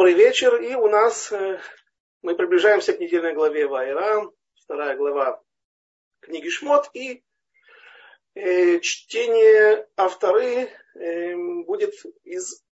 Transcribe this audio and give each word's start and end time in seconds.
Добрый 0.00 0.14
вечер. 0.14 0.58
И 0.62 0.74
у 0.74 0.88
нас 0.88 1.30
э, 1.30 1.60
мы 2.22 2.34
приближаемся 2.34 2.94
к 2.94 3.00
недельной 3.00 3.34
главе 3.34 3.66
Вайра, 3.66 4.32
вторая 4.54 4.96
глава 4.96 5.42
книги 6.20 6.48
Шмот. 6.48 6.88
И 6.94 7.22
э, 8.34 8.80
чтение 8.80 9.86
авторы 9.98 10.70
э, 10.94 11.36
будет 11.66 11.92
из 12.24 12.64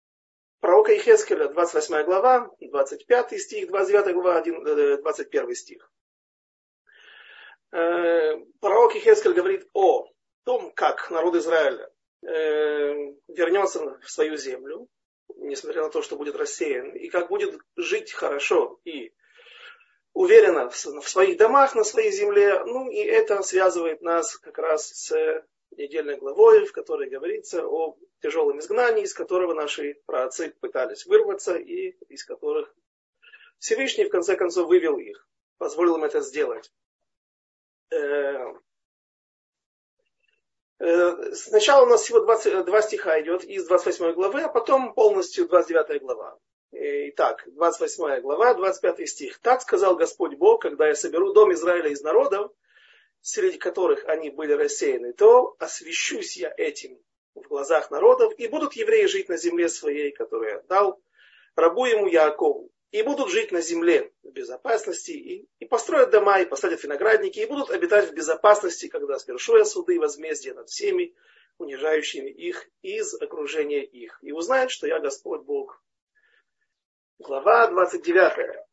пророка 0.61 0.97
Ихескеля, 0.97 1.49
28 1.49 2.05
глава, 2.05 2.49
25 2.61 3.41
стих, 3.41 3.67
29 3.71 4.15
глава, 4.15 4.39
1, 4.39 5.01
21 5.03 5.55
стих. 5.57 5.93
Э, 7.73 8.37
пророк 8.61 8.95
Ихескель 8.95 9.33
говорит 9.33 9.69
о 9.73 10.07
том, 10.45 10.71
как 10.75 11.11
народ 11.11 11.35
Израиля 11.35 11.91
э, 12.23 12.29
вернется 13.27 13.99
в 13.99 14.09
свою 14.13 14.37
землю, 14.37 14.89
несмотря 15.49 15.83
на 15.83 15.91
то, 15.91 16.03
что 16.03 16.17
будет 16.17 16.37
рассеян, 16.37 16.91
и 16.93 17.09
как 17.09 17.29
будет 17.29 17.59
жить 17.77 18.13
хорошо 18.13 18.81
и 18.85 19.13
уверенно 20.13 20.71
в 20.71 20.77
своих 20.77 21.37
домах, 21.37 21.75
на 21.75 21.85
своей 21.85 22.11
земле. 22.11 22.65
Ну 22.65 22.91
и 22.91 22.97
это 22.97 23.43
связывает 23.43 24.01
нас 24.01 24.37
как 24.39 24.59
раз 24.59 24.89
с 24.89 25.45
недельной 25.73 26.17
главой, 26.17 26.65
в 26.65 26.73
которой 26.73 27.11
говорится 27.11 27.67
о 27.67 27.99
тяжелом 28.23 28.59
изгнании, 28.61 29.05
из 29.05 29.13
которого 29.13 29.53
наши 29.55 30.01
праотцы 30.07 30.55
пытались 30.61 31.05
вырваться 31.07 31.57
и 31.57 31.91
из 32.09 32.25
которых 32.25 32.75
Всевышний 33.59 34.05
в 34.05 34.11
конце 34.11 34.37
концов 34.37 34.69
вывел 34.69 34.99
их, 34.99 35.29
позволил 35.59 35.97
им 35.97 36.05
это 36.05 36.21
сделать. 36.21 36.73
Э, 37.91 38.55
сначала 40.79 41.85
у 41.85 41.89
нас 41.89 42.03
всего 42.03 42.21
22 42.21 42.83
стиха 42.83 43.21
идет 43.21 43.45
из 43.45 43.67
28 43.67 44.13
главы, 44.13 44.43
а 44.43 44.49
потом 44.49 44.95
полностью 44.95 45.49
29 45.49 46.03
глава. 46.03 46.39
Э, 46.73 47.09
итак, 47.09 47.45
28 47.47 48.21
глава, 48.21 48.55
25 48.55 49.09
стих. 49.09 49.39
«Так 49.39 49.63
сказал 49.63 49.97
Господь 49.97 50.37
Бог, 50.37 50.63
когда 50.63 50.89
я 50.89 50.95
соберу 50.95 51.33
дом 51.33 51.53
Израиля 51.53 51.89
из 51.89 52.03
народов, 52.03 52.53
среди 53.23 53.57
которых 53.59 54.05
они 54.05 54.31
были 54.31 54.53
рассеяны, 54.53 55.13
то 55.13 55.57
освящусь 55.59 56.37
я 56.37 56.53
этим 56.57 56.99
в 57.35 57.49
глазах 57.49 57.91
народов, 57.91 58.33
и 58.37 58.47
будут 58.49 58.75
евреи 58.75 59.07
жить 59.07 59.29
на 59.29 59.37
земле 59.37 59.69
своей, 59.69 60.13
которую 60.13 60.51
я 60.51 60.63
дал 60.69 61.01
рабу 61.55 61.87
ему 61.87 62.07
Яакову 62.07 62.71
и 62.93 63.03
будут 63.03 63.31
жить 63.31 63.53
на 63.53 63.61
земле 63.61 64.13
в 64.23 64.31
безопасности, 64.31 65.11
и, 65.11 65.49
и 65.59 65.67
построят 65.67 66.11
дома, 66.11 66.41
и 66.41 66.47
посадят 66.47 66.83
виноградники, 66.83 67.41
и 67.41 67.47
будут 67.47 67.71
обитать 67.71 68.11
в 68.11 68.15
безопасности, 68.15 68.89
когда 68.89 69.19
свершу 69.19 69.57
я 69.57 69.65
суды 69.65 69.97
и 69.97 69.99
возмездие 69.99 70.55
над 70.55 70.69
всеми, 70.69 71.15
унижающими 71.59 72.31
их 72.31 72.69
из 72.83 73.15
окружения 73.15 73.85
их, 73.85 74.19
и 74.23 74.33
узнают, 74.33 74.71
что 74.71 74.87
я 74.87 75.01
Господь 75.01 75.43
Бог. 75.43 75.83
Глава 77.19 77.69
29. 77.69 78.67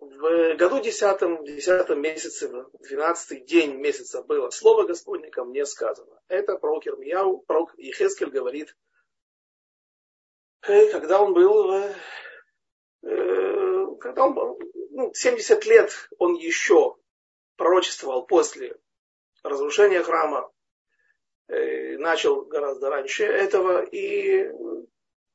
В 0.00 0.56
году 0.56 0.80
десятом, 0.80 1.44
десятом 1.44 2.02
месяце, 2.02 2.48
в 2.48 2.70
двенадцатый 2.82 3.40
день 3.40 3.76
месяца 3.76 4.22
было 4.22 4.50
слово 4.50 4.86
Господне 4.86 5.30
ко 5.30 5.44
мне 5.44 5.64
сказано. 5.64 6.20
Это 6.28 6.56
пророк 6.56 6.86
Ирмияу, 6.86 7.38
пророк 7.38 7.74
Ехескель 7.78 8.28
говорит 8.28 8.76
когда 10.66 11.22
он 11.22 11.34
был, 11.34 11.72
э, 11.72 11.94
э, 13.02 13.86
когда 14.00 14.26
он 14.26 14.34
был, 14.34 14.60
ну, 14.90 15.12
70 15.14 15.66
лет 15.66 16.08
он 16.18 16.34
еще 16.34 16.96
пророчествовал 17.56 18.26
после 18.26 18.76
разрушения 19.42 20.02
храма, 20.02 20.50
начал 21.46 22.46
гораздо 22.46 22.88
раньше 22.88 23.24
этого, 23.24 23.82
и 23.82 24.50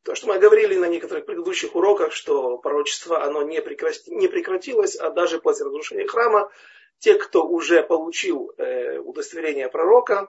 то, 0.04 0.16
что 0.16 0.28
мы 0.28 0.40
говорили 0.40 0.76
на 0.76 0.88
некоторых 0.88 1.26
предыдущих 1.26 1.76
уроках, 1.76 2.14
что 2.14 2.58
пророчество 2.58 3.24
оно 3.24 3.44
не, 3.44 3.62
прекрати, 3.62 4.10
не 4.16 4.28
прекратилось, 4.28 4.96
а 4.96 5.12
даже 5.12 5.40
после 5.40 5.68
разрушения 5.68 6.08
храма, 6.08 6.52
те, 6.98 7.14
кто 7.14 7.46
уже 7.46 7.84
получил 7.84 8.52
э, 8.58 8.98
удостоверение 8.98 9.70
пророка, 9.70 10.28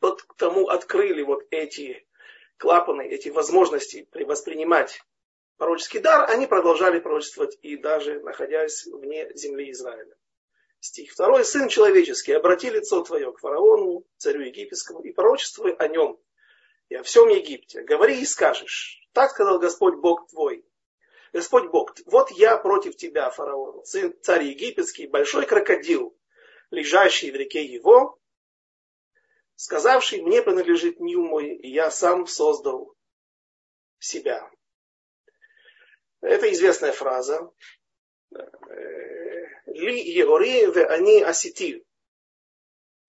тот 0.00 0.24
тому 0.36 0.66
открыли 0.68 1.22
вот 1.22 1.44
эти 1.50 2.04
клапаны, 2.58 3.06
эти 3.06 3.28
возможности 3.28 4.08
воспринимать 4.12 5.00
пророческий 5.56 6.00
дар, 6.00 6.30
они 6.30 6.46
продолжали 6.46 6.98
пророчествовать 6.98 7.58
и 7.62 7.76
даже 7.76 8.20
находясь 8.20 8.86
вне 8.86 9.30
земли 9.34 9.70
Израиля. 9.70 10.14
Стих 10.80 11.12
второй. 11.12 11.44
Сын 11.44 11.68
человеческий, 11.68 12.32
обрати 12.32 12.70
лицо 12.70 13.02
твое 13.02 13.32
к 13.32 13.38
фараону, 13.38 14.04
царю 14.18 14.42
египетскому, 14.42 15.00
и 15.00 15.12
пророчествуй 15.12 15.72
о 15.72 15.88
нем 15.88 16.20
и 16.88 16.96
о 16.96 17.02
всем 17.02 17.28
Египте. 17.28 17.82
Говори 17.82 18.20
и 18.20 18.24
скажешь. 18.24 19.00
Так 19.12 19.30
сказал 19.30 19.58
Господь 19.58 19.96
Бог 19.96 20.28
твой. 20.28 20.64
Господь 21.32 21.70
Бог, 21.70 21.94
вот 22.06 22.30
я 22.30 22.56
против 22.56 22.96
тебя, 22.96 23.30
фараон, 23.30 23.84
сын, 23.84 24.14
царь 24.22 24.44
египетский, 24.44 25.08
большой 25.08 25.46
крокодил, 25.46 26.16
лежащий 26.70 27.32
в 27.32 27.34
реке 27.34 27.64
его, 27.64 28.20
сказавший, 29.56 30.22
мне 30.22 30.42
принадлежит 30.42 31.00
Нил 31.00 31.22
мой, 31.22 31.54
и 31.54 31.68
я 31.68 31.90
сам 31.90 32.26
создал 32.26 32.94
себя. 33.98 34.50
Это 36.20 36.50
известная 36.52 36.92
фраза. 36.92 37.50
Ли 39.66 40.00
Егори 40.00 40.66
в 40.66 40.76
они 40.86 41.22
осети. 41.22 41.84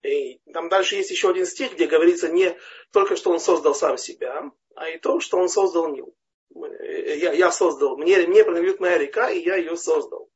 И 0.03 0.39
там 0.53 0.69
дальше 0.69 0.95
есть 0.95 1.11
еще 1.11 1.29
один 1.29 1.45
стих, 1.45 1.73
где 1.73 1.87
говорится 1.87 2.29
не 2.29 2.57
только, 2.91 3.15
что 3.15 3.31
он 3.31 3.39
создал 3.39 3.73
сам 3.73 3.97
себя, 3.97 4.51
а 4.75 4.89
и 4.89 4.99
то, 4.99 5.19
что 5.19 5.37
он 5.37 5.49
создал 5.49 5.89
Нил. 5.89 6.15
Я, 6.53 7.33
я 7.33 7.51
создал, 7.51 7.97
мне, 7.97 8.17
мне 8.27 8.43
принадлежит 8.43 8.79
моя 8.79 8.97
река, 8.97 9.29
и 9.29 9.43
я 9.43 9.55
ее 9.55 9.75
создал. 9.75 10.29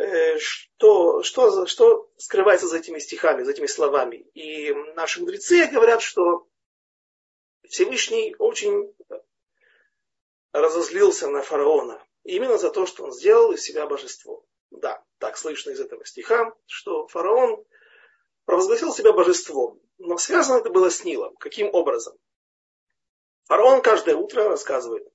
Э, 0.00 0.38
что, 0.38 1.22
что, 1.22 1.66
что 1.66 2.10
скрывается 2.16 2.66
за 2.66 2.78
этими 2.78 2.98
стихами, 2.98 3.42
за 3.42 3.50
этими 3.50 3.66
словами. 3.66 4.16
И 4.32 4.72
наши 4.94 5.20
мудрецы 5.20 5.66
говорят, 5.66 6.00
что 6.00 6.48
Всевышний 7.68 8.34
очень 8.38 8.94
разозлился 10.52 11.28
на 11.28 11.42
фараона. 11.42 12.02
Именно 12.24 12.56
за 12.56 12.70
то, 12.70 12.86
что 12.86 13.04
он 13.04 13.12
сделал 13.12 13.52
из 13.52 13.60
себя 13.62 13.86
божество. 13.86 14.42
Да, 14.70 15.04
так 15.18 15.36
слышно 15.36 15.70
из 15.70 15.80
этого 15.80 16.02
стиха, 16.06 16.50
что 16.64 17.06
фараон 17.08 17.62
провозгласил 18.46 18.94
себя 18.94 19.12
божеством. 19.12 19.82
Но 19.98 20.16
связано 20.16 20.60
это 20.60 20.70
было 20.70 20.88
с 20.88 21.04
Нилом. 21.04 21.36
Каким 21.36 21.68
образом? 21.74 22.16
Фараон 23.48 23.82
каждое 23.82 24.16
утро 24.16 24.44
рассказывает, 24.44 25.06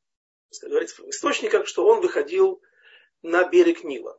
говорится 0.62 1.02
в 1.02 1.10
источниках, 1.10 1.66
что 1.66 1.88
он 1.88 2.02
выходил 2.02 2.62
на 3.24 3.50
берег 3.50 3.84
Нила. 3.84 4.16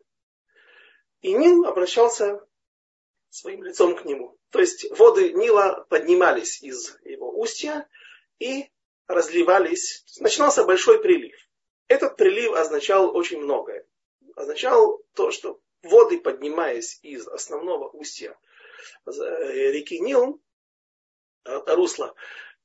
И 1.21 1.33
Нил 1.33 1.65
обращался 1.67 2.41
своим 3.31 3.63
лицом 3.65 3.97
к 3.97 4.05
нему. 4.05 4.39
То 4.51 4.61
есть 4.61 4.87
воды 4.97 5.33
Нила 5.33 5.87
поднимались 5.89 6.63
из 6.63 6.99
его 7.05 7.37
устья 7.39 7.89
и 8.39 8.71
разливались. 9.07 10.05
Начинался 10.21 10.65
большой 10.65 11.01
прилив. 11.01 11.37
Этот 11.89 12.17
прилив 12.17 12.53
означал 12.53 13.15
очень 13.15 13.41
многое. 13.41 13.87
Означал 14.35 15.03
то, 15.15 15.31
что 15.31 15.61
воды, 15.83 16.21
поднимаясь 16.21 16.99
из 17.03 17.27
основного 17.29 17.89
устья 17.91 18.39
э, 19.07 19.11
реки 19.11 20.01
Нил, 20.01 20.41
э, 21.45 21.75
русла, 21.75 22.15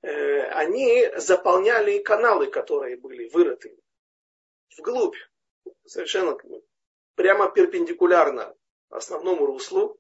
э, 0.02 0.42
они 0.50 1.10
заполняли 1.18 2.00
каналы, 2.00 2.48
которые 2.48 2.98
были 2.98 3.30
вырыты 3.30 3.78
вглубь, 4.78 5.16
совершенно 5.86 6.38
прямо 7.16 7.50
перпендикулярно 7.50 8.56
основному 8.90 9.46
руслу, 9.46 10.00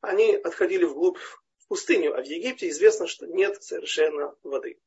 они 0.00 0.34
отходили 0.34 0.84
вглубь 0.84 1.18
в 1.18 1.68
пустыню, 1.68 2.16
а 2.16 2.22
в 2.22 2.26
Египте 2.26 2.68
известно, 2.68 3.06
что 3.06 3.26
нет 3.26 3.62
совершенно 3.62 4.34
воды. 4.42 4.78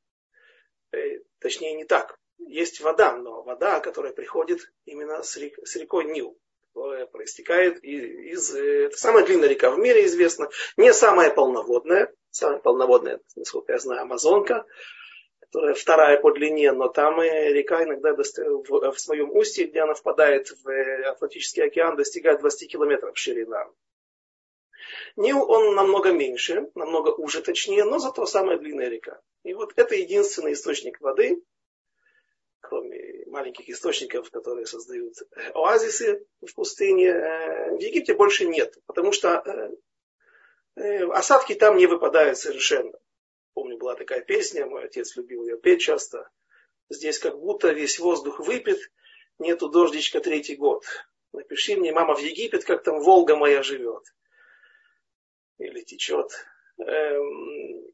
Э, 0.91 1.19
точнее, 1.39 1.75
не 1.75 1.85
так. 1.85 2.19
Есть 2.39 2.81
вода, 2.81 3.15
но 3.15 3.43
вода, 3.43 3.79
которая 3.79 4.13
приходит 4.13 4.71
именно 4.85 5.23
с, 5.23 5.37
рек, 5.37 5.57
с 5.65 5.75
рекой 5.75 6.05
Нил, 6.05 6.37
которая 6.73 7.05
проистекает 7.05 7.83
из... 7.83 8.53
Э, 8.55 8.85
это 8.85 8.97
самая 8.97 9.25
длинная 9.25 9.49
река 9.49 9.71
в 9.71 9.77
мире 9.77 10.05
известна, 10.05 10.49
не 10.77 10.93
самая 10.93 11.33
полноводная, 11.33 12.13
самая 12.31 12.59
полноводная, 12.59 13.19
насколько 13.35 13.73
я 13.73 13.79
знаю, 13.79 14.01
Амазонка, 14.01 14.65
вторая 15.75 16.19
по 16.19 16.31
длине, 16.31 16.71
но 16.71 16.87
там 16.87 17.21
река 17.21 17.83
иногда 17.83 18.13
в, 18.13 18.91
в 18.91 18.99
своем 18.99 19.31
устье, 19.31 19.65
где 19.65 19.81
она 19.81 19.93
впадает 19.93 20.49
в 20.63 20.67
э, 20.67 21.03
Атлантический 21.05 21.63
океан, 21.63 21.95
достигает 21.95 22.39
20 22.39 22.71
километров 22.71 23.17
ширина. 23.17 23.69
Нил 25.15 25.43
он 25.49 25.75
намного 25.75 26.11
меньше, 26.11 26.71
намного 26.75 27.09
уже 27.09 27.41
точнее, 27.41 27.83
но 27.83 27.99
зато 27.99 28.25
самая 28.25 28.57
длинная 28.57 28.89
река. 28.89 29.21
И 29.43 29.53
вот 29.53 29.73
это 29.75 29.95
единственный 29.95 30.53
источник 30.53 30.99
воды, 31.01 31.43
кроме 32.59 33.25
маленьких 33.27 33.69
источников, 33.69 34.31
которые 34.31 34.65
создают 34.65 35.13
э, 35.21 35.51
оазисы 35.53 36.25
в 36.41 36.53
пустыне, 36.55 37.09
э, 37.09 37.75
в 37.75 37.79
Египте 37.79 38.15
больше 38.15 38.45
нет, 38.45 38.75
потому 38.87 39.11
что 39.11 39.71
осадки 40.75 41.53
там 41.53 41.77
не 41.77 41.85
выпадают 41.85 42.35
совершенно. 42.39 42.97
Помню, 43.53 43.77
была 43.77 43.95
такая 43.95 44.21
песня, 44.21 44.65
мой 44.65 44.85
отец 44.85 45.15
любил 45.15 45.45
ее 45.45 45.57
петь 45.57 45.81
часто. 45.81 46.29
Здесь 46.89 47.19
как 47.19 47.39
будто 47.39 47.71
весь 47.71 47.99
воздух 47.99 48.39
выпит, 48.39 48.79
нету 49.39 49.69
дождичка 49.69 50.19
третий 50.19 50.55
год. 50.55 50.83
Напиши 51.31 51.75
мне, 51.75 51.91
мама, 51.91 52.15
в 52.15 52.19
Египет, 52.19 52.63
как 52.63 52.83
там 52.83 53.01
Волга 53.01 53.35
моя 53.35 53.63
живет. 53.63 54.03
Или 55.57 55.81
течет. 55.81 56.31
Эм, 56.77 57.93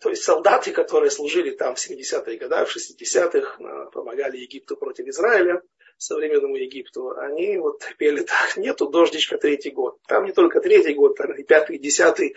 то 0.00 0.10
есть 0.10 0.22
солдаты, 0.22 0.72
которые 0.72 1.10
служили 1.10 1.50
там 1.50 1.74
в 1.74 1.78
70-е 1.78 2.38
годы, 2.38 2.64
в 2.64 2.76
60-х, 2.76 3.90
помогали 3.92 4.38
Египту 4.38 4.76
против 4.76 5.06
Израиля, 5.06 5.62
современному 5.98 6.56
Египту, 6.56 7.10
они 7.18 7.58
вот 7.58 7.82
пели 7.98 8.22
так, 8.22 8.56
нету 8.56 8.88
дождичка 8.88 9.36
третий 9.36 9.70
год. 9.70 9.98
Там 10.06 10.24
не 10.24 10.32
только 10.32 10.60
третий 10.60 10.94
год, 10.94 11.16
там 11.16 11.34
и 11.34 11.42
пятый, 11.42 11.78
десятый, 11.78 12.36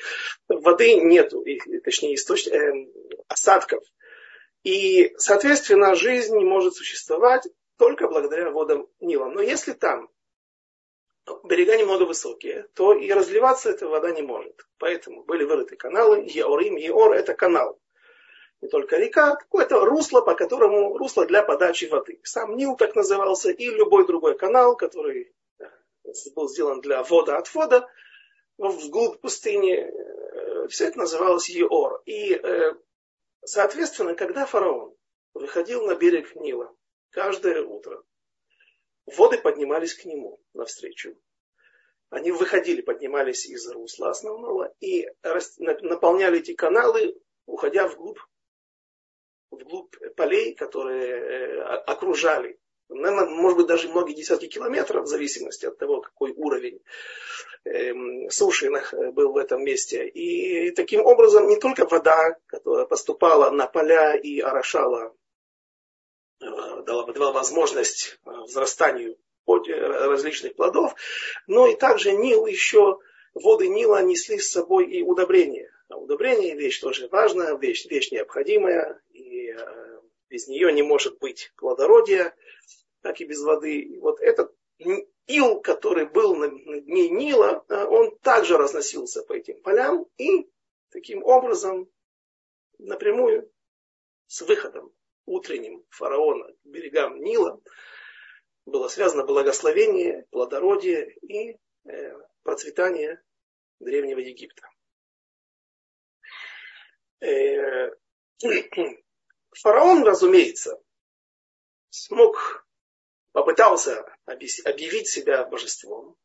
воды 0.49 0.95
нету, 0.95 1.41
и, 1.41 1.79
точнее, 1.79 2.15
источ... 2.15 2.47
э, 2.47 2.73
осадков. 3.31 3.83
И, 4.63 5.13
соответственно, 5.17 5.95
жизнь 5.95 6.37
не 6.37 6.45
может 6.45 6.75
существовать 6.75 7.47
только 7.77 8.07
благодаря 8.07 8.51
водам 8.51 8.87
Нила. 8.99 9.27
Но 9.29 9.41
если 9.41 9.71
там 9.73 10.09
берега 11.43 11.77
немного 11.77 12.03
высокие, 12.03 12.67
то 12.75 12.93
и 12.93 13.11
разливаться 13.11 13.69
эта 13.69 13.87
вода 13.87 14.11
не 14.11 14.21
может. 14.21 14.67
Поэтому 14.77 15.23
были 15.23 15.43
вырыты 15.43 15.75
каналы. 15.75 16.25
Еорим, 16.27 16.75
Еор– 16.75 17.13
это 17.13 17.33
канал. 17.33 17.79
Не 18.61 18.69
только 18.69 18.97
река, 18.97 19.35
какое-то 19.35 19.83
русло, 19.85 20.21
по 20.21 20.35
которому 20.35 20.97
русло 20.97 21.25
для 21.25 21.41
подачи 21.41 21.85
воды. 21.85 22.19
Сам 22.23 22.55
Нил 22.55 22.75
так 22.75 22.95
назывался, 22.95 23.49
и 23.51 23.65
любой 23.65 24.05
другой 24.05 24.37
канал, 24.37 24.75
который 24.75 25.33
был 26.35 26.47
сделан 26.47 26.81
для 26.81 27.03
вода-отвода 27.03 27.87
вглубь 28.69 29.19
пустыни, 29.21 29.73
э, 29.73 30.67
все 30.67 30.87
это 30.87 30.99
называлось 30.99 31.49
Еор. 31.49 32.01
И, 32.05 32.33
э, 32.33 32.73
соответственно, 33.43 34.15
когда 34.15 34.45
фараон 34.45 34.95
выходил 35.33 35.85
на 35.85 35.95
берег 35.95 36.35
Нила 36.35 36.73
каждое 37.09 37.63
утро, 37.63 38.03
воды 39.05 39.37
поднимались 39.39 39.95
к 39.95 40.05
нему 40.05 40.39
навстречу. 40.53 41.17
Они 42.09 42.31
выходили, 42.31 42.81
поднимались 42.81 43.45
из 43.45 43.67
русла 43.69 44.09
основного 44.09 44.73
и 44.81 45.07
наполняли 45.23 46.39
эти 46.39 46.53
каналы, 46.53 47.17
уходя 47.45 47.87
вглубь, 47.87 48.19
вглубь 49.51 49.95
полей, 50.15 50.55
которые 50.55 51.07
э, 51.07 51.61
окружали. 51.61 52.57
Может 52.89 53.57
быть, 53.57 53.67
даже 53.67 53.87
многие 53.87 54.13
десятки 54.13 54.47
километров, 54.47 55.05
в 55.05 55.07
зависимости 55.07 55.65
от 55.65 55.77
того, 55.77 56.01
какой 56.01 56.31
уровень 56.31 56.81
эм, 57.63 58.29
суши 58.29 58.69
был 59.13 59.31
в 59.31 59.37
этом 59.37 59.63
месте. 59.63 60.07
И 60.09 60.71
таким 60.71 61.05
образом 61.05 61.47
не 61.47 61.57
только 61.57 61.85
вода, 61.85 62.35
которая 62.47 62.85
поступала 62.85 63.49
на 63.49 63.65
поля 63.67 64.15
и 64.15 64.41
орошала 64.41 65.13
Э, 66.41 66.81
дала 66.85 67.31
возможность 67.31 68.19
э, 68.25 68.31
взрастанию 68.45 69.17
различных 69.45 70.55
плодов, 70.55 70.95
но 71.45 71.67
и 71.67 71.75
также 71.75 72.13
Нил 72.13 72.45
еще, 72.45 72.99
воды 73.33 73.67
Нила 73.67 74.01
несли 74.01 74.39
с 74.39 74.51
собой 74.51 74.85
и 74.85 75.03
удобрения. 75.03 75.69
Удобрение 75.97 76.55
вещь 76.55 76.79
тоже 76.79 77.07
важная, 77.07 77.57
вещь, 77.57 77.85
вещь 77.85 78.11
необходимая, 78.11 79.01
и 79.09 79.51
э, 79.51 80.01
без 80.29 80.47
нее 80.47 80.71
не 80.71 80.83
может 80.83 81.19
быть 81.19 81.51
плодородия, 81.57 82.35
так 83.01 83.19
и 83.21 83.25
без 83.25 83.41
воды. 83.41 83.79
И 83.79 83.99
вот 83.99 84.19
этот 84.19 84.55
ил, 85.27 85.61
который 85.61 86.05
был 86.05 86.35
на, 86.35 86.49
дне 86.49 87.09
Нила, 87.09 87.63
он 87.67 88.17
также 88.19 88.57
разносился 88.57 89.23
по 89.23 89.33
этим 89.33 89.61
полям 89.61 90.07
и 90.17 90.49
таким 90.89 91.23
образом 91.23 91.89
напрямую 92.79 93.51
с 94.27 94.41
выходом 94.41 94.93
утренним 95.25 95.85
фараона 95.89 96.51
к 96.51 96.65
берегам 96.65 97.21
Нила 97.21 97.61
было 98.65 98.87
связано 98.87 99.23
благословение, 99.23 100.25
плодородие 100.31 101.15
и 101.21 101.57
э, 101.85 102.13
процветание 102.43 103.21
древнего 103.79 104.19
Египта. 104.19 104.67
Э, 107.21 107.91
фараон, 109.51 110.03
разумеется, 110.03 110.81
смог, 111.89 112.65
попытался 113.31 114.05
объявить 114.25 115.07
себя 115.07 115.45
божеством, 115.45 116.17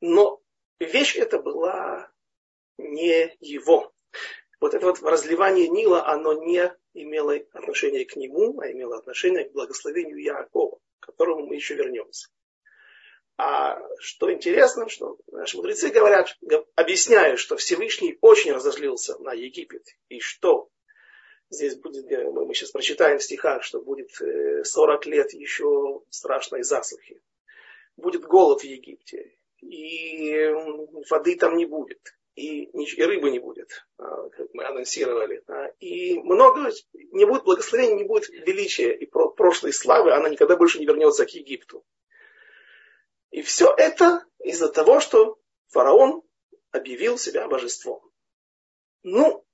но 0.00 0.42
вещь 0.78 1.16
эта 1.16 1.38
была 1.38 2.10
не 2.76 3.34
его. 3.40 3.92
Вот 4.60 4.74
это 4.74 4.86
вот 4.86 5.02
разливание 5.02 5.68
Нила, 5.68 6.06
оно 6.06 6.34
не 6.34 6.72
имело 6.94 7.34
отношение 7.52 8.04
к 8.04 8.16
нему, 8.16 8.60
а 8.60 8.70
имело 8.70 8.98
отношение 8.98 9.48
к 9.48 9.52
благословению 9.52 10.22
Яакова, 10.22 10.78
к 11.00 11.06
которому 11.06 11.46
мы 11.46 11.54
еще 11.54 11.74
вернемся. 11.74 12.28
А 13.38 13.78
что 13.98 14.32
интересно, 14.32 14.88
что 14.88 15.18
наши 15.28 15.56
мудрецы 15.56 15.88
говорят, 15.88 16.36
объясняют, 16.74 17.40
что 17.40 17.56
Всевышний 17.56 18.18
очень 18.20 18.52
разозлился 18.52 19.18
на 19.18 19.32
Египет, 19.32 19.84
и 20.08 20.20
что 20.20 20.68
здесь 21.50 21.76
будет, 21.76 22.06
мы 22.10 22.54
сейчас 22.54 22.70
прочитаем 22.70 23.18
в 23.18 23.22
стихах, 23.22 23.62
что 23.62 23.80
будет 23.80 24.10
40 24.12 25.06
э, 25.06 25.10
лет 25.10 25.32
еще 25.32 26.02
страшной 26.10 26.62
засухи. 26.62 27.20
Будет 27.96 28.22
голод 28.22 28.60
в 28.60 28.64
Египте, 28.64 29.36
и 29.60 30.48
воды 31.08 31.36
там 31.36 31.56
не 31.56 31.66
будет 31.66 32.00
и, 32.34 32.70
рыбы 33.02 33.30
не 33.30 33.38
будет, 33.38 33.86
а, 33.98 34.28
как 34.30 34.48
мы 34.54 34.64
анонсировали. 34.64 35.42
И 35.80 36.18
много 36.20 36.70
не 37.12 37.26
будет 37.26 37.44
благословения, 37.44 37.96
не 37.96 38.04
будет 38.04 38.28
величия 38.30 38.94
и 38.94 39.06
прошлой 39.06 39.72
славы, 39.72 40.12
она 40.12 40.28
никогда 40.28 40.56
больше 40.56 40.78
не 40.78 40.86
вернется 40.86 41.26
к 41.26 41.30
Египту. 41.30 41.84
И 43.32 43.40
все 43.40 43.74
это 43.76 44.24
из-за 44.38 44.68
того, 44.68 45.00
что 45.00 45.38
фараон 45.68 46.22
объявил 46.70 47.16
себя 47.18 47.48
божеством. 47.48 48.02
Ну, 49.02 49.44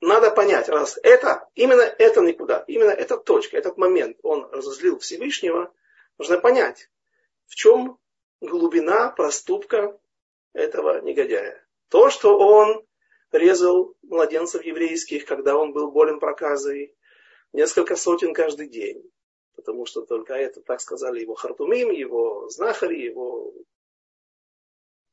надо 0.00 0.32
понять, 0.32 0.68
раз 0.68 0.98
это, 1.02 1.48
именно 1.54 1.82
это 1.82 2.20
никуда, 2.20 2.64
именно 2.66 2.90
эта 2.90 3.16
точка, 3.16 3.56
этот 3.56 3.78
момент 3.78 4.18
он 4.22 4.50
разозлил 4.50 4.98
Всевышнего, 4.98 5.72
нужно 6.18 6.38
понять, 6.38 6.90
в 7.46 7.54
чем 7.54 7.98
глубина 8.40 9.10
проступка 9.10 9.98
этого 10.52 11.00
негодяя. 11.00 11.64
То, 11.88 12.10
что 12.10 12.36
он 12.36 12.84
резал 13.30 13.94
младенцев 14.02 14.64
еврейских, 14.64 15.24
когда 15.24 15.56
он 15.56 15.72
был 15.72 15.92
болен 15.92 16.18
проказой, 16.18 16.96
несколько 17.52 17.94
сотен 17.94 18.34
каждый 18.34 18.68
день. 18.68 19.08
Потому 19.58 19.86
что 19.86 20.02
только 20.02 20.34
это, 20.34 20.60
так 20.60 20.80
сказали 20.80 21.20
его 21.20 21.34
хартумим, 21.34 21.90
его 21.90 22.48
знахари, 22.48 23.02
его 23.02 23.52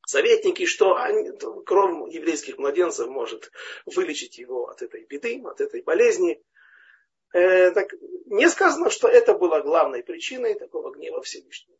советники, 0.06 0.66
что 0.66 0.94
они, 0.94 1.32
кровь 1.66 2.14
еврейских 2.14 2.56
младенцев 2.56 3.08
может 3.08 3.50
вылечить 3.86 4.38
его 4.38 4.68
от 4.68 4.82
этой 4.82 5.04
беды, 5.04 5.42
от 5.44 5.60
этой 5.60 5.82
болезни. 5.82 6.40
Э, 7.32 7.72
так, 7.72 7.92
не 8.26 8.48
сказано, 8.48 8.88
что 8.88 9.08
это 9.08 9.34
было 9.34 9.62
главной 9.62 10.04
причиной 10.04 10.54
такого 10.54 10.92
гнева 10.92 11.22
Всевышнего. 11.22 11.76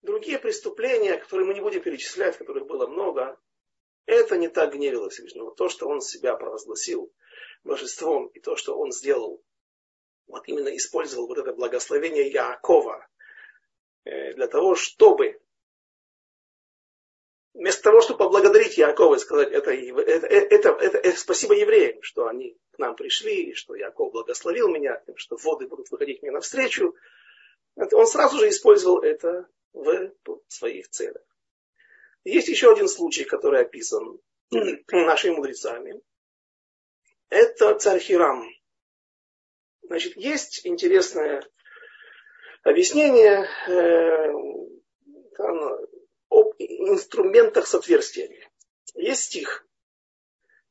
Другие 0.00 0.38
преступления, 0.38 1.18
которые 1.18 1.46
мы 1.46 1.52
не 1.52 1.60
будем 1.60 1.82
перечислять, 1.82 2.38
которых 2.38 2.66
было 2.66 2.86
много, 2.86 3.38
это 4.06 4.38
не 4.38 4.48
так 4.48 4.72
гневило 4.72 5.10
Всевышнего. 5.10 5.54
То, 5.54 5.68
что 5.68 5.86
он 5.86 6.00
себя 6.00 6.34
провозгласил 6.34 7.12
божеством, 7.62 8.28
и 8.28 8.40
то, 8.40 8.56
что 8.56 8.78
он 8.78 8.90
сделал, 8.90 9.44
вот 10.26 10.46
именно 10.48 10.74
использовал 10.76 11.26
вот 11.26 11.38
это 11.38 11.52
благословение 11.52 12.28
Яакова 12.28 13.06
э, 14.04 14.34
для 14.34 14.46
того, 14.48 14.74
чтобы 14.74 15.40
вместо 17.56 17.82
того, 17.84 18.00
чтобы 18.02 18.18
поблагодарить 18.18 18.76
Якова 18.76 19.16
и 19.16 19.18
сказать, 19.18 19.50
это, 19.50 19.72
это, 19.72 20.26
это, 20.26 20.68
это, 20.68 20.98
это 20.98 21.18
спасибо 21.18 21.54
евреям, 21.54 22.02
что 22.02 22.26
они 22.26 22.56
к 22.72 22.78
нам 22.78 22.94
пришли, 22.94 23.54
что 23.54 23.74
Яков 23.74 24.12
благословил 24.12 24.68
меня, 24.68 25.02
что 25.16 25.36
воды 25.36 25.66
будут 25.66 25.90
выходить 25.90 26.22
мне 26.22 26.30
навстречу, 26.30 26.94
он 27.74 28.06
сразу 28.06 28.38
же 28.38 28.48
использовал 28.48 29.00
это 29.00 29.48
в 29.72 30.12
своих 30.48 30.88
целях. 30.88 31.22
Есть 32.24 32.48
еще 32.48 32.72
один 32.72 32.88
случай, 32.88 33.24
который 33.24 33.62
описан 33.62 34.18
нашими 34.90 35.32
мудрецами. 35.32 36.00
Это 37.28 37.78
царь 37.78 38.00
Хирам. 38.00 38.48
Значит, 39.88 40.16
есть 40.16 40.66
интересное 40.66 41.42
объяснение 42.62 43.48
э, 43.68 44.32
об 46.28 46.54
инструментах 46.58 47.66
с 47.66 47.74
отверстиями. 47.74 48.48
Есть 48.94 49.24
стих. 49.24 49.66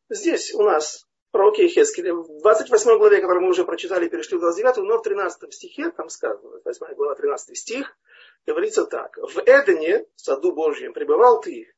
Здесь 0.09 0.53
у 0.53 0.63
нас 0.63 1.07
в 1.29 1.31
пророке 1.31 1.67
Хескеле, 1.67 2.13
в 2.13 2.41
28 2.41 2.97
главе, 2.97 3.21
который 3.21 3.41
мы 3.41 3.49
уже 3.49 3.63
прочитали, 3.63 4.09
перешли 4.09 4.37
в 4.37 4.41
29, 4.41 4.77
но 4.77 4.97
в 4.97 5.01
13 5.01 5.53
стихе, 5.53 5.91
там 5.91 6.09
сказано, 6.09 6.61
8 6.63 6.95
глава, 6.95 7.15
13 7.15 7.57
стих, 7.57 7.97
говорится 8.45 8.85
так. 8.85 9.17
В 9.17 9.39
Эдене, 9.39 10.05
в 10.15 10.21
саду 10.21 10.51
Божьем, 10.51 10.93
пребывал 10.93 11.39
ты. 11.39 11.73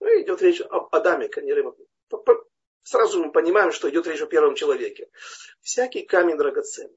Ну, 0.00 0.08
идет 0.20 0.42
речь 0.42 0.60
об 0.60 0.94
Адаме, 0.94 1.28
конечно. 1.28 1.74
Сразу 2.86 3.18
мы 3.18 3.32
понимаем, 3.32 3.72
что 3.72 3.90
идет 3.90 4.06
речь 4.06 4.22
о 4.22 4.28
первом 4.28 4.54
человеке. 4.54 5.10
Всякий 5.60 6.02
камень 6.02 6.36
драгоценный. 6.36 6.96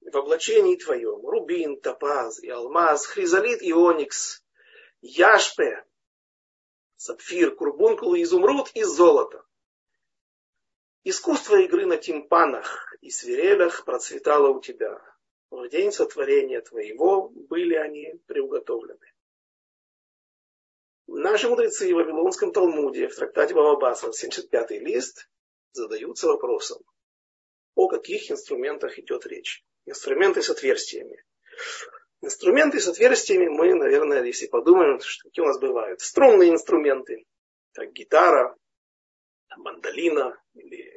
В 0.00 0.16
облачении 0.16 0.76
твоем 0.76 1.26
рубин, 1.26 1.78
топаз 1.78 2.42
и 2.42 2.48
алмаз, 2.48 3.04
хризолит 3.04 3.60
и 3.60 3.74
оникс, 3.74 4.42
яшпе, 5.02 5.84
сапфир, 6.96 7.54
курбункул, 7.54 8.14
изумруд 8.14 8.70
и 8.72 8.82
золото. 8.82 9.44
Искусство 11.04 11.56
игры 11.56 11.84
на 11.84 11.98
тимпанах 11.98 12.96
и 13.02 13.10
свирелях 13.10 13.84
процветало 13.84 14.48
у 14.48 14.62
тебя. 14.62 14.98
В 15.50 15.68
день 15.68 15.92
сотворения 15.92 16.62
твоего 16.62 17.28
были 17.28 17.74
они 17.74 18.14
приуготовлены. 18.26 19.11
Наши 21.14 21.46
мудрецы 21.46 21.92
в 21.92 21.96
Вавилонском 21.96 22.52
Талмуде, 22.52 23.06
в 23.06 23.14
трактате 23.14 23.52
Бабабаса, 23.52 24.08
75-й 24.08 24.78
лист, 24.78 25.28
задаются 25.72 26.26
вопросом, 26.26 26.82
о 27.74 27.86
каких 27.86 28.30
инструментах 28.30 28.98
идет 28.98 29.26
речь. 29.26 29.62
Инструменты 29.84 30.40
с 30.40 30.48
отверстиями. 30.48 31.22
Инструменты 32.22 32.80
с 32.80 32.88
отверстиями 32.88 33.48
мы, 33.48 33.74
наверное, 33.74 34.24
если 34.24 34.46
подумаем, 34.46 35.00
что 35.00 35.28
какие 35.28 35.44
у 35.44 35.48
нас 35.48 35.60
бывают. 35.60 36.00
Струнные 36.00 36.48
инструменты, 36.50 37.26
как 37.72 37.92
гитара, 37.92 38.56
мандолина 39.58 40.42
или 40.54 40.94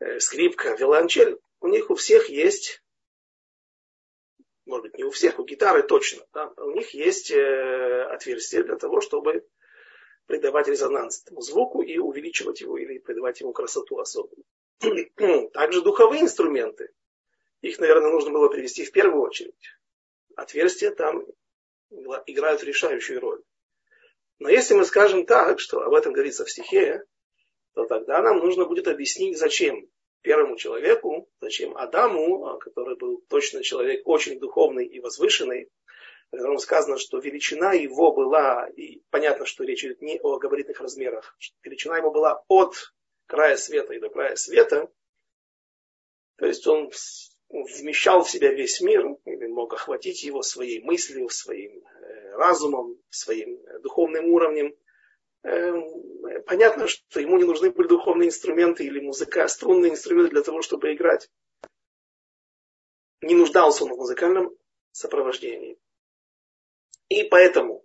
э, 0.00 0.18
скрипка, 0.18 0.74
виолончель. 0.74 1.38
У 1.60 1.68
них 1.68 1.90
у 1.90 1.94
всех 1.94 2.28
есть 2.28 2.82
может 4.66 4.82
быть, 4.82 4.98
не 4.98 5.04
у 5.04 5.10
всех, 5.10 5.38
у 5.38 5.44
гитары 5.44 5.82
точно, 5.82 6.26
да, 6.34 6.52
у 6.56 6.72
них 6.72 6.90
есть 6.90 7.30
э, 7.30 8.02
отверстие 8.10 8.64
для 8.64 8.76
того, 8.76 9.00
чтобы 9.00 9.46
придавать 10.26 10.66
резонанс 10.66 11.22
этому 11.22 11.40
звуку 11.40 11.82
и 11.82 11.98
увеличивать 11.98 12.60
его 12.60 12.76
или 12.76 12.98
придавать 12.98 13.40
ему 13.40 13.52
красоту 13.52 13.98
особую. 13.98 14.42
Также 15.52 15.82
духовые 15.82 16.22
инструменты. 16.22 16.90
Их, 17.62 17.78
наверное, 17.78 18.10
нужно 18.10 18.32
было 18.32 18.48
привести 18.48 18.84
в 18.84 18.90
первую 18.92 19.22
очередь. 19.22 19.54
Отверстия 20.34 20.90
там 20.90 21.24
играют 22.26 22.62
решающую 22.64 23.20
роль. 23.20 23.42
Но 24.38 24.48
если 24.48 24.74
мы 24.74 24.84
скажем 24.84 25.24
так, 25.24 25.60
что 25.60 25.80
об 25.80 25.94
этом 25.94 26.12
говорится 26.12 26.44
в 26.44 26.50
стихе, 26.50 27.04
то 27.74 27.86
тогда 27.86 28.20
нам 28.20 28.38
нужно 28.38 28.66
будет 28.66 28.88
объяснить, 28.88 29.38
зачем 29.38 29.88
первому 30.26 30.56
человеку, 30.56 31.28
зачем 31.40 31.76
Адаму, 31.76 32.46
а, 32.46 32.58
который 32.58 32.96
был 32.96 33.22
точно 33.28 33.62
человек 33.62 34.02
очень 34.04 34.40
духовный 34.40 34.84
и 34.84 34.98
возвышенный, 34.98 35.70
в 36.32 36.36
котором 36.36 36.58
сказано, 36.58 36.98
что 36.98 37.18
величина 37.18 37.72
его 37.74 38.12
была, 38.12 38.68
и 38.70 39.02
понятно, 39.10 39.46
что 39.46 39.62
речь 39.62 39.84
идет 39.84 40.02
не 40.02 40.18
о 40.20 40.38
габаритных 40.38 40.80
размерах, 40.80 41.38
величина 41.62 41.98
его 41.98 42.10
была 42.10 42.42
от 42.48 42.74
края 43.26 43.56
света 43.56 43.94
и 43.94 44.00
до 44.00 44.08
края 44.08 44.34
света, 44.34 44.90
то 46.38 46.46
есть 46.46 46.66
он 46.66 46.90
вмещал 47.48 48.24
в 48.24 48.30
себя 48.30 48.52
весь 48.52 48.80
мир, 48.80 49.06
или 49.26 49.46
мог 49.46 49.74
охватить 49.74 50.24
его 50.24 50.42
своей 50.42 50.82
мыслью, 50.82 51.28
своим 51.28 51.84
э, 51.84 52.32
разумом, 52.32 53.00
своим 53.10 53.60
э, 53.64 53.78
духовным 53.78 54.26
уровнем. 54.32 54.74
Эм, 55.46 56.42
понятно, 56.44 56.88
что 56.88 57.20
ему 57.20 57.38
не 57.38 57.44
нужны 57.44 57.70
были 57.70 57.86
духовные 57.86 58.30
инструменты 58.30 58.84
или 58.84 58.98
музыка, 58.98 59.46
струнные 59.46 59.92
инструменты 59.92 60.30
для 60.30 60.42
того, 60.42 60.60
чтобы 60.60 60.92
играть. 60.92 61.30
Не 63.20 63.36
нуждался 63.36 63.84
он 63.84 63.94
в 63.94 63.96
музыкальном 63.96 64.56
сопровождении. 64.90 65.78
И 67.08 67.22
поэтому 67.22 67.84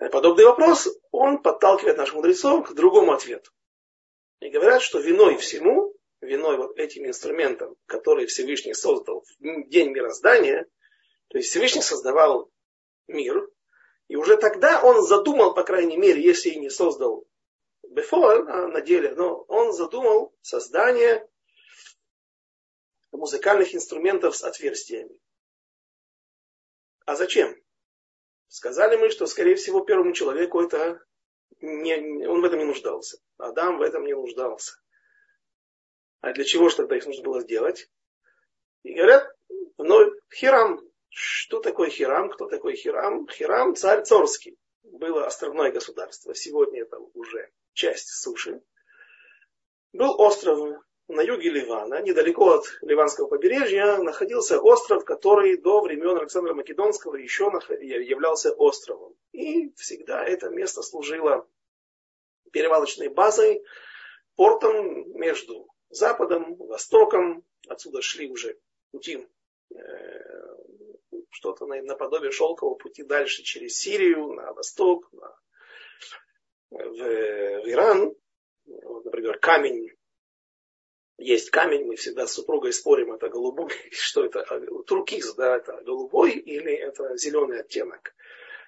э, 0.00 0.08
подобный 0.08 0.46
вопрос, 0.46 0.88
он 1.12 1.40
подталкивает 1.42 1.96
наших 1.96 2.16
мудрецов 2.16 2.68
к 2.68 2.74
другому 2.74 3.12
ответу. 3.12 3.52
И 4.40 4.48
говорят, 4.48 4.82
что 4.82 4.98
виной 4.98 5.36
всему, 5.36 5.94
виной 6.20 6.56
вот 6.56 6.76
этим 6.76 7.06
инструментам, 7.06 7.76
которые 7.86 8.26
Всевышний 8.26 8.74
создал 8.74 9.24
в 9.38 9.68
день 9.68 9.90
мироздания, 9.90 10.66
то 11.28 11.38
есть 11.38 11.50
Всевышний 11.50 11.82
создавал 11.82 12.50
мир, 13.06 13.48
и 14.08 14.16
уже 14.16 14.36
тогда 14.36 14.82
он 14.82 15.02
задумал, 15.02 15.54
по 15.54 15.64
крайней 15.64 15.96
мере, 15.96 16.22
если 16.22 16.50
и 16.50 16.60
не 16.60 16.70
создал 16.70 17.26
Бефор 17.82 18.48
а 18.50 18.68
на 18.68 18.80
деле, 18.80 19.14
но 19.14 19.42
он 19.48 19.72
задумал 19.72 20.34
создание 20.42 21.28
музыкальных 23.12 23.74
инструментов 23.74 24.36
с 24.36 24.42
отверстиями. 24.42 25.18
А 27.06 27.14
зачем? 27.14 27.54
Сказали 28.48 28.96
мы, 28.96 29.10
что, 29.10 29.26
скорее 29.26 29.54
всего, 29.54 29.80
первому 29.80 30.12
человеку 30.12 30.60
это 30.60 31.04
не, 31.60 32.26
он 32.26 32.40
в 32.40 32.44
этом 32.44 32.58
не 32.58 32.64
нуждался. 32.64 33.18
Адам 33.38 33.78
в 33.78 33.82
этом 33.82 34.04
не 34.04 34.14
нуждался. 34.14 34.80
А 36.20 36.32
для 36.32 36.44
чего 36.44 36.68
же 36.68 36.76
тогда 36.76 36.96
их 36.96 37.06
нужно 37.06 37.22
было 37.22 37.40
сделать? 37.40 37.90
И 38.82 38.94
говорят, 38.94 39.34
вновь 39.76 40.12
Хирам, 40.32 40.80
что 41.14 41.60
такое 41.60 41.90
Хирам? 41.90 42.28
Кто 42.28 42.48
такой 42.48 42.74
Хирам? 42.74 43.28
Хирам 43.28 43.76
царь 43.76 44.02
Цорский. 44.02 44.58
Было 44.82 45.26
островное 45.26 45.70
государство. 45.70 46.34
Сегодня 46.34 46.82
это 46.82 46.98
уже 46.98 47.50
часть 47.72 48.08
суши. 48.08 48.60
Был 49.92 50.20
остров 50.20 50.82
на 51.06 51.20
юге 51.20 51.50
Ливана, 51.50 52.02
недалеко 52.02 52.54
от 52.54 52.64
Ливанского 52.82 53.28
побережья, 53.28 53.98
находился 53.98 54.58
остров, 54.58 55.04
который 55.04 55.56
до 55.56 55.82
времен 55.82 56.16
Александра 56.16 56.52
Македонского 56.52 57.14
еще 57.14 57.44
являлся 57.44 58.52
островом. 58.52 59.14
И 59.30 59.72
всегда 59.76 60.24
это 60.24 60.48
место 60.48 60.82
служило 60.82 61.46
перевалочной 62.50 63.08
базой, 63.08 63.62
портом 64.34 65.12
между 65.16 65.68
Западом, 65.90 66.56
Востоком. 66.56 67.44
Отсюда 67.68 68.02
шли 68.02 68.28
уже 68.28 68.58
пути 68.90 69.28
э, 69.74 70.43
что-то 71.34 71.66
наподобие 71.66 72.30
шелкового 72.30 72.76
пути 72.76 73.02
дальше 73.02 73.42
через 73.42 73.76
Сирию, 73.78 74.32
на 74.32 74.52
восток, 74.52 75.08
на, 75.12 75.36
в, 76.70 76.96
в 76.96 77.68
Иран. 77.68 78.14
Вот, 78.66 79.04
например, 79.04 79.38
камень. 79.38 79.90
Есть 81.18 81.50
камень, 81.50 81.84
мы 81.84 81.96
всегда 81.96 82.26
с 82.26 82.32
супругой 82.32 82.72
спорим, 82.72 83.12
это 83.12 83.28
голубой, 83.28 83.70
что 83.92 84.24
это, 84.24 84.44
туркиз, 84.86 85.34
да, 85.34 85.56
это 85.56 85.80
голубой 85.82 86.32
или 86.32 86.72
это 86.72 87.16
зеленый 87.16 87.60
оттенок. 87.60 88.14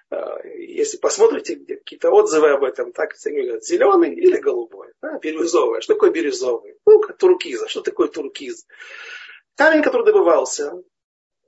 А, 0.09 0.39
если 0.45 0.97
посмотрите 0.97 1.57
какие-то 1.57 2.09
отзывы 2.09 2.51
об 2.51 2.63
этом, 2.63 2.93
так 2.93 3.11
говорят, 3.25 3.65
зеленый 3.65 4.13
или 4.13 4.37
голубой, 4.37 4.93
да, 5.01 5.19
бирюзовый. 5.19 5.81
Что 5.81 5.93
такое 5.93 6.11
бирюзовый? 6.11 6.77
Ну, 6.85 7.01
туркиза. 7.17 7.67
Что 7.67 7.81
такое 7.81 8.07
туркиз? 8.07 8.65
Камень, 9.55 9.83
который 9.83 10.05
добывался 10.05 10.81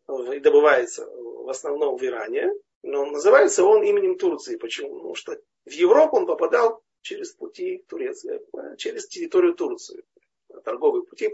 и 0.10 0.40
добывается 0.40 1.08
в 1.08 1.50
основном 1.50 1.98
в 1.98 2.04
Иране, 2.04 2.52
но 2.82 3.06
называется 3.06 3.64
он 3.64 3.84
именем 3.84 4.18
Турции. 4.18 4.58
Почему? 4.58 4.96
Потому 4.96 5.16
что 5.16 5.38
в 5.66 5.72
Европу 5.72 6.18
он 6.18 6.26
попадал 6.26 6.84
через 7.02 7.32
пути 7.32 7.84
Турции, 7.88 8.42
через 8.78 9.08
территорию 9.08 9.54
Турции. 9.54 10.04
Торговые 10.64 11.04
пути 11.04 11.32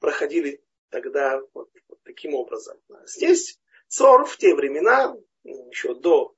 проходили 0.00 0.62
тогда 0.90 1.40
вот, 1.54 1.70
вот 1.88 1.98
таким 2.02 2.34
образом. 2.34 2.78
Здесь 3.06 3.58
Цор 3.88 4.24
в 4.24 4.36
те 4.36 4.54
времена, 4.54 5.16
еще 5.42 5.94
до 5.94 6.34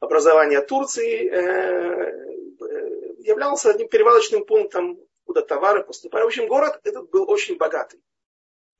образования 0.00 0.60
Турции, 0.62 1.28
э, 1.28 1.38
э, 1.38 3.14
являлся 3.18 3.70
одним 3.70 3.88
перевалочным 3.88 4.44
пунктом, 4.44 4.98
куда 5.24 5.42
товары 5.42 5.84
поступали. 5.84 6.24
В 6.24 6.28
общем, 6.28 6.48
город 6.48 6.80
этот 6.82 7.10
был 7.10 7.30
очень 7.30 7.58
богатый, 7.58 8.02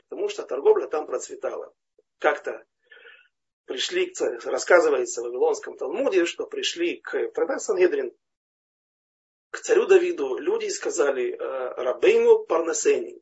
потому 0.08 0.28
что 0.28 0.42
торговля 0.42 0.86
там 0.86 1.06
процветала 1.06 1.72
как-то 2.20 2.64
пришли, 3.64 4.12
рассказывается 4.44 5.22
в 5.22 5.24
Вавилонском 5.24 5.76
Талмуде, 5.76 6.26
что 6.26 6.46
пришли 6.46 6.96
к 6.96 7.28
Трактат 7.32 7.62
Сангедрин, 7.62 8.12
к 9.50 9.58
царю 9.58 9.86
Давиду 9.86 10.38
люди 10.38 10.68
сказали 10.68 11.32
«Э, 11.32 11.82
Рабейну 11.82 12.44
Парнасени, 12.44 13.20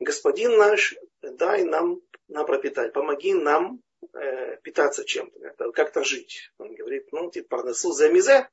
господин 0.00 0.56
наш, 0.56 0.96
дай 1.22 1.64
нам 1.64 2.00
на 2.26 2.44
пропитать, 2.44 2.92
помоги 2.92 3.32
нам 3.32 3.80
э, 4.12 4.56
питаться 4.62 5.04
чем-то, 5.04 5.70
как-то 5.72 6.02
жить. 6.02 6.50
Он 6.58 6.74
говорит, 6.74 7.12
ну, 7.12 7.30
типа, 7.30 7.58
Парнасу 7.58 7.92
за 7.92 8.08
мизе, 8.08 8.48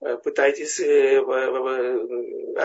пытаетесь, 0.00 0.80
э, 0.80 1.18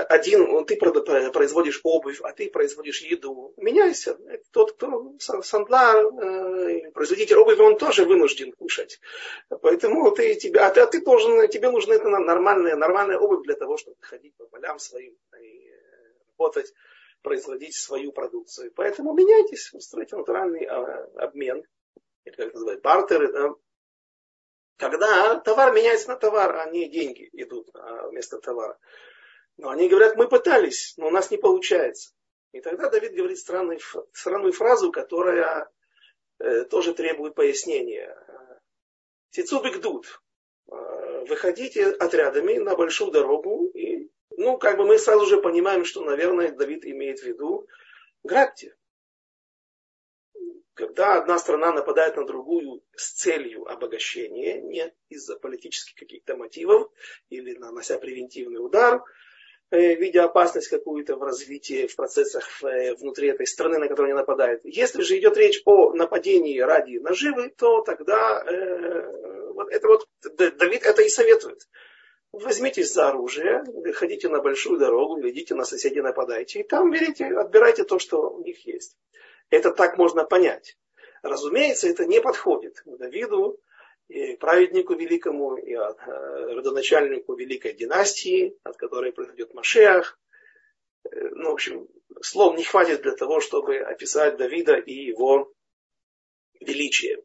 один, 0.10 0.66
ты 0.66 0.76
производишь 0.78 1.80
обувь, 1.84 2.20
а 2.22 2.32
ты 2.34 2.50
производишь 2.50 3.02
еду. 3.02 3.54
Меняйся. 3.58 4.18
Тот, 4.52 4.74
кто 4.74 5.16
сандлар, 5.20 6.06
э, 6.06 6.92
производитель 6.92 7.38
обуви, 7.38 7.62
он 7.62 7.78
тоже 7.78 8.06
вынужден 8.06 8.52
кушать. 8.52 9.00
Поэтому 9.62 10.12
ты, 10.12 10.36
тебя, 10.36 10.68
а 10.68 10.72
ты, 10.72 10.82
а 10.82 10.88
ты 10.88 11.02
должен, 11.02 11.48
тебе 11.48 11.70
нужна 11.72 11.98
нормальная, 11.98 12.76
нормальная 12.76 13.18
обувь 13.18 13.44
для 13.46 13.56
того, 13.56 13.78
чтобы 13.78 13.98
ходить 14.02 14.36
по 14.36 14.46
полям 14.46 14.80
своим 14.80 15.16
и 15.40 15.72
работать, 16.38 16.74
производить 17.22 17.76
свою 17.76 18.12
продукцию. 18.12 18.72
Поэтому 18.76 19.14
меняйтесь, 19.14 19.74
устройте 19.74 20.16
натуральный 20.16 20.66
а, 20.66 21.06
обмен, 21.18 21.64
или 22.26 22.36
как 22.36 22.48
это 22.48 22.56
называют, 22.56 22.82
бартеры, 22.82 23.32
да, 23.32 23.54
когда 24.80 25.36
товар 25.42 25.74
меняется 25.74 26.08
на 26.08 26.16
товар, 26.16 26.56
а 26.56 26.70
не 26.70 26.90
деньги 26.90 27.30
идут 27.34 27.70
а 27.74 28.08
вместо 28.08 28.40
товара. 28.40 28.80
Но 29.58 29.70
они 29.70 29.90
говорят, 29.90 30.16
мы 30.16 30.28
пытались, 30.30 30.94
но 30.96 31.08
у 31.08 31.12
нас 31.12 31.30
не 31.32 31.38
получается. 31.38 32.14
И 32.54 32.62
тогда 32.62 32.90
Давид 32.90 33.14
говорит 33.14 33.38
странную, 33.38 33.80
странную 34.14 34.54
фразу, 34.54 34.92
которая 34.92 35.70
э, 36.40 36.64
тоже 36.64 36.94
требует 36.94 37.36
пояснения. 37.36 38.18
Тицубик 39.32 39.82
дуд. 39.82 40.22
Э, 40.72 41.26
выходите 41.28 41.86
отрядами 41.86 42.54
на 42.54 42.76
большую 42.76 43.12
дорогу 43.12 43.70
и, 43.74 44.10
ну, 44.38 44.58
как 44.58 44.78
бы 44.78 44.86
мы 44.86 44.98
сразу 44.98 45.26
же 45.26 45.42
понимаем, 45.42 45.84
что, 45.84 46.06
наверное, 46.06 46.54
Давид 46.54 46.86
имеет 46.86 47.20
в 47.20 47.24
виду 47.24 47.68
грабьте. 48.24 48.78
Когда 50.80 51.16
одна 51.16 51.38
страна 51.38 51.74
нападает 51.74 52.16
на 52.16 52.26
другую 52.26 52.82
с 52.96 53.12
целью 53.12 53.70
обогащения, 53.70 54.62
не 54.62 54.94
из-за 55.10 55.36
политических 55.36 55.94
каких-то 55.96 56.38
мотивов 56.38 56.90
или 57.30 57.58
нанося 57.58 57.98
превентивный 57.98 58.66
удар, 58.66 59.04
э, 59.72 59.96
видя 59.96 60.24
опасность 60.24 60.70
какую-то 60.70 61.18
в 61.18 61.22
развитии, 61.22 61.86
в 61.86 61.98
процессах 61.98 62.64
э, 62.64 62.96
внутри 62.96 63.28
этой 63.28 63.46
страны, 63.46 63.78
на 63.78 63.90
которую 63.90 64.12
они 64.14 64.20
нападают. 64.22 64.62
Если 64.64 65.02
же 65.02 65.20
идет 65.20 65.36
речь 65.36 65.62
о 65.66 65.94
нападении 65.94 66.58
ради 66.62 67.00
наживы, 67.00 67.50
то 67.50 67.82
тогда 67.82 68.42
э, 68.46 69.52
вот 69.52 69.70
это 69.70 69.86
вот 69.86 70.08
Давид 70.38 70.84
это 70.86 71.02
и 71.02 71.10
советует. 71.10 71.68
Возьмитесь 72.32 72.94
за 72.94 73.10
оружие, 73.10 73.64
выходите 73.66 74.30
на 74.30 74.40
большую 74.40 74.80
дорогу, 74.80 75.20
идите 75.28 75.56
на 75.56 75.66
соседей, 75.66 76.02
нападайте, 76.02 76.62
и 76.62 76.64
там 76.64 76.90
берите, 76.90 77.26
отбирайте 77.26 77.84
то, 77.84 78.00
что 78.00 78.30
у 78.30 78.44
них 78.44 78.66
есть. 78.66 78.96
Это 79.50 79.72
так 79.72 79.98
можно 79.98 80.24
понять. 80.24 80.77
Разумеется, 81.22 81.88
это 81.88 82.06
не 82.06 82.22
подходит 82.22 82.82
Давиду, 82.86 83.60
и 84.08 84.36
праведнику 84.38 84.96
великому, 84.96 85.56
и 85.56 85.74
э, 85.74 85.77
родоначальнику 85.77 87.36
великой 87.36 87.74
династии, 87.74 88.58
от 88.63 88.75
которой 88.75 89.12
произойдет 89.12 89.53
Машеах. 89.53 90.20
Э, 91.03 91.29
ну, 91.32 91.51
в 91.51 91.53
общем, 91.53 91.88
слов 92.22 92.58
не 92.58 92.63
хватит 92.63 93.03
для 93.03 93.12
того, 93.12 93.39
чтобы 93.39 93.77
описать 93.77 94.38
Давида 94.38 94.77
и 94.77 94.94
его 94.94 95.53
величие. 96.60 97.24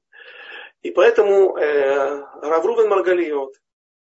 И 0.82 0.90
поэтому 0.90 1.56
э, 1.56 2.20
Раврувен 2.42 2.88
Маргалиот 2.88 3.54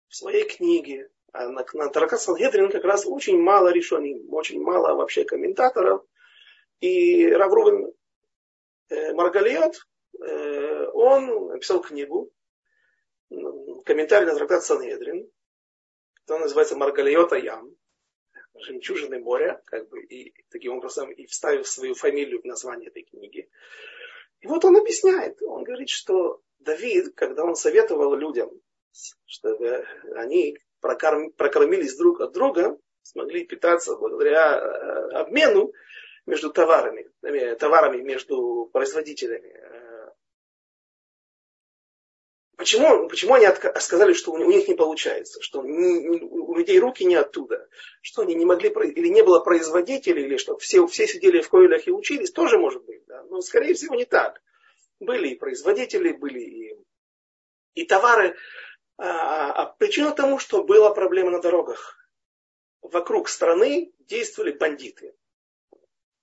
в 0.07 0.15
своей 0.15 0.45
книге 0.45 1.09
а 1.33 1.47
на, 1.47 1.65
на 1.73 2.17
Сангедрин 2.17 2.71
как 2.71 2.83
раз 2.83 3.05
очень 3.05 3.39
мало 3.39 3.69
решений, 3.69 4.21
очень 4.29 4.61
мало 4.61 4.95
вообще 4.95 5.23
комментаторов. 5.23 6.03
И 6.81 7.27
Раврувен 7.31 7.93
Э, 8.91 9.13
Маргалиот, 9.13 9.75
э, 10.21 10.86
он 10.93 11.48
написал 11.48 11.81
книгу, 11.81 12.29
комментарий 13.86 14.27
на 14.27 14.36
трактат 14.36 14.65
Санедрин, 14.65 15.31
который 16.13 16.41
называется 16.41 16.75
Маргалиот 16.75 17.31
Аям, 17.31 17.74
жемчужины 18.53 19.19
моря, 19.19 19.62
как 19.65 19.88
бы, 19.88 20.03
и 20.03 20.33
таким 20.50 20.74
образом 20.74 21.10
и 21.10 21.25
вставив 21.25 21.67
свою 21.67 21.95
фамилию 21.95 22.41
в 22.41 22.45
название 22.45 22.89
этой 22.89 23.03
книги. 23.03 23.50
И 24.41 24.48
вот 24.48 24.65
он 24.65 24.75
объясняет, 24.75 25.41
он 25.41 25.63
говорит, 25.63 25.89
что 25.89 26.41
Давид, 26.60 27.15
когда 27.15 27.45
он 27.45 27.55
советовал 27.55 28.13
людям, 28.15 28.51
чтобы 29.25 29.86
они 30.15 30.57
прокормились 30.81 31.95
друг 31.95 32.19
от 32.19 32.33
друга, 32.33 32.77
смогли 33.03 33.45
питаться 33.45 33.95
благодаря 33.95 34.57
э, 34.57 35.12
обмену, 35.13 35.71
между 36.25 36.51
товарами, 36.51 37.09
э, 37.23 37.55
товарами 37.55 38.01
между 38.01 38.69
производителями. 38.71 39.49
Э, 39.49 40.11
почему, 42.57 43.07
почему 43.09 43.33
они 43.35 43.47
сказали, 43.79 44.13
что 44.13 44.31
у 44.31 44.37
них 44.37 44.67
не 44.67 44.75
получается, 44.75 45.41
что 45.41 45.61
у 45.61 46.55
людей 46.55 46.79
руки 46.79 47.03
не 47.03 47.15
оттуда, 47.15 47.67
что 48.01 48.21
они 48.21 48.35
не 48.35 48.45
могли, 48.45 48.69
или 48.69 49.07
не 49.07 49.23
было 49.23 49.39
производителей, 49.39 50.25
или 50.25 50.37
что 50.37 50.57
все, 50.57 50.85
все 50.87 51.07
сидели 51.07 51.41
в 51.41 51.49
койлях 51.49 51.87
и 51.87 51.91
учились, 51.91 52.31
тоже 52.31 52.57
может 52.57 52.83
быть, 52.85 53.03
да? 53.07 53.23
но 53.23 53.41
скорее 53.41 53.73
всего 53.73 53.95
не 53.95 54.05
так. 54.05 54.41
Были 54.99 55.29
и 55.29 55.35
производители, 55.35 56.11
были 56.11 56.39
и, 56.39 56.75
и 57.74 57.85
товары. 57.85 58.35
А, 58.98 59.51
а 59.51 59.65
причина 59.65 60.11
тому, 60.11 60.37
что 60.37 60.63
была 60.63 60.93
проблема 60.93 61.31
на 61.31 61.41
дорогах. 61.41 61.98
Вокруг 62.83 63.29
страны 63.29 63.91
действовали 64.00 64.51
бандиты 64.51 65.15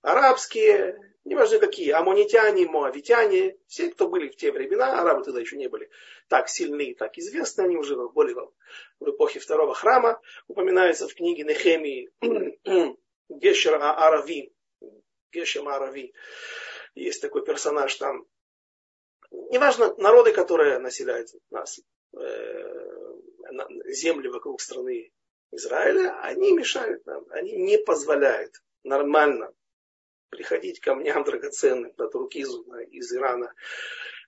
арабские, 0.01 0.97
неважно 1.25 1.59
какие, 1.59 1.91
амонитяне, 1.91 2.67
моавитяне, 2.67 3.57
все, 3.67 3.89
кто 3.89 4.07
были 4.07 4.29
в 4.29 4.35
те 4.35 4.51
времена, 4.51 4.99
арабы 4.99 5.23
тогда 5.23 5.39
еще 5.39 5.57
не 5.57 5.67
были 5.67 5.89
так 6.27 6.49
сильны 6.49 6.91
и 6.91 6.95
так 6.95 7.17
известны, 7.17 7.63
они 7.63 7.77
уже 7.77 7.95
были 7.95 8.33
в 8.99 9.09
эпохе 9.09 9.39
второго 9.39 9.73
храма, 9.73 10.21
упоминается 10.47 11.07
в 11.07 11.13
книге 11.13 11.43
Нехемии 11.43 12.09
Гешер 13.29 13.75
Арави, 13.75 14.53
Гешем 15.31 15.67
Арави, 15.67 16.13
есть 16.95 17.21
такой 17.21 17.43
персонаж 17.43 17.93
там. 17.95 18.25
Неважно, 19.31 19.93
народы, 19.97 20.31
которые 20.31 20.79
населяют 20.79 21.29
нас, 21.51 21.79
э, 22.17 22.79
земли 23.87 24.27
вокруг 24.27 24.59
страны 24.61 25.11
Израиля, 25.51 26.19
они 26.21 26.51
мешают 26.53 27.05
нам, 27.05 27.25
они 27.29 27.55
не 27.57 27.77
позволяют 27.77 28.53
нормально 28.83 29.53
приходить 30.29 30.79
камням 30.79 31.23
драгоценным 31.25 31.93
от 31.97 32.15
руки 32.15 32.39
из 32.39 33.13
Ирана. 33.13 33.53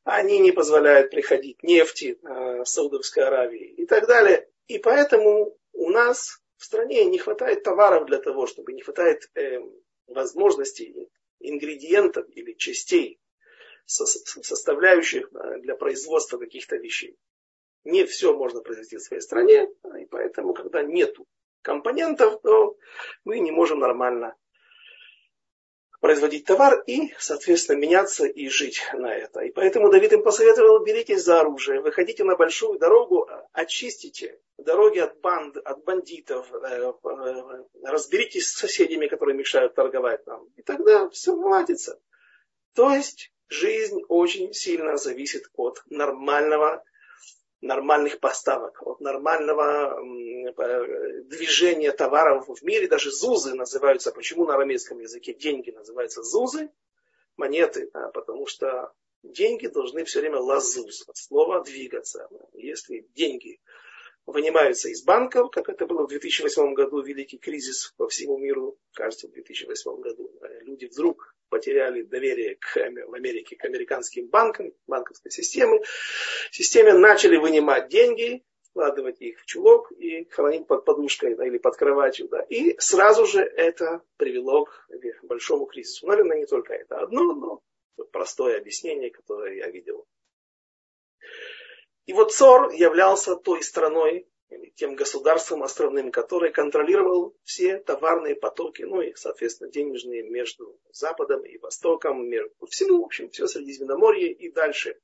Они 0.04 0.40
не 0.40 0.52
позволяют 0.52 1.12
приходить 1.12 1.62
нефти 1.64 2.20
э, 2.24 2.66
Саудовской 2.66 3.24
Аравии 3.24 3.74
и 3.78 3.86
так 3.86 4.08
далее. 4.08 4.50
И 4.68 4.80
поэтому 4.80 5.58
у 5.74 5.90
нас 5.90 6.42
в 6.58 6.64
стране 6.64 7.06
не 7.06 7.20
хватает 7.20 7.64
товаров 7.64 8.08
для 8.08 8.18
того, 8.18 8.48
чтобы 8.48 8.74
не 8.74 8.82
хватает 8.82 9.30
э, 9.36 9.60
возможностей, 10.08 11.10
ингредиентов 11.40 12.26
или 12.30 12.54
частей, 12.54 13.20
со, 13.86 14.06
составляющих 14.06 15.32
для 15.60 15.76
производства 15.76 16.38
каких-то 16.38 16.78
вещей. 16.78 17.18
Не 17.84 18.06
все 18.06 18.34
можно 18.34 18.62
произвести 18.62 18.98
в 18.98 19.02
своей 19.02 19.22
стране, 19.22 19.68
и 20.00 20.06
поэтому, 20.06 20.54
когда 20.54 20.84
нет 20.84 21.16
компонентов, 21.62 22.42
то 22.42 22.78
мы 23.24 23.40
не 23.40 23.52
можем 23.52 23.80
нормально 23.80 24.36
производить 26.02 26.46
товар 26.46 26.84
и, 26.88 27.14
соответственно, 27.20 27.78
меняться 27.78 28.26
и 28.26 28.50
жить 28.50 28.82
на 28.94 29.16
это. 29.16 29.42
И 29.42 29.52
поэтому 29.52 29.90
Давид 29.90 30.12
им 30.12 30.24
посоветовал, 30.24 30.84
беритесь 30.84 31.24
за 31.24 31.40
оружие, 31.40 31.80
выходите 31.80 32.24
на 32.24 32.36
большую 32.36 32.80
дорогу, 32.80 33.30
очистите 33.54 34.40
дороги 34.58 34.98
от 34.98 35.20
банд, 35.22 35.58
от 35.58 35.84
бандитов, 35.84 36.52
э, 36.54 36.92
э, 36.92 37.64
разберитесь 37.84 38.48
с 38.48 38.58
соседями, 38.58 39.08
которые 39.08 39.38
мешают 39.38 39.76
торговать 39.76 40.26
нам. 40.26 40.48
И 40.58 40.64
тогда 40.64 41.08
все 41.10 41.36
наладится. 41.36 42.00
То 42.74 42.90
есть 42.90 43.32
жизнь 43.48 44.02
очень 44.08 44.54
сильно 44.54 44.98
зависит 44.98 45.52
от 45.54 45.84
нормального 45.88 46.84
нормальных 47.62 48.20
поставок, 48.20 48.82
от 48.86 49.00
нормального 49.00 50.00
движения 51.26 51.92
товаров 51.92 52.48
в 52.48 52.64
мире. 52.64 52.88
Даже 52.88 53.12
зузы 53.12 53.54
называются, 53.54 54.12
почему 54.12 54.46
на 54.46 54.56
арамейском 54.56 55.00
языке 55.00 55.34
деньги 55.34 55.72
называются 55.72 56.24
зузы, 56.24 56.72
монеты, 57.38 57.90
да, 57.94 58.10
потому 58.10 58.48
что 58.48 58.92
деньги 59.24 59.68
должны 59.68 60.04
все 60.06 60.20
время 60.20 60.40
лазуз, 60.40 61.08
от 61.08 61.18
слова 61.18 61.64
двигаться. 61.64 62.28
Если 62.54 63.08
деньги 63.14 63.60
вынимаются 64.32 64.90
из 64.90 65.04
банков, 65.04 65.52
как 65.52 65.70
это 65.70 65.86
было 65.86 66.06
в 66.06 66.10
2008 66.10 66.74
году, 66.74 67.02
великий 67.02 67.38
кризис 67.38 67.94
по 67.98 68.08
всему 68.08 68.38
миру, 68.38 68.78
кажется, 68.94 69.28
в 69.28 69.32
2008 69.32 70.02
году, 70.02 70.32
люди 70.62 70.86
вдруг 70.86 71.36
потеряли 71.50 72.04
доверие 72.04 72.56
к, 72.56 72.76
в 72.76 73.14
Америке 73.14 73.56
к 73.56 73.66
американским 73.66 74.28
банкам, 74.28 74.74
банковской 74.88 75.32
системе, 75.32 75.82
системе 76.52 76.94
начали 76.94 77.38
вынимать 77.38 77.90
деньги, 77.90 78.44
вкладывать 78.72 79.22
их 79.22 79.40
в 79.40 79.46
чулок 79.46 79.92
и 79.92 80.26
хранить 80.30 80.66
под 80.66 80.86
подушкой 80.86 81.36
да, 81.36 81.46
или 81.46 81.58
под 81.58 81.76
кроватью. 81.76 82.30
Да. 82.30 82.42
И 82.44 82.76
сразу 82.80 83.26
же 83.26 83.42
это 83.42 84.02
привело 84.18 84.66
к 84.66 84.88
большому 85.24 85.66
кризису. 85.66 86.08
Наверное, 86.08 86.38
не 86.38 86.46
только 86.46 86.74
это 86.74 87.00
одно, 87.00 87.34
но 87.34 87.62
простое 88.12 88.58
объяснение, 88.58 89.12
которое 89.12 89.58
я 89.58 89.68
видел. 89.70 90.06
И 92.12 92.14
вот 92.14 92.34
Цор 92.34 92.74
являлся 92.74 93.38
той 93.38 93.64
страной, 93.64 94.28
тем 94.76 94.96
государством 94.96 95.64
островным, 95.64 96.12
который 96.12 96.52
контролировал 96.52 97.38
все 97.46 97.78
товарные 97.78 98.36
потоки, 98.36 98.82
ну 98.82 99.00
и, 99.00 99.14
соответственно, 99.16 99.72
денежные 99.72 100.24
между 100.24 100.78
Западом 100.92 101.46
и 101.46 101.58
Востоком, 101.58 102.30
по 102.60 102.68
всему, 102.68 103.02
в 103.02 103.06
общем, 103.06 103.30
все 103.30 103.48
Средиземноморье 103.48 104.30
и 104.30 104.52
дальше 104.52 105.00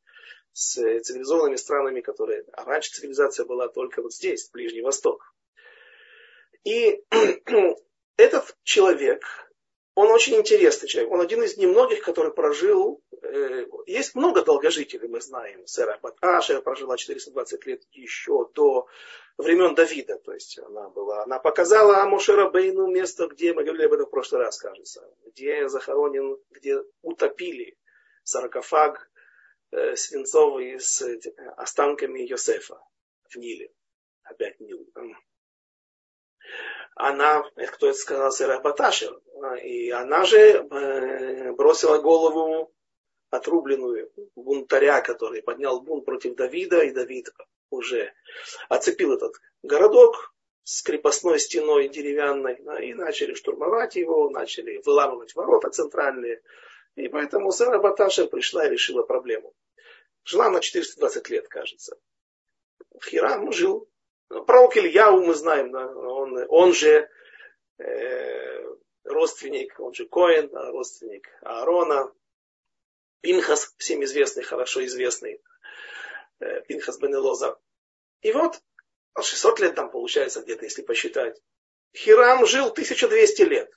с 0.52 0.74
цивилизованными 1.00 1.56
странами, 1.56 2.02
которые... 2.02 2.44
А 2.52 2.66
раньше 2.66 2.92
цивилизация 2.92 3.46
была 3.46 3.70
только 3.70 4.02
вот 4.02 4.14
здесь, 4.14 4.50
Ближний 4.52 4.82
Восток. 4.82 5.34
И 6.66 7.02
этот 8.18 8.58
человек, 8.64 9.24
он 9.98 10.12
очень 10.12 10.36
интересный 10.36 10.88
человек. 10.88 11.12
Он 11.12 11.22
один 11.22 11.42
из 11.42 11.58
немногих, 11.58 12.02
который 12.02 12.32
прожил... 12.32 13.02
Э, 13.24 13.66
есть 13.88 14.14
много 14.14 14.44
долгожителей, 14.44 15.08
мы 15.08 15.22
знаем. 15.22 15.66
Сера 15.66 15.98
Баташа 16.00 16.62
прожила 16.62 16.98
420 16.98 17.66
лет 17.66 17.82
еще 17.94 18.48
до 18.54 18.86
времен 19.40 19.74
Давида. 19.74 20.20
То 20.20 20.34
есть 20.34 20.60
она 20.60 20.90
была... 20.90 21.24
Она 21.24 21.40
показала 21.40 22.04
Амошера 22.04 22.48
Бейну 22.48 22.86
место, 22.86 23.26
где, 23.26 23.56
мы 23.56 23.64
говорили 23.64 23.88
об 23.88 23.94
этом 23.94 24.06
в 24.06 24.12
прошлый 24.12 24.44
раз, 24.44 24.60
кажется, 24.60 25.02
где 25.26 25.68
захоронен, 25.68 26.38
где 26.52 26.80
утопили 27.02 27.76
саркофаг 28.22 29.10
э, 29.72 29.96
свинцовый 29.96 30.80
с 30.80 31.02
э, 31.02 31.20
останками 31.56 32.20
Йосефа 32.20 32.80
в 33.32 33.36
Ниле. 33.36 33.74
Опять 34.22 34.60
Нил 34.60 34.88
она, 36.96 37.44
кто 37.74 37.90
это 37.90 37.98
сказал, 37.98 38.32
Сера 38.32 38.60
Баташер, 38.60 39.20
и 39.64 39.92
она 39.92 40.26
же 40.26 40.40
э, 40.40 41.52
бросила 41.54 42.00
голову 42.00 42.74
отрубленную 43.30 44.12
бунтаря, 44.36 45.02
который 45.02 45.44
поднял 45.44 45.82
бунт 45.82 46.06
против 46.06 46.36
Давида, 46.36 46.82
и 46.86 46.92
Давид 46.92 47.30
уже 47.70 48.14
оцепил 48.70 49.14
этот 49.14 49.34
городок 49.62 50.34
с 50.64 50.82
крепостной 50.82 51.40
стеной 51.40 51.88
деревянной, 51.88 52.56
и 52.84 52.94
начали 52.94 53.34
штурмовать 53.34 53.96
его, 53.96 54.30
начали 54.30 54.82
выламывать 54.84 55.36
ворота 55.36 55.70
центральные. 55.70 56.42
И 56.96 57.08
поэтому 57.10 57.52
Сара 57.52 57.80
Баташа 57.80 58.26
пришла 58.26 58.66
и 58.66 58.72
решила 58.72 59.04
проблему. 59.04 59.54
Жила 60.24 60.50
на 60.50 60.60
420 60.60 61.30
лет, 61.30 61.48
кажется. 61.48 61.98
Хирам 63.04 63.52
жил 63.52 63.88
Пророк 64.30 64.76
Ильяу 64.76 65.22
мы 65.24 65.34
знаем, 65.34 65.72
да, 65.72 65.88
он, 65.88 66.46
он 66.50 66.74
же 66.74 67.10
э, 67.78 68.76
родственник, 69.06 69.80
он 69.80 69.94
же 69.94 70.06
Коин, 70.06 70.50
родственник 70.54 71.30
Аарона, 71.42 72.12
Пинхас, 73.22 73.74
всем 73.78 74.04
известный, 74.04 74.44
хорошо 74.44 74.86
известный, 74.86 75.42
э, 76.40 76.62
Пинхас 76.62 77.00
Бенелоза. 77.00 77.58
И 78.22 78.32
вот 78.34 78.62
600 79.18 79.60
лет 79.62 79.76
там 79.76 79.90
получается 79.90 80.42
где-то, 80.42 80.66
если 80.66 80.82
посчитать. 80.82 81.42
Хирам 81.96 82.46
жил 82.46 82.68
1200 82.68 83.42
лет. 83.44 83.72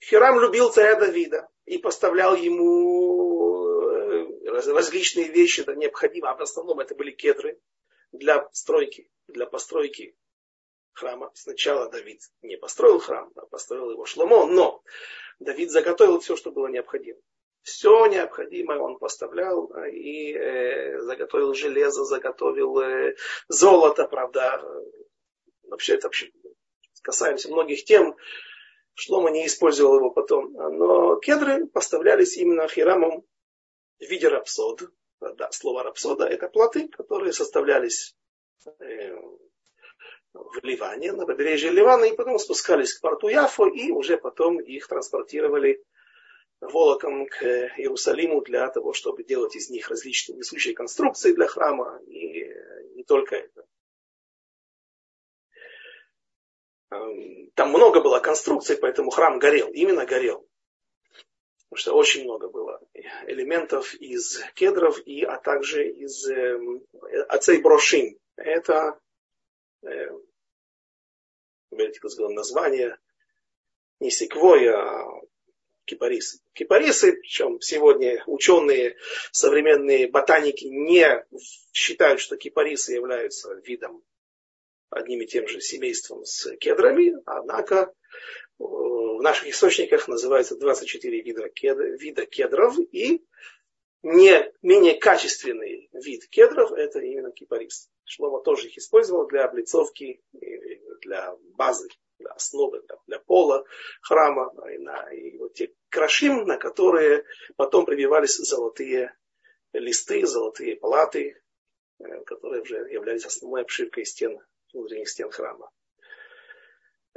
Хирам 0.00 0.40
любил 0.40 0.72
царя 0.72 0.96
Давида 0.96 1.48
и 1.66 1.78
поставлял 1.78 2.34
ему 2.34 3.90
э, 3.90 4.50
различные 4.50 5.28
вещи, 5.28 5.62
да, 5.62 5.74
необходимые, 5.74 6.32
а 6.32 6.36
в 6.36 6.42
основном 6.42 6.80
это 6.80 6.96
были 6.96 7.12
кедры 7.12 7.60
для 8.14 8.48
стройки 8.52 9.10
для 9.28 9.46
постройки 9.46 10.16
храма. 10.92 11.30
Сначала 11.34 11.90
Давид 11.90 12.20
не 12.42 12.56
построил 12.56 12.98
храм, 12.98 13.30
а 13.36 13.46
построил 13.46 13.90
его 13.90 14.04
Шломо, 14.04 14.46
но 14.46 14.82
Давид 15.38 15.70
заготовил 15.70 16.20
все, 16.20 16.36
что 16.36 16.50
было 16.50 16.68
необходимо. 16.68 17.18
Все 17.62 18.06
необходимое 18.06 18.78
он 18.78 18.98
поставлял 18.98 19.72
и 19.90 20.34
э, 20.34 21.00
заготовил 21.00 21.54
железо, 21.54 22.04
заготовил 22.04 22.78
э, 22.80 23.16
золото, 23.48 24.06
правда. 24.06 24.62
Вообще 25.62 25.94
это 25.94 26.08
вообще 26.08 26.30
касаемся 27.02 27.50
многих 27.50 27.84
тем. 27.84 28.16
Шлома 28.94 29.30
не 29.30 29.46
использовал 29.46 29.96
его 29.96 30.10
потом. 30.10 30.52
Но 30.52 31.16
кедры 31.16 31.66
поставлялись 31.66 32.36
именно 32.36 32.68
Хирамом 32.68 33.24
в 33.98 34.04
виде 34.04 34.28
рапсод. 34.28 34.82
Да, 35.32 35.50
слово 35.52 35.82
рапсода 35.82 36.26
это 36.26 36.48
плоты, 36.48 36.88
которые 36.88 37.32
составлялись 37.32 38.14
Э, 38.80 39.16
в 40.32 40.64
Ливане, 40.64 41.12
на 41.12 41.26
побережье 41.26 41.70
Ливана, 41.70 42.06
и 42.06 42.16
потом 42.16 42.38
спускались 42.38 42.94
к 42.94 43.00
порту 43.00 43.28
Яфо, 43.28 43.68
и 43.68 43.92
уже 43.92 44.16
потом 44.16 44.60
их 44.60 44.88
транспортировали 44.88 45.84
волоком 46.60 47.26
к 47.26 47.44
Иерусалиму 47.44 48.40
для 48.40 48.68
того, 48.68 48.92
чтобы 48.92 49.22
делать 49.22 49.54
из 49.54 49.70
них 49.70 49.88
различные 49.88 50.38
несущие 50.38 50.74
конструкции 50.74 51.32
для 51.32 51.46
храма, 51.46 52.00
и 52.06 52.52
не 52.96 53.04
только 53.04 53.36
это. 53.36 53.64
Эм, 56.90 57.50
там 57.54 57.68
много 57.68 58.00
было 58.00 58.18
конструкций, 58.18 58.76
поэтому 58.76 59.10
храм 59.10 59.38
горел, 59.38 59.70
именно 59.70 60.04
горел. 60.04 60.43
Потому 61.74 61.80
что 61.80 61.94
очень 61.94 62.22
много 62.22 62.48
было 62.48 62.80
элементов 63.26 63.94
из 63.94 64.40
кедров, 64.54 64.96
и, 65.06 65.24
а 65.24 65.38
также 65.38 65.88
из 65.88 66.24
э, 66.30 66.56
ацей 67.28 67.60
брошин, 67.60 68.16
это 68.36 69.00
э, 69.82 70.08
название 71.72 72.96
не 73.98 74.12
секвоя, 74.12 74.76
а 74.76 75.20
кипарисы. 75.84 76.38
Кипарисы, 76.52 77.14
причем 77.14 77.60
сегодня 77.60 78.22
ученые, 78.26 78.96
современные 79.32 80.08
ботаники 80.08 80.66
не 80.66 81.26
считают, 81.72 82.20
что 82.20 82.36
кипарисы 82.36 82.92
являются 82.92 83.52
видом 83.66 84.04
одним 84.90 85.22
и 85.22 85.26
тем 85.26 85.48
же 85.48 85.60
семейством 85.60 86.24
с 86.24 86.56
кедрами, 86.58 87.14
однако 87.26 87.92
в 88.58 89.20
наших 89.22 89.48
источниках 89.48 90.08
называется 90.08 90.56
24 90.56 91.22
вида, 91.22 91.48
кед, 91.48 91.78
вида 92.00 92.26
кедров, 92.26 92.78
и 92.78 93.24
не 94.02 94.52
менее 94.62 94.98
качественный 94.98 95.88
вид 95.92 96.28
кедров 96.28 96.72
это 96.72 97.00
именно 97.00 97.32
кипарис. 97.32 97.88
Шлома 98.04 98.42
тоже 98.42 98.68
их 98.68 98.76
использовал 98.76 99.26
для 99.26 99.44
облицовки, 99.44 100.22
для 101.00 101.34
базы, 101.56 101.88
для 102.18 102.30
основы, 102.32 102.82
для, 102.82 102.98
для 103.06 103.18
пола 103.18 103.64
храма, 104.02 104.52
и, 104.70 104.78
на, 104.78 105.10
и 105.10 105.38
вот 105.38 105.54
те 105.54 105.72
крашим, 105.88 106.44
на 106.44 106.58
которые 106.58 107.24
потом 107.56 107.86
прибивались 107.86 108.36
золотые 108.36 109.16
листы, 109.72 110.26
золотые 110.26 110.76
палаты, 110.76 111.42
э, 111.98 112.20
которые 112.24 112.62
уже 112.62 112.76
являлись 112.92 113.24
основной 113.24 113.62
обшивкой 113.62 114.04
стен, 114.04 114.38
внутренних 114.72 115.08
стен 115.08 115.30
храма. 115.30 115.70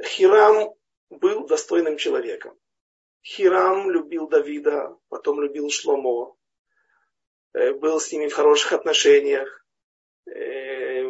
Хирам 0.02 0.74
был 1.10 1.48
достойным 1.48 1.98
человеком. 1.98 2.58
Хирам 3.24 3.90
любил 3.92 4.28
Давида, 4.28 4.98
потом 5.10 5.42
любил 5.42 5.70
Шломо, 5.70 6.36
э, 7.54 7.74
был 7.74 8.00
с 8.00 8.12
ними 8.12 8.28
в 8.28 8.34
хороших 8.34 8.74
отношениях, 8.74 9.66
э, 10.26 11.04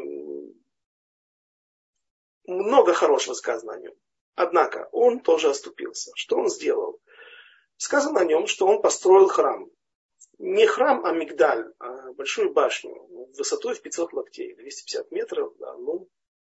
много 2.45 2.93
хорошего 2.93 3.33
сказано 3.33 3.73
о 3.73 3.79
нем. 3.79 3.93
Однако 4.35 4.87
он 4.91 5.19
тоже 5.19 5.49
оступился. 5.49 6.11
Что 6.15 6.37
он 6.37 6.49
сделал? 6.49 7.01
Сказано 7.77 8.21
о 8.21 8.25
нем, 8.25 8.47
что 8.47 8.65
он 8.65 8.81
построил 8.81 9.27
храм. 9.27 9.69
Не 10.39 10.65
храм, 10.67 11.03
а 11.05 11.11
мигдаль, 11.11 11.73
а 11.79 12.13
большую 12.13 12.53
башню 12.53 12.93
высотой 13.35 13.73
в 13.73 13.81
500 13.81 14.13
локтей, 14.13 14.55
250 14.55 15.11
метров. 15.11 15.53
Да, 15.57 15.75
ну, 15.77 16.07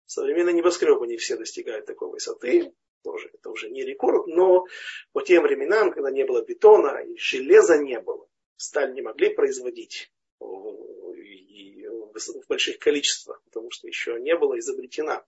современные 0.05 0.53
небоскребы 0.53 1.07
не 1.07 1.17
все 1.17 1.37
достигают 1.37 1.85
такой 1.85 2.09
высоты. 2.09 2.73
Тоже, 3.03 3.29
это 3.33 3.49
уже 3.49 3.69
не 3.69 3.83
рекорд, 3.83 4.27
но 4.27 4.65
по 5.11 5.21
тем 5.21 5.43
временам, 5.43 5.91
когда 5.91 6.11
не 6.11 6.23
было 6.23 6.43
бетона 6.43 7.03
и 7.03 7.17
железа 7.17 7.77
не 7.77 7.99
было, 7.99 8.27
сталь 8.57 8.93
не 8.93 9.01
могли 9.01 9.33
производить 9.33 10.11
в 10.39 10.87
больших 12.47 12.79
количествах, 12.79 13.41
потому 13.45 13.71
что 13.71 13.87
еще 13.87 14.19
не 14.19 14.35
была 14.35 14.59
изобретена. 14.59 15.25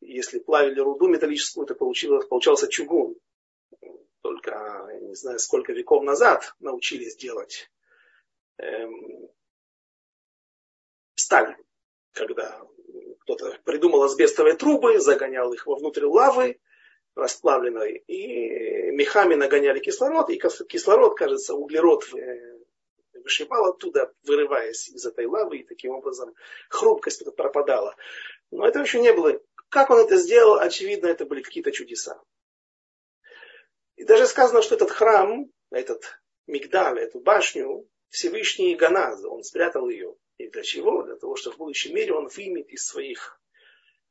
Если 0.00 0.38
плавили 0.38 0.80
руду 0.80 1.08
металлическую, 1.08 1.66
то 1.66 1.74
получилось, 1.74 2.26
получался 2.26 2.68
чугун. 2.68 3.16
Только 4.20 4.88
не 5.00 5.14
знаю, 5.14 5.38
сколько 5.38 5.72
веков 5.72 6.04
назад 6.04 6.54
научились 6.60 7.16
делать 7.16 7.70
эм, 8.58 9.30
сталь, 11.14 11.56
когда 12.12 12.60
кто-то 13.20 13.58
придумал 13.64 14.02
асбестовые 14.02 14.54
трубы, 14.54 15.00
загонял 15.00 15.52
их 15.52 15.66
вовнутрь 15.66 16.04
лавы 16.04 16.60
расплавленной, 17.16 18.04
и 18.06 18.90
мехами 18.92 19.34
нагоняли 19.34 19.80
кислород, 19.80 20.30
и 20.30 20.38
кислород, 20.38 21.16
кажется, 21.16 21.54
углерод 21.54 22.04
э, 22.14 22.58
вышибал 23.14 23.70
оттуда, 23.70 24.12
вырываясь 24.24 24.88
из 24.90 25.04
этой 25.04 25.26
лавы, 25.26 25.58
и 25.58 25.64
таким 25.64 25.92
образом 25.92 26.34
хрупкость 26.68 27.24
пропадала. 27.34 27.96
Но 28.50 28.68
это 28.68 28.80
еще 28.80 29.00
не 29.00 29.12
было. 29.12 29.40
Как 29.70 29.90
он 29.90 29.98
это 29.98 30.16
сделал, 30.16 30.60
очевидно, 30.60 31.08
это 31.08 31.24
были 31.24 31.42
какие-то 31.42 31.72
чудеса. 31.72 32.22
И 33.96 34.04
даже 34.04 34.26
сказано, 34.26 34.62
что 34.62 34.74
этот 34.74 34.90
храм, 34.90 35.50
этот 35.70 36.20
мигдаль, 36.46 37.00
эту 37.00 37.18
башню, 37.18 37.88
Всевышний 38.10 38.76
Ганаз, 38.76 39.24
он 39.24 39.42
спрятал 39.42 39.88
ее. 39.88 40.14
И 40.36 40.48
для 40.48 40.62
чего? 40.62 41.02
Для 41.02 41.16
того, 41.16 41.34
чтобы 41.34 41.56
в 41.56 41.58
будущем 41.58 41.94
мире 41.94 42.12
он 42.12 42.28
вымет 42.28 42.68
из 42.68 42.86
своих 42.86 43.40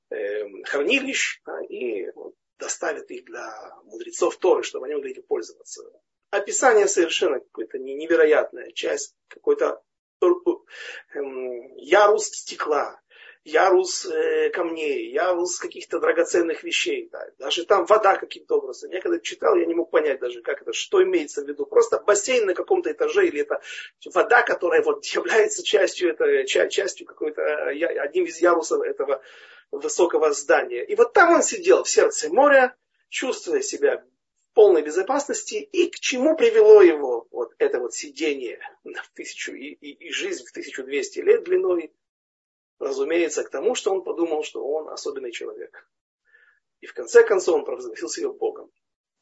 э, 0.09 0.63
хранилищ 0.63 1.39
а, 1.45 1.63
и 1.63 2.11
вот, 2.15 2.33
доставит 2.57 3.09
их 3.11 3.25
для 3.25 3.75
мудрецов 3.83 4.37
Торы, 4.37 4.63
чтобы 4.63 4.85
они 4.85 4.95
могли 4.95 5.11
этим 5.11 5.23
пользоваться. 5.23 5.83
Описание 6.29 6.87
совершенно 6.87 7.39
какое-то 7.39 7.77
невероятная 7.77 8.71
часть, 8.71 9.15
какой-то 9.27 9.81
эм, 10.21 11.75
ярус 11.77 12.27
стекла, 12.27 12.99
ярус 13.45 14.05
э, 14.07 14.49
камней, 14.49 15.11
ярус 15.11 15.59
каких-то 15.59 15.99
драгоценных 15.99 16.63
вещей. 16.63 17.07
Да. 17.11 17.25
Даже 17.37 17.65
там 17.65 17.85
вода 17.85 18.17
каким-то 18.17 18.57
образом. 18.57 18.89
Я 18.91 19.01
когда 19.01 19.19
читал, 19.19 19.55
я 19.55 19.65
не 19.65 19.75
мог 19.75 19.91
понять 19.91 20.19
даже, 20.19 20.41
как 20.41 20.63
это, 20.63 20.73
что 20.73 21.03
имеется 21.03 21.43
в 21.43 21.47
виду. 21.47 21.65
Просто 21.67 21.99
бассейн 21.99 22.47
на 22.47 22.55
каком-то 22.55 22.91
этаже, 22.91 23.27
или 23.27 23.41
это 23.41 23.61
вода, 24.13 24.41
которая 24.41 24.81
вот 24.81 25.05
является 25.13 25.63
частью, 25.63 26.09
это, 26.09 26.45
частью 26.45 27.05
какой-то, 27.05 27.67
одним 27.67 28.25
из 28.25 28.41
ярусов 28.41 28.81
этого 28.81 29.21
высокого 29.71 30.33
здания. 30.33 30.83
И 30.83 30.95
вот 30.95 31.13
там 31.13 31.35
он 31.35 31.43
сидел 31.43 31.83
в 31.83 31.89
сердце 31.89 32.33
моря, 32.33 32.75
чувствуя 33.09 33.61
себя 33.61 33.97
в 33.97 34.55
полной 34.55 34.81
безопасности, 34.81 35.55
и 35.55 35.91
к 35.91 35.99
чему 35.99 36.35
привело 36.35 36.81
его 36.81 37.27
вот 37.29 37.53
это 37.59 37.79
вот 37.79 37.93
сидение 37.93 38.59
в 38.83 39.13
тысячу, 39.13 39.53
и, 39.53 39.67
и, 39.67 40.07
и 40.07 40.11
жизнь 40.11 40.45
в 40.45 40.51
1200 40.51 41.19
лет 41.19 41.43
длиной, 41.43 41.93
разумеется, 42.79 43.43
к 43.43 43.49
тому, 43.49 43.75
что 43.75 43.91
он 43.91 44.03
подумал, 44.03 44.43
что 44.43 44.65
он 44.65 44.89
особенный 44.89 45.31
человек. 45.31 45.89
И 46.81 46.87
в 46.87 46.93
конце 46.93 47.23
концов 47.23 47.55
он 47.55 47.65
провозгласил 47.65 48.09
себя 48.09 48.29
Богом. 48.29 48.71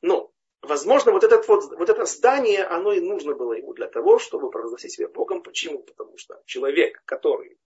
Но, 0.01 0.31
возможно, 0.61 1.11
вот, 1.11 1.23
этот 1.23 1.47
вот, 1.47 1.63
вот 1.77 1.89
это 1.89 2.05
здание, 2.05 2.63
оно 2.63 2.91
и 2.93 2.99
нужно 2.99 3.35
было 3.35 3.53
ему 3.53 3.73
для 3.73 3.87
того, 3.87 4.19
чтобы 4.19 4.49
провозгласить 4.49 4.93
себя 4.93 5.07
Богом. 5.07 5.43
Почему? 5.43 5.83
Потому 5.83 6.17
что 6.17 6.41
человек, 6.45 7.01
который 7.05 7.57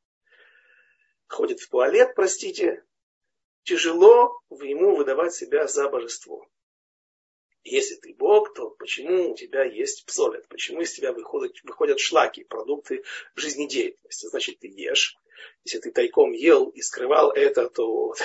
ходит 1.27 1.59
в 1.59 1.69
туалет, 1.69 2.13
простите, 2.15 2.83
тяжело 3.63 4.39
ему 4.49 4.95
выдавать 4.95 5.33
себя 5.33 5.67
за 5.67 5.89
божество. 5.89 6.47
Если 7.69 7.95
ты 7.95 8.13
Бог, 8.13 8.53
то 8.53 8.69
почему 8.69 9.31
у 9.31 9.35
тебя 9.35 9.63
есть 9.65 10.05
псолет? 10.05 10.47
Почему 10.47 10.81
из 10.81 10.93
тебя 10.93 11.11
выходят, 11.11 11.53
выходят 11.63 11.99
шлаки, 11.99 12.43
продукты 12.45 13.03
жизнедеятельности? 13.35 14.27
Значит, 14.27 14.59
ты 14.59 14.67
ешь. 14.67 15.17
Если 15.65 15.79
ты 15.79 15.91
тайком 15.91 16.31
ел 16.31 16.69
и 16.69 16.81
скрывал 16.81 17.31
это, 17.31 17.69
то 17.69 18.15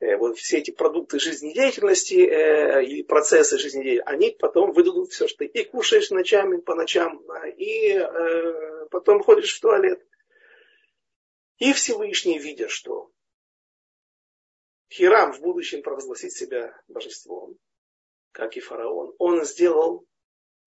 э, 0.00 0.16
вот 0.16 0.36
все 0.38 0.58
эти 0.58 0.72
продукты 0.72 1.20
жизнедеятельности 1.20 2.14
э, 2.14 2.84
или 2.84 3.02
процессы 3.02 3.56
жизнедеятельности, 3.56 4.12
они 4.12 4.36
потом 4.36 4.72
выдадут 4.72 5.12
все, 5.12 5.28
что 5.28 5.38
ты 5.38 5.46
и 5.46 5.64
кушаешь 5.64 6.10
ночами, 6.10 6.56
по 6.56 6.74
ночам, 6.74 7.22
и 7.56 7.92
э, 7.92 8.86
потом 8.90 9.22
ходишь 9.22 9.56
в 9.56 9.60
туалет. 9.60 10.04
И 11.58 11.72
Всевышний, 11.72 12.40
видя, 12.40 12.68
что 12.68 13.12
Хирам 14.90 15.32
в 15.32 15.40
будущем 15.40 15.82
провозгласит 15.82 16.32
себя 16.32 16.76
божеством, 16.88 17.56
как 18.36 18.54
и 18.58 18.60
фараон, 18.60 19.14
он 19.18 19.42
сделал 19.46 20.06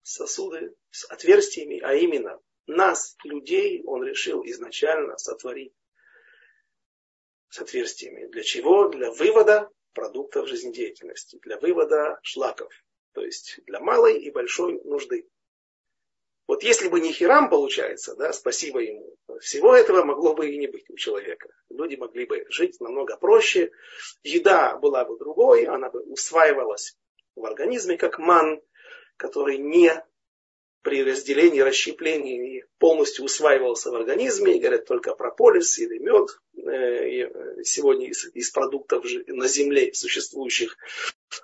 сосуды 0.02 0.74
с 0.90 1.08
отверстиями, 1.08 1.78
а 1.78 1.94
именно 1.94 2.40
нас, 2.66 3.16
людей, 3.22 3.84
он 3.84 4.02
решил 4.02 4.42
изначально 4.44 5.16
сотворить 5.18 5.72
с 7.48 7.60
отверстиями. 7.60 8.26
Для 8.26 8.42
чего? 8.42 8.88
Для 8.88 9.12
вывода 9.12 9.70
продуктов 9.92 10.48
жизнедеятельности, 10.48 11.38
для 11.42 11.58
вывода 11.58 12.18
шлаков, 12.24 12.72
то 13.12 13.22
есть 13.24 13.60
для 13.66 13.78
малой 13.78 14.20
и 14.20 14.32
большой 14.32 14.82
нужды. 14.82 15.28
Вот 16.48 16.64
если 16.64 16.88
бы 16.88 16.98
не 16.98 17.12
Хирам, 17.12 17.48
получается, 17.48 18.16
да, 18.16 18.32
спасибо 18.32 18.80
ему, 18.80 19.16
всего 19.38 19.76
этого 19.76 20.02
могло 20.02 20.34
бы 20.34 20.50
и 20.50 20.58
не 20.58 20.66
быть 20.66 20.90
у 20.90 20.96
человека. 20.96 21.48
Люди 21.68 21.94
могли 21.94 22.26
бы 22.26 22.44
жить 22.48 22.80
намного 22.80 23.16
проще, 23.16 23.70
еда 24.24 24.76
была 24.76 25.04
бы 25.04 25.16
другой, 25.16 25.66
она 25.66 25.88
бы 25.88 26.00
усваивалась 26.00 26.96
в 27.36 27.44
организме 27.44 27.96
как 27.96 28.18
ман, 28.18 28.60
который 29.16 29.58
не 29.58 29.92
при 30.82 31.04
разделении, 31.04 31.60
расщеплении 31.60 32.64
полностью 32.78 33.24
усваивался 33.24 33.90
в 33.90 33.94
организме, 33.94 34.56
и 34.56 34.60
говорят 34.60 34.86
только 34.86 35.14
про 35.14 35.30
полис 35.30 35.78
или 35.78 35.98
мед, 35.98 36.40
э, 36.56 37.62
сегодня 37.64 38.08
из, 38.08 38.24
из 38.34 38.50
продуктов 38.50 39.04
на 39.26 39.46
земле 39.46 39.92
существующих 39.92 40.76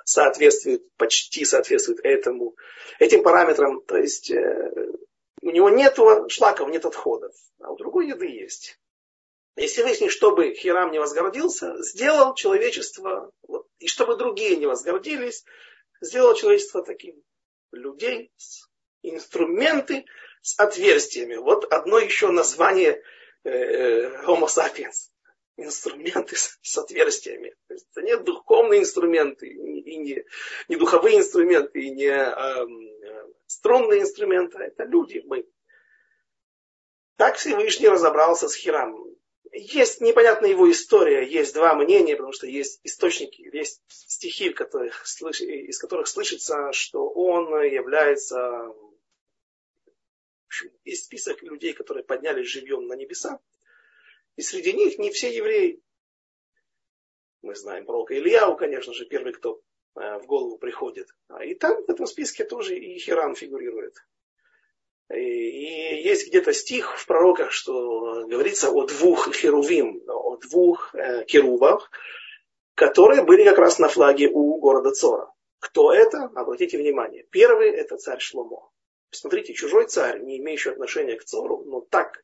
соответствует, 0.04 0.90
почти 0.96 1.44
соответствует 1.44 2.00
этому, 2.02 2.56
этим 2.98 3.22
параметрам. 3.22 3.82
То 3.82 3.98
есть 3.98 4.30
э, 4.30 4.72
у 5.42 5.50
него 5.50 5.68
нет 5.68 5.98
шлаков, 6.28 6.70
нет 6.70 6.86
отходов, 6.86 7.34
а 7.60 7.72
у 7.72 7.76
другой 7.76 8.08
еды 8.08 8.26
есть. 8.26 8.78
Если 9.56 9.82
выяснить, 9.82 10.12
чтобы 10.12 10.54
Хирам 10.54 10.90
не 10.90 10.98
возгордился, 10.98 11.82
сделал 11.82 12.34
человечество, 12.34 13.30
вот, 13.46 13.66
и 13.78 13.86
чтобы 13.86 14.16
другие 14.16 14.56
не 14.56 14.66
возгордились, 14.66 15.44
сделал 16.00 16.34
человечество 16.34 16.82
таким. 16.82 17.22
Людей, 17.72 18.32
инструменты 19.02 20.06
с 20.40 20.58
отверстиями. 20.58 21.36
Вот 21.36 21.64
одно 21.72 21.98
еще 21.98 22.30
название 22.30 23.02
э, 23.44 23.50
э 23.50 24.24
Homo 24.24 24.46
sapiens 24.46 25.10
инструменты 25.56 26.36
с, 26.36 26.58
с 26.62 26.78
отверстиями. 26.78 27.54
То 27.68 27.74
есть 27.74 27.86
это 27.92 28.02
не 28.02 28.16
духовные 28.18 28.80
инструменты, 28.80 29.48
и 29.48 29.96
не, 29.96 30.24
не 30.68 30.76
духовые 30.76 31.18
инструменты, 31.18 31.80
и 31.80 31.90
не 31.90 32.08
э, 32.08 32.66
струнные 33.46 34.02
инструменты, 34.02 34.58
это 34.58 34.84
люди, 34.84 35.22
мы. 35.26 35.48
Так 37.16 37.36
Всевышний 37.36 37.88
разобрался 37.88 38.48
с 38.48 38.54
Хирамом. 38.54 39.16
Есть 39.58 40.02
непонятная 40.02 40.50
его 40.50 40.70
история, 40.70 41.26
есть 41.26 41.54
два 41.54 41.74
мнения, 41.74 42.14
потому 42.14 42.34
что 42.34 42.46
есть 42.46 42.78
источники, 42.84 43.48
есть 43.54 43.80
стихи, 43.88 44.50
которых, 44.50 45.04
из 45.04 45.78
которых 45.78 46.08
слышится, 46.08 46.72
что 46.72 47.08
он 47.08 47.62
является 47.62 48.74
есть 50.84 51.04
список 51.04 51.42
людей, 51.42 51.72
которые 51.72 52.04
поднялись 52.04 52.48
живьем 52.48 52.86
на 52.86 52.94
небеса, 52.94 53.40
и 54.36 54.42
среди 54.42 54.74
них 54.74 54.98
не 54.98 55.10
все 55.10 55.34
евреи. 55.34 55.82
Мы 57.40 57.54
знаем 57.54 57.86
пророка 57.86 58.14
Ильяу, 58.14 58.56
конечно 58.56 58.92
же, 58.92 59.06
первый, 59.06 59.32
кто 59.32 59.62
э, 59.94 60.18
в 60.18 60.26
голову 60.26 60.58
приходит. 60.58 61.08
А 61.28 61.44
и 61.44 61.54
там 61.54 61.82
в 61.84 61.90
этом 61.90 62.06
списке 62.06 62.44
тоже 62.44 62.76
и 62.76 62.98
Хиран 62.98 63.34
фигурирует. 63.34 63.96
И, 65.14 66.02
есть 66.02 66.28
где-то 66.28 66.52
стих 66.52 66.98
в 66.98 67.06
пророках, 67.06 67.52
что 67.52 68.26
говорится 68.26 68.70
о 68.70 68.86
двух 68.86 69.32
херувим, 69.34 70.02
о 70.08 70.36
двух 70.36 70.94
э, 70.94 71.24
которые 72.74 73.22
были 73.22 73.44
как 73.44 73.58
раз 73.58 73.78
на 73.78 73.88
флаге 73.88 74.28
у 74.28 74.58
города 74.58 74.90
Цора. 74.90 75.32
Кто 75.60 75.92
это? 75.92 76.30
Обратите 76.34 76.78
внимание. 76.78 77.24
Первый 77.30 77.70
это 77.70 77.96
царь 77.96 78.20
Шломо. 78.20 78.70
Посмотрите, 79.10 79.54
чужой 79.54 79.86
царь, 79.86 80.20
не 80.20 80.38
имеющий 80.38 80.70
отношения 80.70 81.16
к 81.16 81.24
Цору, 81.24 81.64
но 81.64 81.80
так 81.80 82.22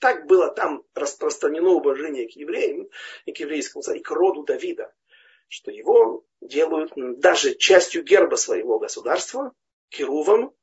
так 0.00 0.26
было 0.26 0.48
там 0.48 0.82
распространено 0.94 1.70
уважение 1.70 2.26
к 2.26 2.32
евреям 2.32 2.88
и 3.26 3.32
к 3.32 3.38
еврейскому 3.38 3.82
царю, 3.82 4.00
и 4.00 4.02
к 4.02 4.10
роду 4.10 4.42
Давида, 4.42 4.92
что 5.48 5.70
его 5.70 6.24
делают 6.40 6.92
даже 6.96 7.54
частью 7.54 8.02
герба 8.02 8.36
своего 8.36 8.78
государства, 8.78 9.52
Керувом. 9.90 10.54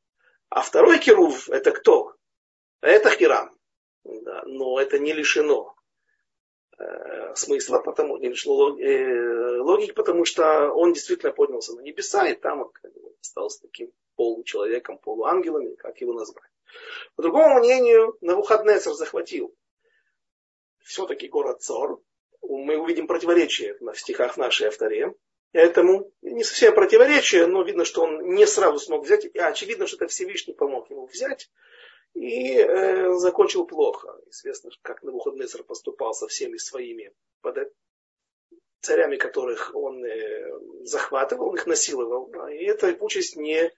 А 0.49 0.61
второй 0.61 0.99
Керув 0.99 1.49
это 1.49 1.71
кто? 1.71 2.15
Это 2.81 3.09
Хирам. 3.09 3.51
Да, 4.03 4.43
но 4.45 4.79
это 4.79 4.99
не 4.99 5.11
лишено 5.11 5.75
э, 6.77 7.35
смысла, 7.35 7.79
потому, 7.79 8.17
не 8.17 8.29
лишено 8.29 8.79
э, 8.79 9.59
логики, 9.59 9.91
потому 9.91 10.23
что 10.23 10.71
он 10.71 10.93
действительно 10.93 11.33
поднялся 11.33 11.73
на 11.73 11.81
небеса, 11.81 12.27
и 12.29 12.33
там 12.33 12.71
стал 13.19 13.49
таким 13.61 13.91
получеловеком, 14.15 14.97
полуангелом, 14.97 15.75
как 15.75 15.99
его 15.99 16.13
назвать. 16.13 16.49
По 17.15 17.21
другому 17.23 17.59
мнению, 17.59 18.17
Навуходнецер 18.21 18.93
захватил 18.93 19.53
все-таки 20.83 21.27
город 21.27 21.61
Цор. 21.61 22.01
Мы 22.41 22.77
увидим 22.77 23.07
противоречие 23.07 23.77
в 23.79 23.93
стихах 23.95 24.37
нашей 24.37 24.67
авторе. 24.67 25.13
Этому 25.53 26.11
не 26.21 26.43
совсем 26.43 26.75
противоречие, 26.75 27.47
но 27.47 27.63
видно, 27.63 27.85
что 27.85 28.03
он 28.03 28.35
не 28.35 28.45
сразу 28.45 28.79
смог 28.79 29.05
взять. 29.05 29.25
И 29.25 29.39
очевидно, 29.39 29.87
что 29.87 29.97
это 29.97 30.07
Всевышний 30.07 30.53
помог 30.53 30.89
ему 30.89 31.05
взять. 31.07 31.49
И 32.13 32.57
э, 32.57 33.13
закончил 33.13 33.65
плохо. 33.65 34.19
Известно, 34.29 34.71
как 34.81 35.03
Навуходнецер 35.03 35.63
поступал 35.63 36.13
со 36.13 36.27
всеми 36.27 36.57
своими 36.57 37.11
царями, 38.81 39.17
которых 39.17 39.71
он 39.73 40.03
э, 40.05 40.51
захватывал, 40.83 41.55
их 41.55 41.65
насиловал. 41.65 42.31
И 42.49 42.63
эта 42.65 42.95
участь 42.99 43.35
не 43.35 43.71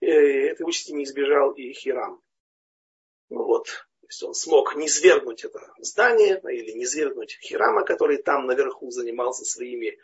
Э, 0.00 0.08
этой 0.50 0.64
участи 0.64 0.92
не 0.92 1.04
избежал 1.04 1.52
и 1.52 1.72
Хирам. 1.72 2.20
Ну 3.30 3.44
вот, 3.44 3.88
то 4.06 4.10
есть 4.10 4.22
он 4.22 4.34
смог 4.34 4.76
не 4.76 4.88
свергнуть 4.88 5.44
это 5.44 5.58
здание 5.78 6.40
или 6.48 6.70
не 6.78 6.86
свергнуть 6.86 7.40
Хирама, 7.42 7.84
который 7.84 8.18
там 8.18 8.46
наверху 8.46 8.88
занимался 8.92 9.44
своими 9.44 9.98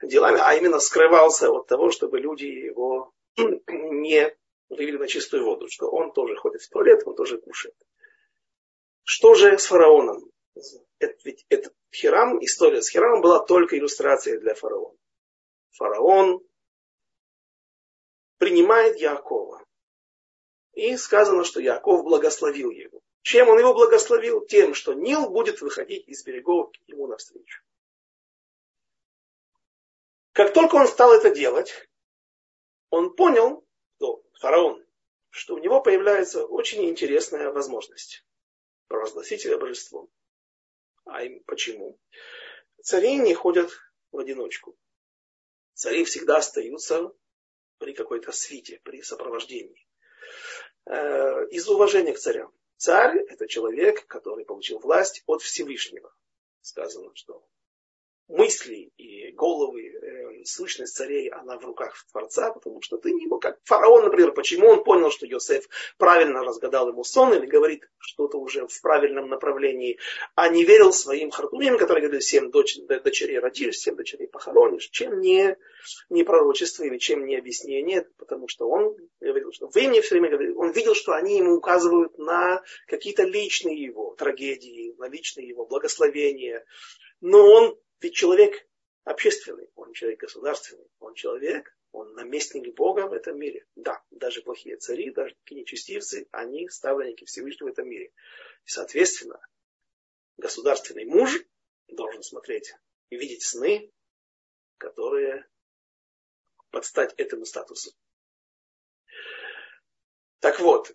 делами, 0.00 0.40
а 0.40 0.54
именно 0.54 0.80
скрывался 0.80 1.50
от 1.50 1.66
того, 1.66 1.90
чтобы 1.90 2.20
люди 2.20 2.46
его 2.46 3.12
не 3.36 4.34
вывели 4.70 4.96
на 4.96 5.08
чистую 5.08 5.44
воду, 5.44 5.68
что 5.68 5.90
он 5.90 6.12
тоже 6.12 6.36
ходит 6.36 6.62
в 6.62 6.70
туалет, 6.70 7.02
он 7.04 7.14
тоже 7.16 7.36
кушает. 7.36 7.76
Что 9.02 9.34
же 9.34 9.58
с 9.58 9.66
фараоном? 9.66 10.30
Это, 10.98 11.18
ведь 11.24 11.44
этот 11.50 11.74
Хирам, 11.92 12.42
история 12.42 12.80
с 12.80 12.88
Хирамом 12.88 13.20
была 13.20 13.44
только 13.44 13.76
иллюстрацией 13.76 14.40
для 14.40 14.54
фараона. 14.54 14.96
Фараон 15.72 16.40
принимает 18.38 18.96
Якова. 18.96 19.62
И 20.72 20.96
сказано, 20.96 21.44
что 21.44 21.60
Яков 21.60 22.04
благословил 22.04 22.70
его. 22.70 23.03
Чем 23.24 23.48
он 23.48 23.58
его 23.58 23.72
благословил? 23.72 24.44
Тем, 24.44 24.74
что 24.74 24.92
Нил 24.92 25.30
будет 25.30 25.62
выходить 25.62 26.06
из 26.06 26.22
берегов 26.24 26.70
ему 26.86 27.06
навстречу. 27.06 27.62
Как 30.32 30.52
только 30.52 30.74
он 30.74 30.86
стал 30.86 31.14
это 31.14 31.34
делать, 31.34 31.88
он 32.90 33.16
понял, 33.16 33.66
что 33.96 34.22
фараон, 34.40 34.84
что 35.30 35.54
у 35.54 35.58
него 35.58 35.80
появляется 35.80 36.44
очень 36.44 36.84
интересная 36.84 37.50
возможность 37.50 38.26
провозгласить 38.88 39.40
себя 39.40 39.56
божеством. 39.56 40.10
А 41.06 41.24
им 41.24 41.42
почему? 41.44 41.98
Цари 42.82 43.16
не 43.16 43.32
ходят 43.32 43.70
в 44.12 44.18
одиночку. 44.18 44.76
Цари 45.72 46.04
всегда 46.04 46.36
остаются 46.36 47.10
при 47.78 47.94
какой-то 47.94 48.32
свите, 48.32 48.82
при 48.84 49.00
сопровождении. 49.00 49.88
Э, 50.84 51.46
из 51.48 51.66
уважения 51.70 52.12
к 52.12 52.18
царям. 52.18 52.52
Царь– 52.76 53.18
это 53.28 53.46
человек, 53.48 54.06
который 54.06 54.44
получил 54.44 54.78
власть 54.78 55.22
от 55.26 55.42
Всевышнего. 55.42 56.12
Сказано, 56.60 57.10
что 57.14 57.46
мысли 58.28 58.90
и 58.96 59.32
головы, 59.32 59.82
э, 59.82 60.44
сущность 60.44 60.94
царей, 60.94 61.28
она 61.28 61.58
в 61.58 61.64
руках 61.64 61.94
Творца, 62.10 62.50
потому 62.52 62.80
что 62.82 62.96
ты 62.96 63.12
был 63.28 63.38
как 63.38 63.58
фараон, 63.64 64.04
например, 64.04 64.32
почему 64.32 64.68
он 64.68 64.84
понял, 64.84 65.10
что 65.10 65.26
Йосеф 65.26 65.68
правильно 65.98 66.42
разгадал 66.42 66.88
ему 66.88 67.04
сон 67.04 67.34
или 67.34 67.46
говорит 67.46 67.88
что-то 67.98 68.38
уже 68.38 68.66
в 68.66 68.80
правильном 68.80 69.28
направлении, 69.28 69.98
а 70.34 70.48
не 70.48 70.64
верил 70.64 70.92
своим 70.92 71.30
хартумим, 71.30 71.78
которые 71.78 72.02
говорили, 72.02 72.20
семь 72.20 72.50
доч, 72.50 72.76
дочерей 72.76 73.38
родишь, 73.38 73.78
семь 73.78 73.96
дочерей 73.96 74.28
похоронишь, 74.28 74.88
чем 74.88 75.20
не, 75.20 75.56
не 76.08 76.24
пророчество 76.24 76.84
или 76.84 76.98
чем 76.98 77.26
не 77.26 77.36
объяснение, 77.36 78.06
потому 78.16 78.48
что 78.48 78.68
он 78.68 78.96
говорил, 79.20 79.52
что 79.52 79.68
вы 79.72 79.88
мне 79.88 80.00
все 80.00 80.14
время 80.14 80.30
говорили, 80.30 80.54
он 80.54 80.72
видел, 80.72 80.94
что 80.94 81.12
они 81.12 81.38
ему 81.38 81.54
указывают 81.54 82.18
на 82.18 82.62
какие-то 82.86 83.24
личные 83.24 83.82
его 83.82 84.14
трагедии, 84.14 84.94
на 84.98 85.08
личные 85.08 85.48
его 85.48 85.66
благословения, 85.66 86.64
но 87.20 87.46
он 87.50 87.78
ведь 88.04 88.14
человек 88.14 88.68
общественный, 89.04 89.70
он 89.76 89.94
человек 89.94 90.20
государственный, 90.20 90.86
он 90.98 91.14
человек, 91.14 91.74
он 91.90 92.12
наместник 92.12 92.74
Бога 92.74 93.06
в 93.06 93.14
этом 93.14 93.38
мире. 93.38 93.66
Да, 93.76 94.04
даже 94.10 94.42
плохие 94.42 94.76
цари, 94.76 95.10
даже 95.10 95.34
такие 95.36 95.62
нечестивцы, 95.62 96.28
они 96.30 96.68
ставленники 96.68 97.24
Всевышнего 97.24 97.68
в 97.68 97.72
этом 97.72 97.88
мире. 97.88 98.12
И, 98.66 98.68
соответственно, 98.68 99.40
государственный 100.36 101.06
муж 101.06 101.46
должен 101.88 102.22
смотреть 102.22 102.74
и 103.08 103.16
видеть 103.16 103.42
сны, 103.42 103.90
которые 104.76 105.48
подстать 106.68 107.14
этому 107.16 107.46
статусу. 107.46 107.90
Так 110.40 110.60
вот, 110.60 110.94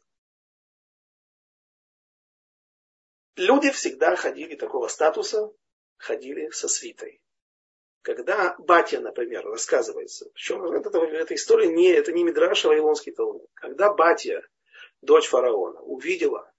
люди 3.36 3.72
всегда 3.72 4.16
ходили 4.16 4.56
такого 4.56 4.90
статуса, 4.90 5.52
ходили 6.00 6.50
со 6.50 6.68
свитой. 6.68 7.22
Когда 8.02 8.56
батя, 8.58 9.02
например, 9.02 9.46
рассказывается, 9.46 10.30
причем 10.34 10.64
это, 10.64 10.98
эта 10.98 11.36
история 11.36 11.68
не, 11.68 11.90
это 11.90 12.12
не 12.12 12.24
Мидраш, 12.24 12.66
а 12.66 12.70
Вавилонский 12.70 13.12
Талмуд. 13.12 13.50
Когда 13.54 13.94
батя, 13.94 14.42
дочь 15.02 15.28
фараона, 15.28 15.82
увидела, 15.82 16.52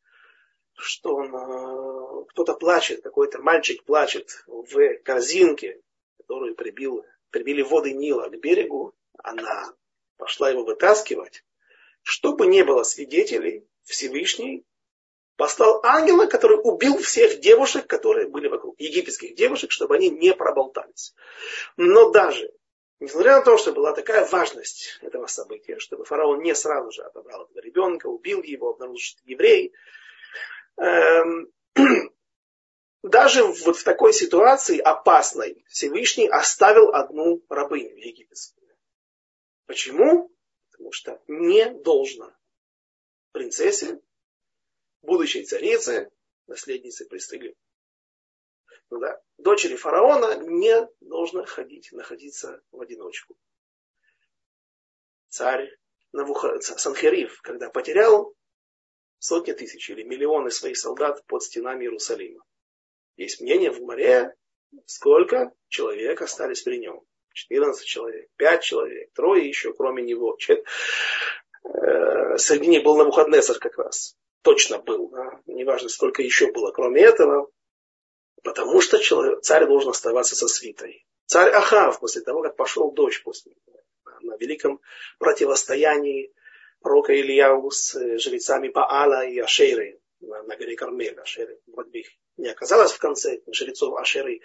что 0.74 1.14
он, 1.14 1.34
э, 1.34 2.24
кто-то 2.28 2.54
плачет, 2.54 3.02
какой-то 3.02 3.40
мальчик 3.40 3.82
плачет 3.84 4.44
в 4.46 4.98
корзинке, 5.02 5.80
которую 6.18 6.54
прибил, 6.54 7.04
прибили 7.30 7.62
воды 7.62 7.92
Нила 7.92 8.28
к 8.28 8.38
берегу, 8.38 8.94
она 9.18 9.74
пошла 10.16 10.50
его 10.50 10.64
вытаскивать. 10.64 11.42
Чтобы 12.02 12.46
не 12.46 12.64
было 12.64 12.82
свидетелей, 12.82 13.66
Всевышний 13.82 14.64
послал 15.40 15.80
ангела, 15.82 16.26
который 16.26 16.60
убил 16.62 16.98
всех 16.98 17.40
девушек, 17.40 17.86
которые 17.86 18.28
были 18.28 18.48
вокруг, 18.48 18.78
египетских 18.78 19.34
девушек, 19.34 19.70
чтобы 19.70 19.94
они 19.94 20.10
не 20.10 20.34
проболтались. 20.34 21.14
Но 21.78 22.10
даже, 22.10 22.52
несмотря 22.98 23.36
на 23.36 23.40
то, 23.42 23.56
что 23.56 23.72
была 23.72 23.94
такая 23.94 24.26
важность 24.26 24.98
этого 25.00 25.26
события, 25.28 25.78
чтобы 25.78 26.04
фараон 26.04 26.42
не 26.42 26.54
сразу 26.54 26.90
же 26.90 27.00
отобрал 27.04 27.44
этого 27.44 27.58
ребенка, 27.64 28.08
убил 28.08 28.42
его, 28.42 28.68
обнаружил, 28.68 28.98
что 28.98 29.22
еврей, 29.24 29.72
эм, 30.76 31.50
даже 33.02 33.42
вот 33.42 33.78
в 33.78 33.82
такой 33.82 34.12
ситуации 34.12 34.78
опасной 34.78 35.64
Всевышний 35.68 36.28
оставил 36.28 36.94
одну 36.94 37.42
рабыню 37.48 37.96
египетскую. 37.96 38.76
Почему? 39.64 40.30
Потому 40.70 40.92
что 40.92 41.18
не 41.28 41.70
должно 41.70 42.30
принцессе 43.32 44.02
будущей 45.02 45.44
царицы, 45.44 46.10
наследницы 46.46 47.06
престыли. 47.06 47.54
Ну, 48.90 48.98
да, 48.98 49.20
дочери 49.38 49.76
фараона 49.76 50.36
не 50.42 50.88
должна 51.00 51.46
ходить, 51.46 51.92
находиться 51.92 52.60
в 52.72 52.80
одиночку. 52.80 53.36
Царь 55.28 55.70
Навуха, 56.12 56.60
Санхериф, 56.60 57.40
когда 57.42 57.70
потерял 57.70 58.34
сотни 59.18 59.52
тысяч 59.52 59.88
или 59.90 60.02
миллионы 60.02 60.50
своих 60.50 60.76
солдат 60.76 61.24
под 61.26 61.42
стенами 61.44 61.84
Иерусалима. 61.84 62.42
Есть 63.16 63.40
мнение 63.40 63.70
в 63.70 63.80
море, 63.80 64.34
сколько 64.86 65.52
человек 65.68 66.20
остались 66.22 66.62
при 66.62 66.78
нем. 66.78 67.04
14 67.32 67.86
человек, 67.86 68.28
5 68.36 68.62
человек, 68.62 69.12
трое 69.12 69.46
еще, 69.46 69.72
кроме 69.72 70.02
него. 70.02 70.36
Э, 71.62 72.38
среди 72.38 72.66
них 72.66 72.82
был 72.82 72.96
Навуходнесар 72.96 73.58
как 73.60 73.78
раз 73.78 74.16
точно 74.42 74.78
был. 74.78 75.08
Да? 75.10 75.40
Неважно, 75.46 75.88
сколько 75.88 76.22
еще 76.22 76.52
было, 76.52 76.72
кроме 76.72 77.02
этого. 77.02 77.50
Потому 78.42 78.80
что 78.80 78.98
человек, 78.98 79.42
царь 79.42 79.66
должен 79.66 79.90
оставаться 79.90 80.34
со 80.34 80.48
свитой. 80.48 81.06
Царь 81.26 81.50
Ахав, 81.52 82.00
после 82.00 82.22
того, 82.22 82.42
как 82.42 82.56
пошел 82.56 82.90
дождь 82.90 83.22
после, 83.22 83.52
на 84.22 84.36
великом 84.36 84.80
противостоянии 85.18 86.32
пророка 86.80 87.18
Ильяу 87.18 87.70
с 87.70 87.94
э, 87.94 88.18
жрецами 88.18 88.68
Баала 88.68 89.26
и 89.26 89.38
Ашеры 89.38 90.00
на, 90.20 90.42
на 90.42 90.56
горе 90.56 90.76
Кармель. 90.76 91.18
Ашеры 91.18 91.60
вроде 91.66 91.90
бы 91.90 91.98
их 91.98 92.08
не 92.36 92.48
оказалось 92.48 92.92
в 92.92 92.98
конце 92.98 93.40
жрецов 93.52 93.96
Ашеры, 93.98 94.40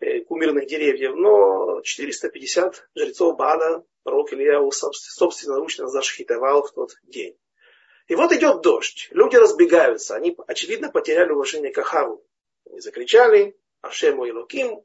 э, 0.00 0.20
кумирных 0.20 0.66
деревьев, 0.66 1.14
но 1.16 1.80
450 1.82 2.88
жрецов 2.94 3.36
Баала 3.36 3.84
пророк 4.02 4.32
Ильяу 4.32 4.70
собственноручно 4.70 5.88
зашхитовал 5.88 6.62
в 6.62 6.72
тот 6.72 6.92
день. 7.04 7.36
И 8.08 8.14
вот 8.14 8.32
идет 8.32 8.62
дождь. 8.62 9.08
Люди 9.10 9.36
разбегаются. 9.36 10.16
Они, 10.16 10.36
очевидно, 10.46 10.90
потеряли 10.90 11.30
уважение 11.30 11.70
к 11.70 11.78
Ахаву. 11.78 12.24
Они 12.66 12.80
закричали 12.80 13.56
Ашему 13.82 14.24
и 14.24 14.32
Луким. 14.32 14.82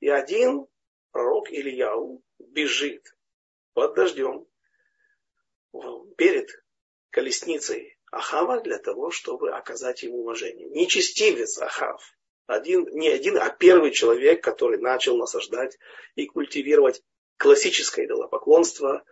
И 0.00 0.08
один 0.08 0.66
пророк 1.12 1.50
Ильяу 1.50 2.22
бежит 2.38 3.14
под 3.74 3.94
дождем 3.94 4.46
перед 6.16 6.48
колесницей 7.10 7.98
Ахава 8.10 8.60
для 8.60 8.78
того, 8.78 9.10
чтобы 9.10 9.50
оказать 9.50 10.02
ему 10.02 10.20
уважение. 10.20 10.68
Нечестивец 10.70 11.58
Ахав. 11.58 12.02
Один, 12.46 12.88
не 12.92 13.08
один, 13.08 13.36
а 13.36 13.50
первый 13.50 13.90
человек, 13.90 14.42
который 14.42 14.78
начал 14.78 15.18
насаждать 15.18 15.78
и 16.14 16.24
культивировать 16.26 17.02
классическое 17.36 18.06
идолопоклонство 18.06 19.04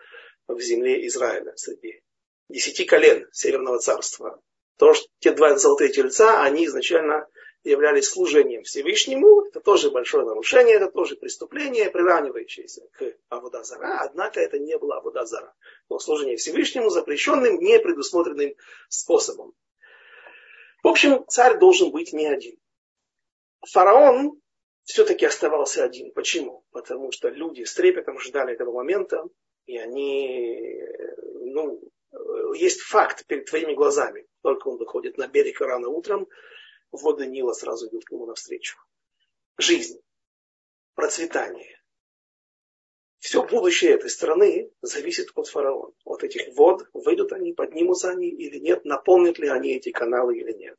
в 0.48 0.58
земле 0.60 1.06
Израиля, 1.06 1.54
среди 1.56 2.00
десяти 2.48 2.84
колен 2.84 3.28
Северного 3.32 3.78
царства. 3.78 4.40
То, 4.78 4.94
что 4.94 5.06
те 5.20 5.32
два 5.32 5.56
золотые 5.56 5.90
тельца, 5.90 6.42
они 6.42 6.66
изначально 6.66 7.26
являлись 7.64 8.08
служением 8.08 8.62
Всевышнему. 8.62 9.42
Это 9.46 9.60
тоже 9.60 9.90
большое 9.90 10.24
нарушение, 10.24 10.76
это 10.76 10.90
тоже 10.90 11.16
преступление, 11.16 11.90
приравнивающееся 11.90 12.82
к 12.92 13.16
Авудазара. 13.28 14.00
Однако 14.00 14.40
это 14.40 14.58
не 14.58 14.78
было 14.78 14.98
Авудазара. 14.98 15.52
Но 15.88 15.98
служение 15.98 16.36
Всевышнему 16.36 16.90
запрещенным, 16.90 17.58
не 17.58 17.78
предусмотренным 17.78 18.54
способом. 18.88 19.54
В 20.82 20.88
общем, 20.88 21.24
царь 21.26 21.58
должен 21.58 21.90
быть 21.90 22.12
не 22.12 22.26
один. 22.26 22.56
Фараон 23.66 24.40
все-таки 24.84 25.26
оставался 25.26 25.82
один. 25.82 26.12
Почему? 26.12 26.64
Потому 26.70 27.10
что 27.10 27.28
люди 27.28 27.64
с 27.64 27.74
трепетом 27.74 28.20
ждали 28.20 28.52
этого 28.54 28.72
момента, 28.72 29.24
и 29.64 29.76
они 29.76 30.80
ну, 31.40 31.80
есть 32.54 32.80
факт 32.80 33.26
перед 33.26 33.46
твоими 33.46 33.74
глазами. 33.74 34.26
Только 34.42 34.68
он 34.68 34.78
выходит 34.78 35.18
на 35.18 35.26
берег 35.26 35.60
рано 35.60 35.88
утром, 35.88 36.28
воды 36.90 37.26
Нила 37.26 37.52
сразу 37.52 37.88
идут 37.88 38.04
к 38.04 38.10
нему 38.10 38.26
навстречу. 38.26 38.78
Жизнь, 39.58 40.00
процветание. 40.94 41.80
Все 43.18 43.42
будущее 43.44 43.92
этой 43.92 44.10
страны 44.10 44.70
зависит 44.82 45.30
от 45.34 45.48
фараона. 45.48 45.92
От 46.04 46.22
этих 46.22 46.54
вод, 46.54 46.88
выйдут 46.92 47.32
они, 47.32 47.52
поднимутся 47.52 48.10
они 48.10 48.28
или 48.28 48.58
нет, 48.58 48.84
наполнят 48.84 49.38
ли 49.38 49.48
они 49.48 49.74
эти 49.74 49.90
каналы 49.90 50.38
или 50.38 50.52
нет. 50.52 50.78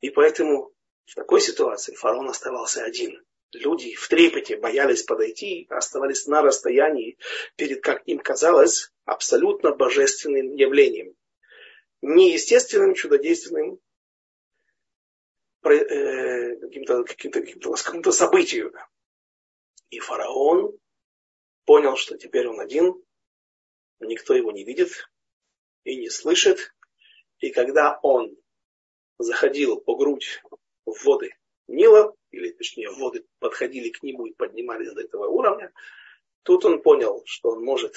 И 0.00 0.10
поэтому 0.10 0.72
в 1.06 1.14
такой 1.14 1.40
ситуации 1.40 1.94
фараон 1.94 2.28
оставался 2.28 2.84
один 2.84 3.24
люди 3.52 3.94
в 3.94 4.08
трепете 4.08 4.56
боялись 4.56 5.02
подойти, 5.02 5.66
оставались 5.70 6.26
на 6.26 6.42
расстоянии 6.42 7.18
перед, 7.56 7.82
как 7.82 8.02
им 8.06 8.18
казалось, 8.18 8.92
абсолютно 9.04 9.74
божественным 9.74 10.54
явлением. 10.54 11.14
неестественным, 12.00 12.94
чудодейственным 12.94 13.80
э, 15.64 16.56
каким-то 16.56 17.04
каким 17.04 17.32
каким 17.32 17.60
каким 17.60 18.12
событию. 18.12 18.72
И 19.90 19.98
фараон 19.98 20.78
понял, 21.64 21.96
что 21.96 22.16
теперь 22.16 22.46
он 22.46 22.60
один, 22.60 22.94
никто 24.00 24.34
его 24.34 24.52
не 24.52 24.64
видит 24.64 25.10
и 25.84 25.96
не 25.96 26.08
слышит. 26.08 26.74
И 27.38 27.50
когда 27.50 27.98
он 28.02 28.36
заходил 29.18 29.80
по 29.80 29.96
грудь 29.96 30.42
в 30.84 31.04
воды 31.04 31.37
Нила, 31.68 32.14
или 32.30 32.50
точнее 32.50 32.90
воды 32.90 33.24
подходили 33.38 33.90
к 33.90 34.02
нему 34.02 34.26
и 34.26 34.34
поднимались 34.34 34.92
до 34.92 35.02
этого 35.02 35.26
уровня, 35.26 35.72
тут 36.42 36.64
он 36.64 36.82
понял, 36.82 37.22
что 37.26 37.50
он 37.50 37.62
может 37.62 37.94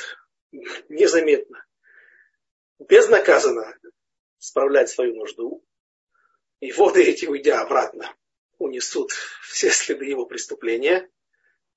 незаметно, 0.90 1.66
безнаказанно 2.80 3.78
справлять 4.38 4.90
свою 4.90 5.16
нужду, 5.16 5.64
и 6.60 6.72
воды 6.72 7.04
эти, 7.04 7.26
уйдя 7.26 7.62
обратно, 7.62 8.16
унесут 8.60 9.12
все 9.42 9.70
следы 9.70 10.06
его 10.06 10.26
преступления, 10.26 11.10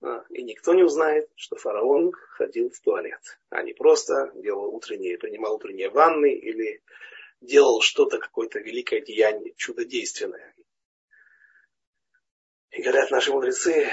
а, 0.03 0.25
и 0.31 0.43
никто 0.43 0.75
не 0.75 0.83
узнает, 0.83 1.31
что 1.37 1.57
фараон 1.57 2.13
ходил 2.13 2.71
в 2.71 2.81
туалет, 2.81 3.21
а 3.49 3.63
не 3.63 3.73
просто 3.73 4.33
делал 4.35 4.75
утренние, 4.75 5.17
принимал 5.17 5.55
утренние 5.55 5.89
ванны 5.89 6.35
или 6.35 6.83
делал 7.41 7.81
что-то, 7.81 8.19
какое-то 8.19 8.59
великое 8.59 9.01
деяние, 9.01 9.55
чудодейственное. 9.57 10.54
И 12.75 12.83
говорят 12.83 13.11
наши 13.13 13.33
мудрецы, 13.33 13.89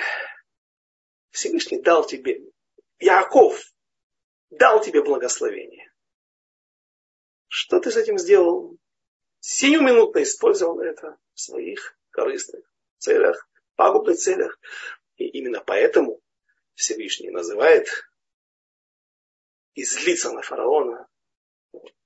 Всевышний 1.30 1.80
дал 1.80 2.06
тебе, 2.06 2.42
Яков 3.00 3.62
дал 4.50 4.82
тебе 4.82 5.04
благословение. 5.04 5.94
Что 7.48 7.80
ты 7.80 7.92
с 7.92 7.98
этим 7.98 8.18
сделал? 8.18 8.78
Сиюминутно 9.40 10.24
использовал 10.24 10.80
это 10.82 11.18
в 11.34 11.40
своих 11.40 11.96
корыстных 12.10 12.66
целях, 12.98 13.48
пагубных 13.76 14.18
целях. 14.18 14.60
И 15.18 15.28
именно 15.28 15.62
поэтому 15.64 16.20
Всевышний 16.74 17.30
называет 17.30 17.88
и 19.76 19.84
на 19.84 20.42
фараона 20.42 21.08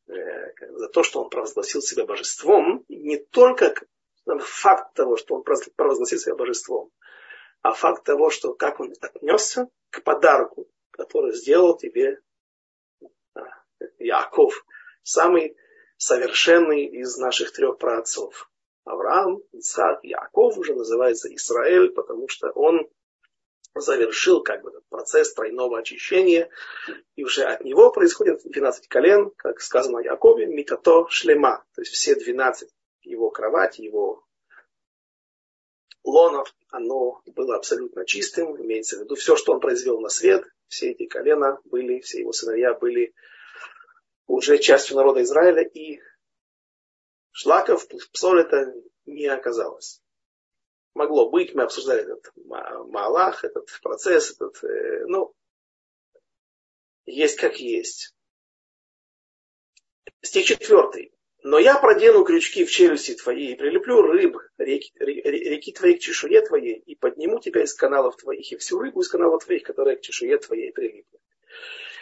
э, 0.08 0.14
за 0.72 0.90
то, 0.90 1.04
что 1.04 1.24
он 1.24 1.30
провозгласил 1.30 1.82
себя 1.82 2.06
божеством, 2.06 2.84
не 2.90 3.18
только 3.18 3.74
факт 4.40 4.94
того, 4.94 5.18
что 5.18 5.36
он 5.36 5.44
провозгласил 5.44 6.20
себя 6.20 6.36
божеством, 6.36 6.92
а 7.62 7.74
факт 7.74 8.04
того, 8.04 8.30
что 8.30 8.54
как 8.54 8.80
он 8.80 8.94
отнесся 9.02 9.70
к 9.90 10.04
подарку, 10.04 10.68
который 10.92 11.34
сделал 11.34 11.78
тебе 11.78 12.20
а, 13.34 13.42
Яков, 14.00 14.66
самый 15.04 15.56
совершенный 15.98 16.86
из 16.86 17.18
наших 17.18 17.52
трех 17.52 17.78
праотцов. 17.78 18.50
Авраам, 18.84 19.42
Ицхак, 19.52 20.04
Яков 20.04 20.58
уже 20.58 20.76
называется 20.76 21.34
Израиль, 21.34 21.92
потому 21.92 22.28
что 22.28 22.52
он 22.52 22.88
завершил 23.74 24.42
как 24.42 24.62
бы 24.62 24.70
этот 24.70 24.88
процесс 24.90 25.34
тройного 25.34 25.80
очищения, 25.80 26.50
и 27.16 27.24
уже 27.24 27.44
от 27.44 27.64
него 27.64 27.92
происходит 27.92 28.42
12 28.44 28.88
колен, 28.88 29.32
как 29.36 29.60
сказано 29.60 30.00
о 30.00 30.04
Якове, 30.04 30.46
Микато 30.46 31.08
Шлема, 31.10 31.66
то 31.74 31.82
есть 31.82 31.94
все 31.94 32.16
12 32.16 32.70
его 33.06 33.30
кровать, 33.30 33.80
его 33.80 34.26
лонов, 36.04 36.54
оно 36.70 37.22
было 37.26 37.56
абсолютно 37.56 38.06
чистым, 38.06 38.62
имеется 38.62 38.98
в 38.98 39.02
виду 39.02 39.16
все, 39.16 39.36
что 39.36 39.54
он 39.54 39.60
произвел 39.60 40.00
на 40.00 40.10
свет, 40.10 40.44
все 40.68 40.92
эти 40.92 41.06
колена 41.06 41.60
были, 41.66 42.00
все 42.00 42.20
его 42.20 42.32
сыновья 42.32 42.74
были 42.74 43.14
уже 44.28 44.58
частью 44.58 44.96
народа 44.98 45.24
Израиля, 45.24 45.64
и 45.64 46.00
шлаков, 47.32 47.88
псоль 48.12 48.42
это 48.42 48.74
не 49.06 49.28
оказалось. 49.28 50.02
Могло 50.94 51.30
быть, 51.30 51.54
мы 51.54 51.64
обсуждали 51.64 52.04
этот 52.04 52.32
Маалах, 52.36 53.44
этот 53.44 53.68
процесс, 53.82 54.32
этот, 54.32 54.64
э, 54.64 55.06
ну, 55.08 55.34
есть 57.06 57.38
как 57.38 57.60
есть. 57.60 58.16
Стих 60.22 60.46
четвертый. 60.46 61.15
Но 61.48 61.60
я 61.60 61.78
продену 61.78 62.24
крючки 62.24 62.66
в 62.66 62.72
челюсти 62.72 63.14
твоей 63.14 63.54
и 63.54 63.56
прилеплю 63.56 64.02
рыб 64.02 64.36
реки, 64.58 64.92
реки 64.98 65.72
твоей 65.74 65.96
к 65.96 66.00
чешуе 66.00 66.42
твоей 66.42 66.74
и 66.74 66.96
подниму 66.96 67.40
тебя 67.40 67.62
из 67.62 67.76
каналов 67.76 68.18
твоих 68.18 68.52
и 68.52 68.58
всю 68.58 68.80
рыбу 68.80 69.02
из 69.02 69.10
каналов 69.10 69.46
твоих, 69.46 69.62
которая 69.62 69.96
к 69.96 70.02
чешуе 70.02 70.40
твоей 70.40 70.72
прилипла. 70.72 71.20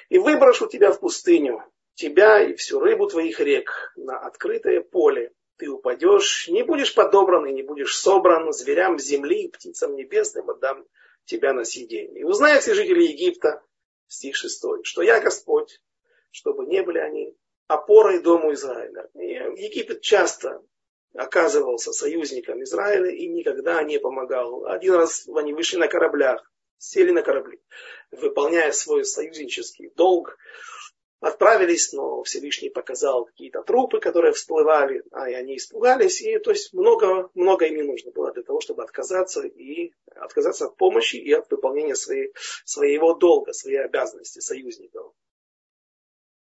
И 0.07 0.17
выброшу 0.17 0.67
тебя 0.67 0.93
в 0.93 1.01
пустыню, 1.01 1.61
тебя 1.93 2.41
и 2.41 2.55
всю 2.55 2.79
рыбу 2.79 3.05
твоих 3.07 3.41
рек 3.41 3.91
на 3.97 4.17
открытое 4.17 4.79
поле. 4.79 5.33
Ты 5.57 5.69
упадешь, 5.69 6.47
не 6.47 6.63
будешь 6.63 6.95
подобран 6.95 7.45
и 7.45 7.51
не 7.51 7.63
будешь 7.63 7.97
собран 7.97 8.53
зверям 8.53 8.97
земли 8.97 9.43
и 9.43 9.51
птицам 9.51 9.97
небесным 9.97 10.49
отдам 10.51 10.87
тебя 11.25 11.51
на 11.51 11.65
съедение. 11.65 12.21
И 12.21 12.23
узнают 12.23 12.61
все 12.61 12.75
жители 12.75 13.03
Египта, 13.03 13.61
стих 14.07 14.37
6, 14.37 14.85
что 14.85 15.01
я 15.01 15.19
Господь, 15.19 15.81
чтобы 16.31 16.65
не 16.65 16.81
были 16.81 16.99
они 16.99 17.35
опорой 17.67 18.21
дому 18.21 18.53
Израиля. 18.53 19.09
И 19.15 19.33
Египет 19.63 20.01
часто 20.01 20.61
оказывался 21.13 21.91
союзником 21.91 22.63
Израиля 22.63 23.11
и 23.11 23.27
никогда 23.27 23.83
не 23.83 23.99
помогал. 23.99 24.65
Один 24.65 24.95
раз 24.95 25.27
они 25.27 25.53
вышли 25.53 25.77
на 25.77 25.87
кораблях, 25.87 26.51
сели 26.77 27.11
на 27.11 27.21
корабли, 27.21 27.59
выполняя 28.11 28.71
свой 28.71 29.05
союзнический 29.05 29.91
долг, 29.95 30.37
отправились, 31.19 31.93
но 31.93 32.23
Всевышний 32.23 32.69
показал 32.69 33.25
какие-то 33.25 33.61
трупы, 33.61 33.99
которые 33.99 34.33
всплывали, 34.33 35.03
а 35.11 35.29
и 35.29 35.33
они 35.33 35.55
испугались, 35.55 36.21
и 36.21 36.37
то 36.39 36.51
есть 36.51 36.73
много, 36.73 37.29
много 37.33 37.65
им 37.65 37.75
не 37.75 37.83
нужно 37.83 38.11
было 38.11 38.33
для 38.33 38.43
того, 38.43 38.59
чтобы 38.59 38.83
отказаться 38.83 39.41
и 39.41 39.93
отказаться 40.15 40.65
от 40.65 40.75
помощи 40.75 41.15
и 41.15 41.31
от 41.31 41.49
выполнения 41.49 41.95
своей, 41.95 42.33
своего 42.65 43.13
долга, 43.13 43.53
своей 43.53 43.83
обязанности 43.83 44.39
союзников 44.39 45.13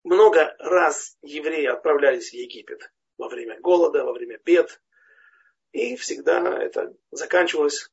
много 0.04 0.56
раз 0.60 1.18
евреи 1.22 1.66
отправлялись 1.66 2.30
в 2.30 2.34
Египет 2.34 2.92
во 3.18 3.30
время 3.30 3.60
голода, 3.60 4.04
во 4.04 4.14
время 4.14 4.40
бед. 4.44 4.82
И 5.72 5.96
всегда 5.96 6.62
это 6.62 6.94
заканчивалось 7.12 7.90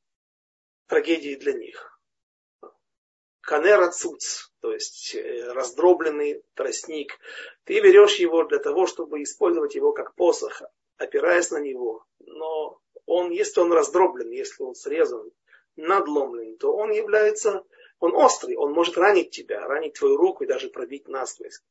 трагедией 0.86 1.36
для 1.36 1.52
них. 1.52 2.00
Канера 3.40 3.90
цуц, 3.90 4.50
то 4.60 4.72
есть 4.72 5.14
э, 5.14 5.52
раздробленный 5.52 6.42
тростник. 6.54 7.18
Ты 7.64 7.80
берешь 7.80 8.16
его 8.16 8.44
для 8.44 8.58
того, 8.58 8.86
чтобы 8.86 9.22
использовать 9.22 9.74
его 9.74 9.92
как 9.92 10.14
посох, 10.14 10.62
опираясь 10.98 11.50
на 11.50 11.58
него. 11.58 12.04
Но 12.18 12.80
он, 13.06 13.30
если 13.30 13.60
он 13.60 13.72
раздроблен, 13.72 14.30
если 14.30 14.62
он 14.62 14.74
срезан, 14.74 15.32
надломлен, 15.76 16.58
то 16.58 16.74
он 16.76 16.90
является 16.90 17.64
он 18.00 18.14
острый, 18.14 18.56
он 18.56 18.72
может 18.72 18.96
ранить 18.96 19.30
тебя, 19.30 19.66
ранить 19.66 19.94
твою 19.94 20.16
руку 20.16 20.42
и 20.42 20.46
даже 20.46 20.70
пробить 20.70 21.06
насквозь. 21.06 21.62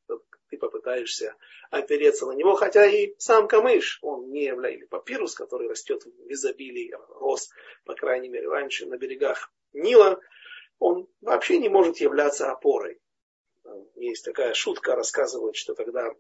Ты 0.49 0.57
попытаешься 0.57 1.35
опереться 1.69 2.25
на 2.25 2.31
него, 2.31 2.55
хотя 2.55 2.85
и 2.85 3.13
сам 3.17 3.47
камыш, 3.47 3.99
он 4.01 4.31
не 4.31 4.45
является, 4.45 4.87
папирус, 4.87 5.35
который 5.35 5.67
растет 5.67 6.03
в 6.05 6.31
изобилии, 6.31 6.95
рос, 7.09 7.49
по 7.85 7.93
крайней 7.93 8.29
мере, 8.29 8.47
раньше 8.47 8.85
на 8.85 8.97
берегах 8.97 9.51
Нила, 9.73 10.19
он 10.79 11.07
вообще 11.21 11.59
не 11.59 11.69
может 11.69 11.97
являться 11.97 12.51
опорой. 12.51 12.99
Есть 13.95 14.25
такая 14.25 14.53
шутка, 14.53 14.95
рассказывают, 14.95 15.55
что 15.55 15.75
когда 15.75 16.15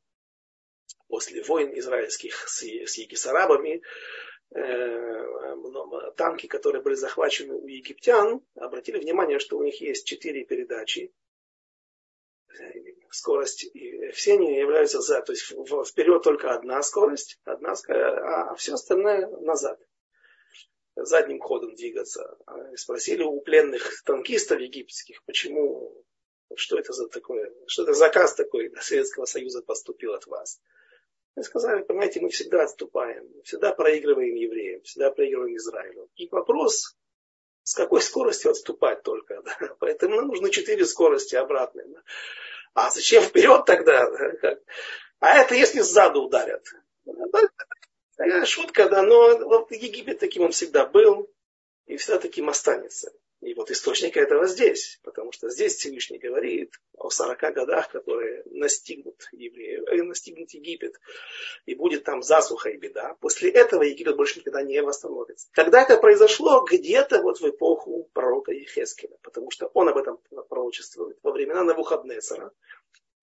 после 1.07 1.41
войн 1.41 1.71
израильских 1.79 2.47
с, 2.47 2.61
с 2.61 2.97
егисарабами 2.97 3.81
Э, 4.51 5.25
танки, 6.15 6.47
которые 6.47 6.81
были 6.81 6.95
захвачены 6.95 7.53
у 7.53 7.67
египтян, 7.67 8.41
обратили 8.55 8.97
внимание, 8.97 9.37
что 9.37 9.57
у 9.57 9.63
них 9.63 9.79
есть 9.79 10.07
четыре 10.07 10.43
передачи. 10.43 11.13
Скорость, 13.11 13.63
и 13.63 14.11
все 14.11 14.33
они 14.33 14.55
являются 14.55 15.01
за, 15.01 15.21
то 15.21 15.31
есть 15.31 15.43
вперед 15.43 16.21
только 16.23 16.53
одна 16.53 16.81
скорость, 16.83 17.39
одна, 17.43 17.73
а 17.87 18.55
все 18.55 18.73
остальное 18.73 19.27
назад. 19.27 19.79
Задним 20.95 21.39
ходом 21.39 21.75
двигаться. 21.75 22.37
А 22.45 22.75
спросили 22.75 23.23
у 23.23 23.41
пленных 23.41 24.03
танкистов 24.03 24.59
египетских, 24.59 25.23
почему, 25.23 26.03
что 26.55 26.77
это 26.77 26.93
за 26.93 27.07
такое, 27.07 27.53
что 27.67 27.83
это 27.83 27.93
заказ 27.93 28.35
такой 28.35 28.71
Советского 28.79 29.25
Союза 29.25 29.61
поступил 29.61 30.13
от 30.13 30.27
вас. 30.27 30.59
Мы 31.35 31.43
сказали, 31.43 31.83
понимаете, 31.83 32.19
мы 32.19 32.29
всегда 32.29 32.63
отступаем, 32.63 33.25
всегда 33.43 33.73
проигрываем 33.73 34.35
евреям, 34.35 34.81
всегда 34.83 35.09
проигрываем 35.11 35.55
Израилю. 35.55 36.09
И 36.15 36.27
вопрос, 36.27 36.97
с 37.63 37.75
какой 37.75 38.01
скоростью 38.01 38.51
отступать 38.51 39.03
только. 39.03 39.41
Да? 39.45 39.75
Поэтому 39.79 40.15
нам 40.15 40.27
нужны 40.27 40.49
четыре 40.49 40.85
скорости 40.85 41.35
обратные. 41.35 41.87
Да? 41.87 42.01
А 42.73 42.89
зачем 42.89 43.23
вперед 43.23 43.65
тогда? 43.65 44.09
Да? 44.41 44.57
А 45.19 45.37
это 45.37 45.55
если 45.55 45.81
сзаду 45.81 46.23
ударят. 46.23 46.65
Шутка, 48.45 48.89
да, 48.89 49.01
но 49.01 49.67
Египет 49.69 50.19
таким 50.19 50.43
он 50.43 50.51
всегда 50.51 50.85
был 50.85 51.29
и 51.85 51.97
всегда 51.97 52.19
таким 52.19 52.49
останется. 52.49 53.11
И 53.41 53.53
вот 53.53 53.71
источник 53.71 54.17
этого 54.17 54.47
здесь, 54.47 54.99
потому 55.01 55.31
что 55.31 55.49
здесь 55.49 55.75
Всевышний 55.75 56.17
говорит 56.17 56.73
о 56.97 57.09
40 57.09 57.39
годах, 57.53 57.89
которые 57.89 58.43
настигнут 58.45 59.29
евреев, 59.31 60.05
настигнут 60.05 60.51
Египет, 60.51 60.99
и 61.65 61.73
будет 61.73 62.03
там 62.03 62.21
засуха 62.21 62.69
и 62.69 62.77
беда. 62.77 63.15
После 63.21 63.49
этого 63.49 63.83
Египет 63.83 64.17
больше 64.17 64.39
никогда 64.39 64.61
не 64.61 64.81
восстановится. 64.81 65.47
Когда 65.51 65.83
это 65.83 65.97
произошло, 65.97 66.65
где-то 66.69 67.21
вот 67.21 67.39
в 67.39 67.49
эпоху 67.49 68.09
пророка 68.11 68.51
Ехескеля, 68.51 69.17
потому 69.21 69.51
что 69.51 69.67
он 69.67 69.87
об 69.87 69.97
этом 69.97 70.19
пророчествует 70.49 71.17
во 71.23 71.31
времена 71.31 71.63
Навуходнецера. 71.63 72.51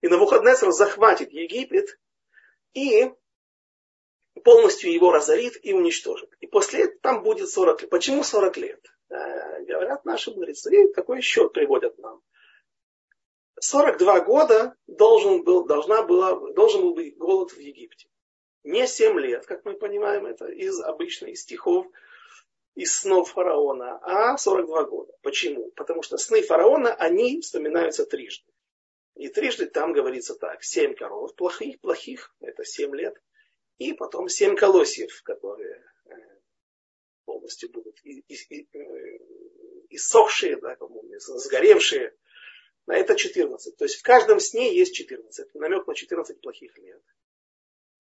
И 0.01 0.09
Навуходнецер 0.09 0.71
захватит 0.71 1.31
Египет 1.33 1.99
и 2.73 3.11
полностью 4.45 4.91
его 4.91 5.12
разорит 5.12 5.59
и 5.62 5.75
уничтожит. 5.75 6.31
И 6.41 6.47
после 6.47 6.85
этого 6.85 7.01
там 7.03 7.23
будет 7.23 7.51
40 7.51 7.83
лет. 7.83 7.91
Почему 7.91 8.25
40 8.25 8.57
лет? 8.57 8.96
Э, 9.09 9.63
говорят 9.65 10.05
наши 10.05 10.31
мудрецы, 10.31 10.93
такой 10.93 11.21
счет 11.21 11.53
приводят 11.53 11.99
нам. 11.99 12.23
42 13.61 14.21
года 14.21 14.75
должен 14.87 15.43
был, 15.43 15.65
должна 15.65 16.03
была, 16.03 16.35
должен 16.53 16.83
был 16.83 16.95
быть 16.95 17.17
голод 17.17 17.53
в 17.53 17.59
Египте. 17.59 18.09
Не 18.65 18.87
7 18.87 19.19
лет, 19.21 19.47
как 19.47 19.65
мы 19.65 19.75
понимаем 19.75 20.27
это 20.27 20.47
из 20.49 20.81
обычных 20.81 21.31
из 21.31 21.43
стихов, 21.43 21.87
из 22.75 22.95
снов 22.95 23.31
фараона, 23.31 23.99
а 24.03 24.37
42 24.37 24.85
года. 24.85 25.13
Почему? 25.23 25.71
Потому 25.77 26.03
что 26.03 26.19
сны 26.19 26.43
фараона, 26.43 26.93
они 26.95 27.41
вспоминаются 27.41 28.05
трижды. 28.05 28.53
И 29.15 29.29
трижды 29.29 29.67
там 29.67 29.93
говорится 29.93 30.35
так. 30.35 30.63
Семь 30.63 30.95
коров 30.95 31.35
плохих, 31.37 31.81
плохих, 31.81 32.35
это 32.41 32.65
семь 32.65 32.95
лет. 32.95 33.15
И 33.79 33.95
потом 33.95 34.29
семь 34.29 34.57
колосьев, 34.57 35.23
которые 35.23 35.83
полностью 37.47 37.71
будут 37.71 37.99
э, 38.05 39.19
иссохшие, 39.91 40.57
да, 40.57 40.77
сгоревшие. 41.19 42.13
На 42.87 42.97
это 42.97 43.17
14. 43.17 43.77
То 43.77 43.85
есть 43.85 43.97
в 43.97 44.03
каждом 44.03 44.39
сне 44.39 44.77
есть 44.77 44.95
14. 44.95 45.55
Намек 45.55 45.87
на 45.87 45.95
14 45.95 46.41
плохих 46.41 46.77
лет. 46.79 47.03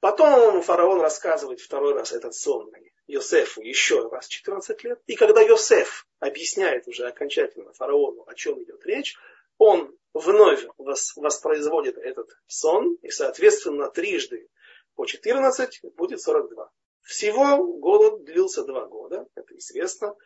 Потом 0.00 0.62
фараон 0.62 1.00
рассказывает 1.00 1.60
второй 1.60 1.94
раз 1.94 2.12
этот 2.12 2.34
сон 2.34 2.70
Йосефу 3.08 3.62
еще 3.62 4.08
раз 4.08 4.28
14 4.28 4.84
лет. 4.84 5.00
И 5.06 5.16
когда 5.16 5.40
Йосеф 5.40 6.06
объясняет 6.20 6.86
уже 6.86 7.06
окончательно 7.06 7.72
фараону, 7.72 8.24
о 8.26 8.34
чем 8.34 8.62
идет 8.62 8.84
речь, 8.84 9.16
он 9.58 9.96
вновь 10.12 10.64
воспроизводит 10.76 11.98
этот 11.98 12.30
сон, 12.46 12.96
и, 13.02 13.10
соответственно, 13.10 13.90
трижды 13.90 14.48
по 14.94 15.06
14 15.06 15.80
будет 15.96 16.20
42. 16.20 16.70
Всего 17.06 17.64
голод 17.78 18.24
длился 18.24 18.64
два 18.64 18.84
года, 18.86 19.28
это 19.36 19.56
известно, 19.56 20.16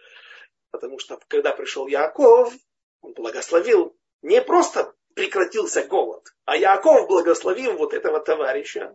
потому 0.70 0.98
что 0.98 1.20
когда 1.28 1.52
пришел 1.52 1.86
Яков, 1.86 2.54
он 3.02 3.12
благословил, 3.12 3.94
не 4.22 4.40
просто 4.40 4.94
прекратился 5.14 5.84
голод, 5.84 6.26
а 6.46 6.56
Яков 6.56 7.06
благословил 7.06 7.76
вот 7.76 7.92
этого 7.92 8.18
товарища, 8.18 8.94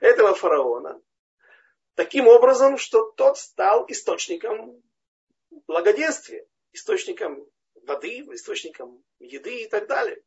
этого 0.00 0.34
фараона, 0.34 1.00
таким 1.94 2.26
образом, 2.26 2.78
что 2.78 3.12
тот 3.12 3.38
стал 3.38 3.84
источником 3.86 4.82
благоденствия, 5.68 6.44
источником 6.72 7.48
воды, 7.74 8.26
источником 8.32 9.04
еды 9.20 9.62
и 9.62 9.68
так 9.68 9.86
далее. 9.86 10.20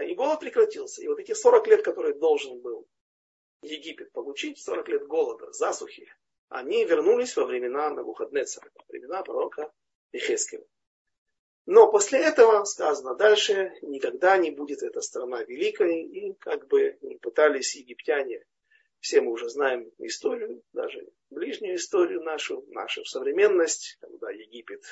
И 0.00 0.14
голод 0.14 0.40
прекратился. 0.40 1.02
И 1.02 1.08
вот 1.08 1.18
эти 1.18 1.34
40 1.34 1.66
лет, 1.66 1.84
которые 1.84 2.14
должен 2.14 2.62
был 2.62 2.88
Египет 3.64 4.12
получить, 4.12 4.58
40 4.58 4.88
лет 4.88 5.06
голода, 5.06 5.52
засухи, 5.52 6.12
они 6.48 6.84
вернулись 6.84 7.36
во 7.36 7.44
времена 7.44 7.90
Навуходнецера, 7.90 8.70
во 8.74 8.84
времена 8.88 9.22
пророка 9.22 9.72
Ихескева. 10.12 10.64
Но 11.66 11.90
после 11.90 12.20
этого 12.20 12.64
сказано 12.64 13.14
дальше, 13.14 13.72
никогда 13.82 14.36
не 14.36 14.50
будет 14.50 14.82
эта 14.82 15.00
страна 15.00 15.42
великой, 15.42 16.02
и 16.02 16.34
как 16.34 16.68
бы 16.68 16.98
не 17.00 17.16
пытались 17.16 17.74
египтяне, 17.74 18.44
все 19.00 19.20
мы 19.20 19.32
уже 19.32 19.48
знаем 19.48 19.90
историю, 19.98 20.62
даже 20.72 21.08
ближнюю 21.30 21.76
историю 21.76 22.22
нашу, 22.22 22.64
нашу 22.68 23.04
современность, 23.04 23.96
когда 24.00 24.30
Египет 24.30 24.82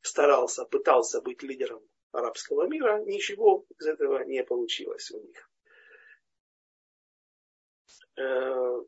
старался, 0.00 0.64
пытался 0.64 1.20
быть 1.20 1.42
лидером 1.42 1.82
арабского 2.12 2.66
мира, 2.66 3.02
ничего 3.04 3.66
из 3.78 3.86
этого 3.86 4.24
не 4.24 4.42
получилось 4.42 5.10
у 5.10 5.20
них. 5.20 5.50
Э, 8.16 8.82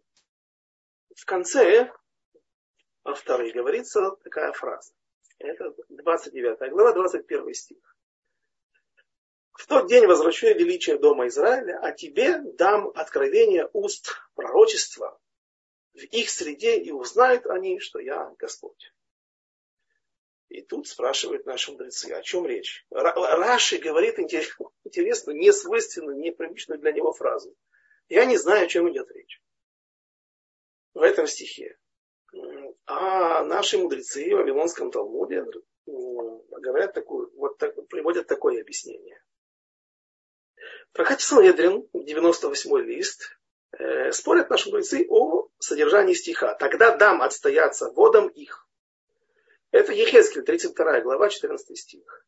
в 1.14 1.24
конце 1.26 1.92
авторы 3.04 3.52
говорится 3.52 4.12
такая 4.22 4.52
фраза. 4.52 4.92
Это 5.38 5.74
29 5.88 6.70
глава, 6.70 6.92
21 6.92 7.54
стих. 7.54 7.96
В 9.52 9.66
тот 9.66 9.88
день 9.88 10.06
возвращу 10.06 10.46
я 10.46 10.54
величие 10.54 10.98
дома 10.98 11.26
Израиля, 11.26 11.78
а 11.82 11.92
тебе 11.92 12.38
дам 12.38 12.90
откровение 12.94 13.68
уст 13.72 14.16
пророчества 14.34 15.20
в 15.94 15.98
их 15.98 16.30
среде, 16.30 16.78
и 16.78 16.92
узнают 16.92 17.44
они, 17.46 17.80
что 17.80 17.98
я 17.98 18.32
Господь. 18.38 18.92
И 20.48 20.62
тут 20.62 20.86
спрашивают 20.86 21.44
наши 21.44 21.72
мудрецы, 21.72 22.12
о 22.12 22.22
чем 22.22 22.46
речь. 22.46 22.86
Раши 22.90 23.78
говорит 23.78 24.18
интересную, 24.18 25.38
несвойственную, 25.38 26.18
непривычную 26.18 26.78
для 26.78 26.92
него 26.92 27.12
фразу. 27.12 27.54
Я 28.08 28.24
не 28.24 28.36
знаю, 28.36 28.64
о 28.64 28.68
чем 28.68 28.90
идет 28.90 29.10
речь. 29.10 29.42
В 30.94 31.02
этом 31.02 31.26
стихе. 31.26 31.76
А 32.86 33.44
наши 33.44 33.78
мудрецы 33.78 34.34
в 34.34 34.38
Вавилонском 34.38 34.90
Талмуде 34.90 35.44
говорят 35.86 36.94
такую, 36.94 37.30
вот 37.36 37.58
так, 37.58 37.74
приводят 37.88 38.26
такое 38.26 38.60
объяснение. 38.60 39.22
В 40.90 40.96
трактате 40.96 41.24
Санедрин, 41.24 41.88
98 41.92 42.78
лист, 42.80 43.38
э, 43.72 44.10
спорят 44.12 44.50
наши 44.50 44.70
мудрецы 44.70 45.06
о 45.08 45.48
содержании 45.58 46.14
стиха. 46.14 46.54
Тогда 46.54 46.96
дам 46.96 47.22
отстояться 47.22 47.90
водам 47.90 48.28
их. 48.28 48.66
Это 49.70 49.92
Ехескель, 49.92 50.42
32 50.42 51.02
глава, 51.02 51.28
14 51.28 51.76
стих. 51.76 52.26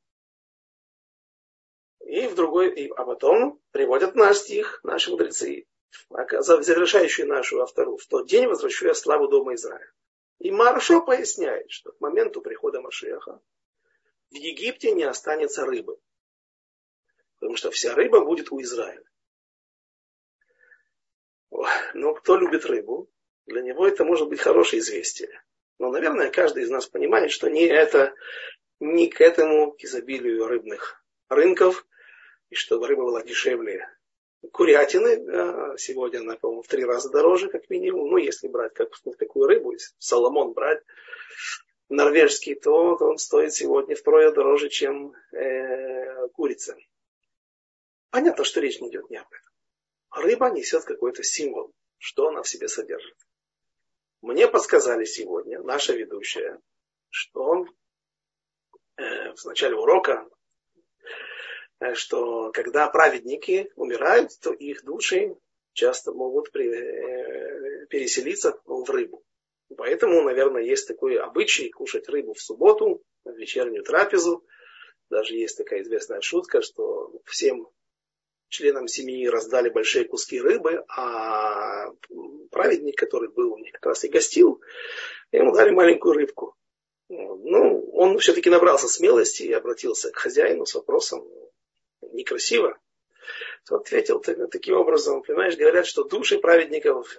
И 2.00 2.26
в 2.26 2.34
другой, 2.34 2.70
и, 2.74 2.88
а 2.90 3.04
потом 3.04 3.60
приводят 3.70 4.14
наш 4.14 4.38
стих, 4.38 4.80
наши 4.82 5.10
мудрецы, 5.10 5.66
завершающий 6.10 7.24
нашу 7.24 7.60
автору. 7.60 7.96
В 7.96 8.06
тот 8.06 8.28
день 8.28 8.46
возвращу 8.46 8.86
я 8.86 8.94
славу 8.94 9.28
дома 9.28 9.54
Израиля. 9.54 9.92
И 10.38 10.50
Маршо 10.50 11.02
поясняет, 11.02 11.70
что 11.70 11.92
к 11.92 12.00
моменту 12.00 12.40
прихода 12.40 12.80
Машеха 12.80 13.40
в 14.30 14.34
Египте 14.34 14.92
не 14.92 15.04
останется 15.04 15.66
рыбы. 15.66 15.98
Потому 17.38 17.56
что 17.56 17.70
вся 17.70 17.94
рыба 17.94 18.24
будет 18.24 18.50
у 18.52 18.60
Израиля. 18.62 19.04
Но 21.94 22.14
кто 22.14 22.36
любит 22.36 22.64
рыбу, 22.64 23.10
для 23.46 23.62
него 23.62 23.86
это 23.86 24.04
может 24.04 24.28
быть 24.28 24.40
хорошее 24.40 24.80
известие. 24.80 25.42
Но, 25.78 25.90
наверное, 25.90 26.30
каждый 26.30 26.62
из 26.62 26.70
нас 26.70 26.86
понимает, 26.86 27.32
что 27.32 27.48
не 27.48 27.64
это, 27.64 28.14
не 28.78 29.08
к 29.08 29.20
этому 29.20 29.72
к 29.72 29.82
изобилию 29.82 30.46
рыбных 30.46 31.04
рынков, 31.28 31.86
и 32.50 32.54
чтобы 32.54 32.86
рыба 32.86 33.02
была 33.02 33.22
дешевле 33.22 33.88
курятины. 34.52 35.76
Сегодня 35.78 36.20
она, 36.20 36.36
по-моему, 36.36 36.62
в 36.62 36.68
три 36.68 36.84
раза 36.84 37.10
дороже, 37.10 37.48
как 37.48 37.68
минимум. 37.70 38.10
Ну, 38.10 38.16
если 38.16 38.48
брать 38.48 38.74
как, 38.74 38.90
такую 39.18 39.46
рыбу, 39.46 39.72
если 39.72 39.94
соломон 39.98 40.52
брать 40.52 40.82
норвежский, 41.88 42.54
то, 42.54 42.96
то 42.96 43.06
он 43.06 43.18
стоит 43.18 43.52
сегодня 43.52 43.96
втрое 43.96 44.32
дороже, 44.32 44.68
чем 44.68 45.12
э, 45.32 46.28
курица. 46.28 46.76
Понятно, 48.10 48.44
что 48.44 48.60
речь 48.60 48.80
не 48.80 48.88
идет 48.88 49.10
не 49.10 49.18
об 49.18 49.26
этом. 49.26 49.52
Рыба 50.10 50.50
несет 50.50 50.84
какой-то 50.84 51.22
символ, 51.22 51.72
что 51.98 52.28
она 52.28 52.42
в 52.42 52.48
себе 52.48 52.68
содержит. 52.68 53.16
Мне 54.22 54.48
подсказали 54.48 55.04
сегодня, 55.04 55.60
наша 55.62 55.94
ведущая, 55.94 56.60
что 57.08 57.66
э, 58.96 59.34
в 59.34 59.44
начале 59.44 59.76
урока, 59.76 60.26
э, 60.26 60.39
что 61.94 62.50
когда 62.52 62.88
праведники 62.88 63.70
умирают, 63.76 64.30
то 64.40 64.52
их 64.52 64.84
души 64.84 65.36
часто 65.72 66.12
могут 66.12 66.54
э, 66.56 67.86
переселиться 67.88 68.60
в 68.64 68.90
рыбу. 68.90 69.24
Поэтому, 69.76 70.22
наверное, 70.22 70.62
есть 70.62 70.88
такой 70.88 71.16
обычай 71.16 71.70
кушать 71.70 72.08
рыбу 72.08 72.34
в 72.34 72.40
субботу, 72.40 73.02
в 73.24 73.32
вечернюю 73.36 73.84
трапезу. 73.84 74.44
Даже 75.08 75.34
есть 75.34 75.56
такая 75.56 75.82
известная 75.82 76.20
шутка, 76.20 76.60
что 76.60 77.12
всем 77.24 77.68
членам 78.48 78.88
семьи 78.88 79.28
раздали 79.28 79.70
большие 79.70 80.04
куски 80.04 80.40
рыбы, 80.40 80.84
а 80.88 81.92
праведник, 82.50 82.98
который 82.98 83.30
был 83.30 83.54
у 83.54 83.58
них 83.58 83.72
как 83.72 83.86
раз 83.86 84.04
и 84.04 84.08
гостил, 84.08 84.60
ему 85.32 85.52
дали 85.54 85.70
маленькую 85.70 86.14
рыбку. 86.14 86.56
Ну, 87.08 87.90
он 87.92 88.18
все-таки 88.18 88.50
набрался 88.50 88.88
смелости 88.88 89.44
и 89.44 89.52
обратился 89.52 90.10
к 90.10 90.16
хозяину 90.16 90.66
с 90.66 90.74
вопросом, 90.74 91.26
некрасиво. 92.12 92.78
Тот 93.66 93.82
ответил 93.82 94.20
таким 94.20 94.76
образом, 94.76 95.22
понимаешь, 95.22 95.56
говорят, 95.56 95.86
что 95.86 96.04
души 96.04 96.38
праведников 96.38 97.16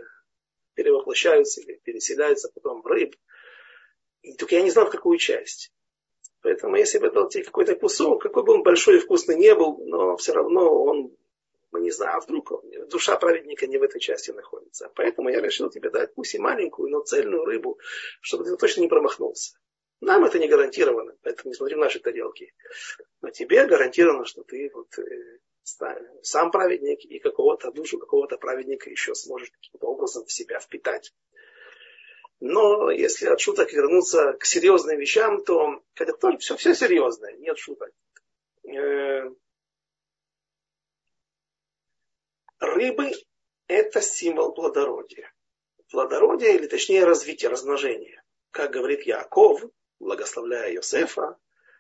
перевоплощаются 0.74 1.62
или 1.62 1.80
переселяются 1.84 2.50
потом 2.54 2.82
в 2.82 2.88
рыб. 2.88 3.16
И 4.22 4.36
только 4.36 4.56
я 4.56 4.62
не 4.62 4.72
знал, 4.72 4.88
в 4.88 4.92
какую 4.92 5.18
часть. 5.18 5.72
Поэтому 6.42 6.76
если 6.76 6.98
бы 6.98 7.12
дал 7.12 7.30
тебе 7.30 7.44
какой-то 7.44 7.76
кусок, 7.76 8.24
какой 8.24 8.44
бы 8.44 8.54
он 8.54 8.64
большой 8.64 8.98
и 8.98 9.00
вкусный 9.00 9.36
не 9.36 9.54
был, 9.54 9.78
но 9.86 10.18
все 10.18 10.34
равно 10.34 10.84
он, 10.84 11.16
мы 11.72 11.82
не 11.82 11.92
знаю, 11.92 12.18
а 12.18 12.20
вдруг 12.20 12.52
он, 12.52 12.62
душа 12.90 13.16
праведника 13.18 13.68
не 13.68 13.78
в 13.78 13.84
этой 13.84 14.00
части 14.00 14.32
находится. 14.32 14.92
Поэтому 14.96 15.30
я 15.30 15.40
решил 15.40 15.70
тебе 15.70 15.90
дать 15.90 16.14
пусть 16.16 16.34
и 16.34 16.40
маленькую, 16.40 16.90
но 16.90 17.02
цельную 17.02 17.46
рыбу, 17.46 17.80
чтобы 18.22 18.46
ты 18.46 18.58
точно 18.58 18.82
не 18.82 18.88
промахнулся. 18.88 19.56
Нам 20.02 20.26
это 20.26 20.40
не 20.40 20.48
гарантировано, 20.48 21.16
поэтому 21.22 21.52
не 21.52 21.56
смотри 21.56 21.76
в 21.76 21.80
наши 21.80 22.00
тарелки. 22.00 22.54
Но 23.22 23.30
тебе 23.30 23.68
гарантировано, 23.68 24.26
что 24.26 24.44
ты 24.44 24.72
вот, 24.74 24.98
э, 24.98 25.40
сам 26.24 26.50
праведник 26.50 27.06
и 27.06 27.20
какого-то 27.20 27.72
душу 27.72 28.00
какого-то 28.00 28.38
праведника 28.38 28.90
еще 28.90 29.14
сможешь 29.14 29.52
каким-то 29.52 29.86
образом 29.86 30.26
в 30.26 30.32
себя 30.32 30.60
впитать. 30.60 31.14
Но 32.40 32.90
если 32.90 33.28
от 33.28 33.40
шуток 33.40 33.72
вернуться 33.72 34.34
к 34.34 34.46
серьезным 34.46 34.98
вещам, 34.98 35.44
то 35.44 35.84
когда 35.94 36.14
только 36.14 36.40
все, 36.40 36.58
все 36.58 36.74
серьезное, 36.74 37.34
нет 37.38 37.60
шуток. 37.60 37.92
Э, 38.64 39.30
рыбы– 42.60 43.12
это 43.68 44.02
символ 44.02 44.54
плодородия. 44.54 45.32
Плодородие, 45.92 46.56
или 46.56 46.66
точнее 46.66 47.06
развитие, 47.06 47.52
размножение. 47.52 48.24
Как 48.50 48.72
говорит 48.72 49.04
Яков, 49.04 49.64
благословляя 50.02 50.72
Йосефа, 50.72 51.38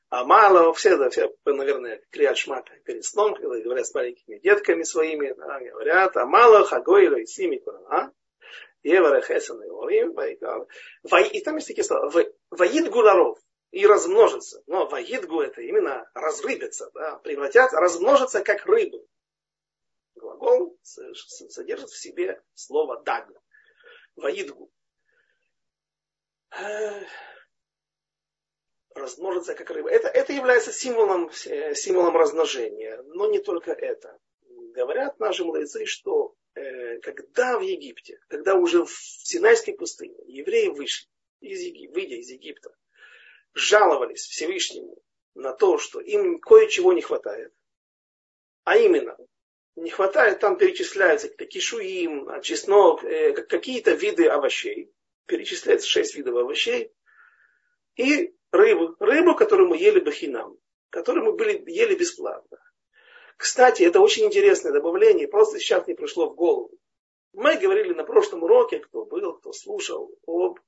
а 0.09 0.25
мало, 0.25 0.73
все, 0.73 0.97
да, 0.97 1.09
все, 1.09 1.33
наверное, 1.45 2.01
клеят 2.11 2.37
шмат 2.37 2.69
перед 2.85 3.03
сном, 3.05 3.33
когда 3.33 3.59
говорят 3.59 3.87
с 3.87 3.93
маленькими 3.93 4.39
детками 4.39 4.83
своими, 4.83 5.33
да, 5.33 5.59
говорят, 5.59 6.17
а 6.17 6.25
мало 6.25 6.65
хагойла 6.65 7.15
и 7.15 7.25
сими, 7.25 7.61
а? 7.89 8.11
И 8.83 8.93
там 11.41 11.55
есть 11.55 11.67
такие 11.67 11.83
слова, 11.83 12.11
Ваидгу 12.49 13.01
наров, 13.03 13.39
и 13.71 13.85
размножится. 13.85 14.61
Но 14.67 14.87
Ваидгу 14.87 15.39
это 15.41 15.61
именно 15.61 16.09
разрыбиться, 16.13 16.89
да, 16.93 17.17
превратят, 17.17 17.71
размножиться 17.73 18.43
как 18.43 18.65
рыбы. 18.65 19.05
Глагол 20.15 20.77
содержит 20.83 21.89
в 21.89 21.97
себе 21.97 22.41
слово 22.53 23.01
даг. 23.03 23.29
Ваидгу. 24.15 24.69
Размножится 28.95 29.55
как 29.55 29.69
рыба. 29.71 29.89
Это, 29.89 30.07
это 30.07 30.33
является 30.33 30.71
символом, 30.71 31.29
э, 31.45 31.75
символом 31.75 32.17
размножения. 32.17 33.01
Но 33.07 33.29
не 33.29 33.39
только 33.39 33.71
это. 33.71 34.17
Говорят 34.73 35.19
наши 35.19 35.43
мудрецы, 35.43 35.85
что 35.85 36.35
Э, 36.53 36.99
когда 36.99 37.57
в 37.57 37.61
Египте, 37.61 38.19
когда 38.27 38.55
уже 38.55 38.83
в 38.83 38.91
Синайской 38.91 39.73
пустыне 39.73 40.17
евреи 40.27 40.67
вышли, 40.67 41.07
из 41.39 41.61
Египта, 41.61 41.93
выйдя 41.93 42.15
из 42.15 42.29
Египта, 42.29 42.75
жаловались 43.53 44.25
Всевышнему 44.27 45.01
на 45.33 45.53
то, 45.53 45.77
что 45.77 46.01
им 46.01 46.39
кое-чего 46.39 46.93
не 46.93 47.01
хватает. 47.01 47.53
А 48.63 48.77
именно, 48.77 49.17
не 49.75 49.89
хватает, 49.89 50.39
там 50.39 50.57
перечисляются 50.57 51.29
кишуим, 51.29 52.29
чеснок, 52.41 53.03
э, 53.03 53.33
какие-то 53.33 53.91
виды 53.91 54.27
овощей. 54.27 54.93
Перечисляется 55.25 55.87
шесть 55.87 56.15
видов 56.15 56.35
овощей. 56.35 56.91
И 57.95 58.35
рыбу, 58.51 58.95
рыбу, 58.99 59.35
которую 59.35 59.69
мы 59.69 59.77
ели 59.77 59.99
бахинам, 59.99 60.57
которую 60.89 61.25
мы 61.25 61.33
были, 61.33 61.63
ели 61.69 61.95
бесплатно. 61.95 62.57
Кстати, 63.37 63.83
это 63.83 63.99
очень 63.99 64.25
интересное 64.25 64.71
добавление, 64.71 65.27
просто 65.27 65.59
сейчас 65.59 65.87
не 65.87 65.95
пришло 65.95 66.29
в 66.29 66.35
голову. 66.35 66.71
Мы 67.33 67.57
говорили 67.57 67.93
на 67.93 68.03
прошлом 68.03 68.43
уроке, 68.43 68.79
кто 68.79 69.05
был, 69.05 69.33
кто 69.37 69.53
слушал, 69.53 70.13
об 70.27 70.59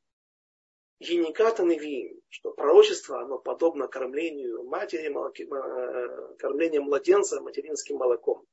Ениката 1.00 1.64
Невиим, 1.64 2.22
что 2.30 2.52
пророчество, 2.52 3.22
оно 3.22 3.38
подобно 3.38 3.88
кормлению 3.88 4.64
матери, 4.64 5.12
э, 5.12 6.36
кормлению 6.38 6.84
младенца 6.84 7.42
материнским 7.42 7.98
молоком. 7.98 8.46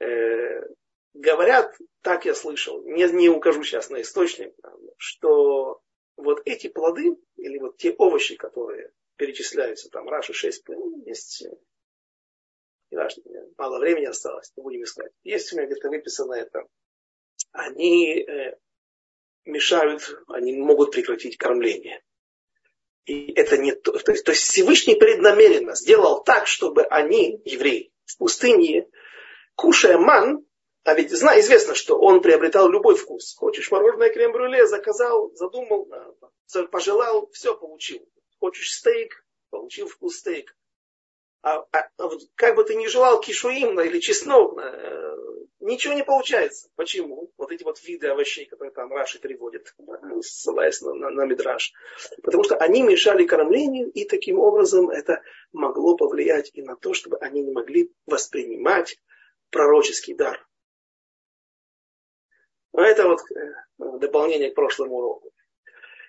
Э, 0.00 0.62
говорят, 1.14 1.76
так 2.02 2.24
я 2.24 2.34
слышал, 2.34 2.82
не, 2.82 3.04
не 3.12 3.28
укажу 3.28 3.62
сейчас 3.62 3.90
на 3.90 4.00
источник, 4.00 4.52
что 4.96 5.80
вот 6.18 6.42
эти 6.44 6.68
плоды, 6.68 7.16
или 7.36 7.58
вот 7.58 7.78
те 7.78 7.92
овощи, 7.92 8.36
которые 8.36 8.92
перечисляются, 9.16 9.88
там 9.88 10.08
Раши 10.08 10.32
6, 10.32 10.64
есть 11.06 11.46
не 12.90 12.96
важно, 12.96 13.22
мало 13.56 13.78
времени 13.78 14.06
осталось, 14.06 14.52
не 14.56 14.62
будем 14.62 14.82
искать. 14.82 15.12
Есть 15.22 15.52
у 15.52 15.56
меня 15.56 15.66
где-то 15.66 15.88
выписано 15.88 16.34
это. 16.34 16.64
Они 17.52 18.20
э, 18.20 18.56
мешают, 19.44 20.22
они 20.26 20.56
могут 20.56 20.92
прекратить 20.92 21.36
кормление. 21.36 22.02
И 23.04 23.32
это 23.32 23.56
не 23.58 23.72
то, 23.72 23.92
то 23.92 24.12
есть, 24.12 24.24
то 24.24 24.32
есть 24.32 24.44
Всевышний 24.44 24.94
преднамеренно 24.94 25.74
сделал 25.74 26.22
так, 26.22 26.46
чтобы 26.46 26.84
они, 26.84 27.40
евреи, 27.44 27.92
в 28.04 28.18
пустыне, 28.18 28.88
кушая 29.54 29.98
ман, 29.98 30.46
а 30.88 30.94
ведь 30.94 31.10
зна, 31.10 31.38
известно, 31.38 31.74
что 31.74 31.98
он 31.98 32.22
приобретал 32.22 32.68
любой 32.70 32.96
вкус. 32.96 33.34
Хочешь 33.36 33.70
мороженое 33.70 34.10
крем-брюле, 34.10 34.66
заказал, 34.66 35.30
задумал, 35.34 35.86
пожелал, 36.70 37.28
все 37.32 37.54
получил. 37.54 38.08
Хочешь 38.40 38.72
стейк, 38.72 39.22
получил 39.50 39.86
вкус 39.86 40.16
стейка 40.16 40.54
а, 41.42 41.58
а, 41.72 41.88
а 41.98 42.10
как 42.34 42.56
бы 42.56 42.64
ты 42.64 42.74
ни 42.74 42.86
желал 42.86 43.20
кишуим 43.20 43.78
или 43.80 44.00
чеснок, 44.00 44.58
э, 44.58 45.16
ничего 45.60 45.94
не 45.94 46.04
получается. 46.04 46.68
Почему? 46.74 47.30
Вот 47.36 47.52
эти 47.52 47.62
вот 47.64 47.82
виды 47.84 48.08
овощей, 48.08 48.46
которые 48.46 48.72
там 48.72 48.92
Раши 48.92 49.20
переводит, 49.20 49.74
ссылаясь 50.22 50.80
на, 50.80 50.94
на, 50.94 51.10
на 51.10 51.26
Мидраш. 51.26 51.72
Потому 52.22 52.44
что 52.44 52.56
они 52.56 52.82
мешали 52.82 53.24
кормлению, 53.24 53.90
и 53.90 54.04
таким 54.04 54.38
образом 54.40 54.90
это 54.90 55.22
могло 55.52 55.96
повлиять 55.96 56.50
и 56.54 56.62
на 56.62 56.76
то, 56.76 56.94
чтобы 56.94 57.18
они 57.18 57.42
не 57.42 57.52
могли 57.52 57.92
воспринимать 58.06 58.98
пророческий 59.50 60.14
дар. 60.14 60.47
Но 62.78 62.84
это 62.84 63.08
вот 63.08 63.18
э, 63.32 63.54
дополнение 63.98 64.52
к 64.52 64.54
прошлому 64.54 64.98
уроку. 64.98 65.32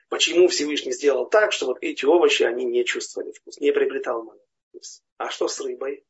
Почему 0.07 0.47
Всевышний 0.49 0.91
сделал 0.91 1.27
так, 1.27 1.51
что 1.51 1.65
вот 1.65 1.79
эти 1.81 2.05
овощи, 2.05 2.43
они 2.43 2.63
не 2.63 2.85
чувствовали 2.85 3.31
вкус, 3.31 3.57
не 3.57 3.71
приобретал 3.71 4.23
ману. 4.23 4.39
А 5.17 5.31
что 5.31 5.47
с 5.47 5.59
рыбой? 5.61 6.05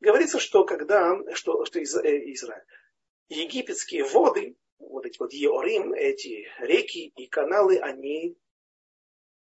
Говорится, 0.00 0.38
что 0.38 0.64
когда, 0.64 1.16
что, 1.32 1.64
что 1.64 1.78
из, 1.78 1.96
э, 1.96 2.30
Израиль, 2.34 2.62
египетские 3.30 4.04
воды, 4.04 4.58
вот 4.78 5.06
эти 5.06 5.18
вот 5.18 5.32
Еорим, 5.32 5.94
эти 5.94 6.46
реки 6.58 7.10
и 7.16 7.26
каналы, 7.26 7.78
они 7.78 8.36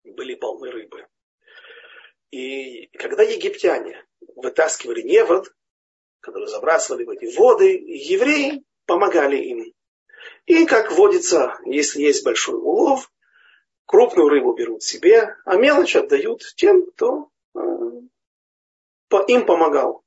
были 0.06 0.36
полны 0.36 0.72
рыбы. 0.72 1.06
И 2.32 2.88
когда 2.98 3.24
египтяне 3.24 4.06
вытаскивали 4.38 5.02
невод, 5.02 5.54
который 6.22 6.48
забрасывали 6.48 7.04
в 7.04 7.10
эти 7.10 7.26
воды, 7.36 7.74
евреи 7.78 8.64
помогали 8.86 9.36
им. 9.36 9.74
И, 10.50 10.66
как 10.66 10.92
водится, 10.94 11.60
если 11.64 12.02
есть 12.02 12.26
большой 12.26 12.56
улов, 12.56 13.14
крупную 13.86 14.30
рыбу 14.30 14.56
берут 14.56 14.82
себе, 14.82 15.36
а 15.46 15.58
мелочь 15.58 15.96
отдают 15.96 16.42
тем, 16.56 16.88
кто 16.88 17.30
э, 17.54 17.60
им 19.28 19.46
помогал. 19.46 20.04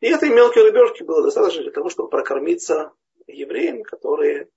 И 0.00 0.06
этой 0.08 0.30
мелкой 0.30 0.62
рыбешки 0.62 1.02
было 1.02 1.22
достаточно 1.22 1.60
для 1.60 1.72
того, 1.72 1.90
чтобы 1.90 2.08
прокормиться 2.08 2.94
евреям, 3.26 3.82
которые 3.82 4.48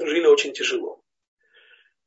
жили 0.00 0.26
очень 0.26 0.52
тяжело. 0.52 1.00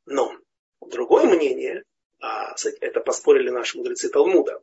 Но 0.06 0.36
другое 0.82 1.24
мнение, 1.24 1.86
а 2.20 2.54
это 2.82 3.00
поспорили 3.00 3.50
наши 3.50 3.78
мудрецы 3.78 4.10
Талмуда, 4.10 4.62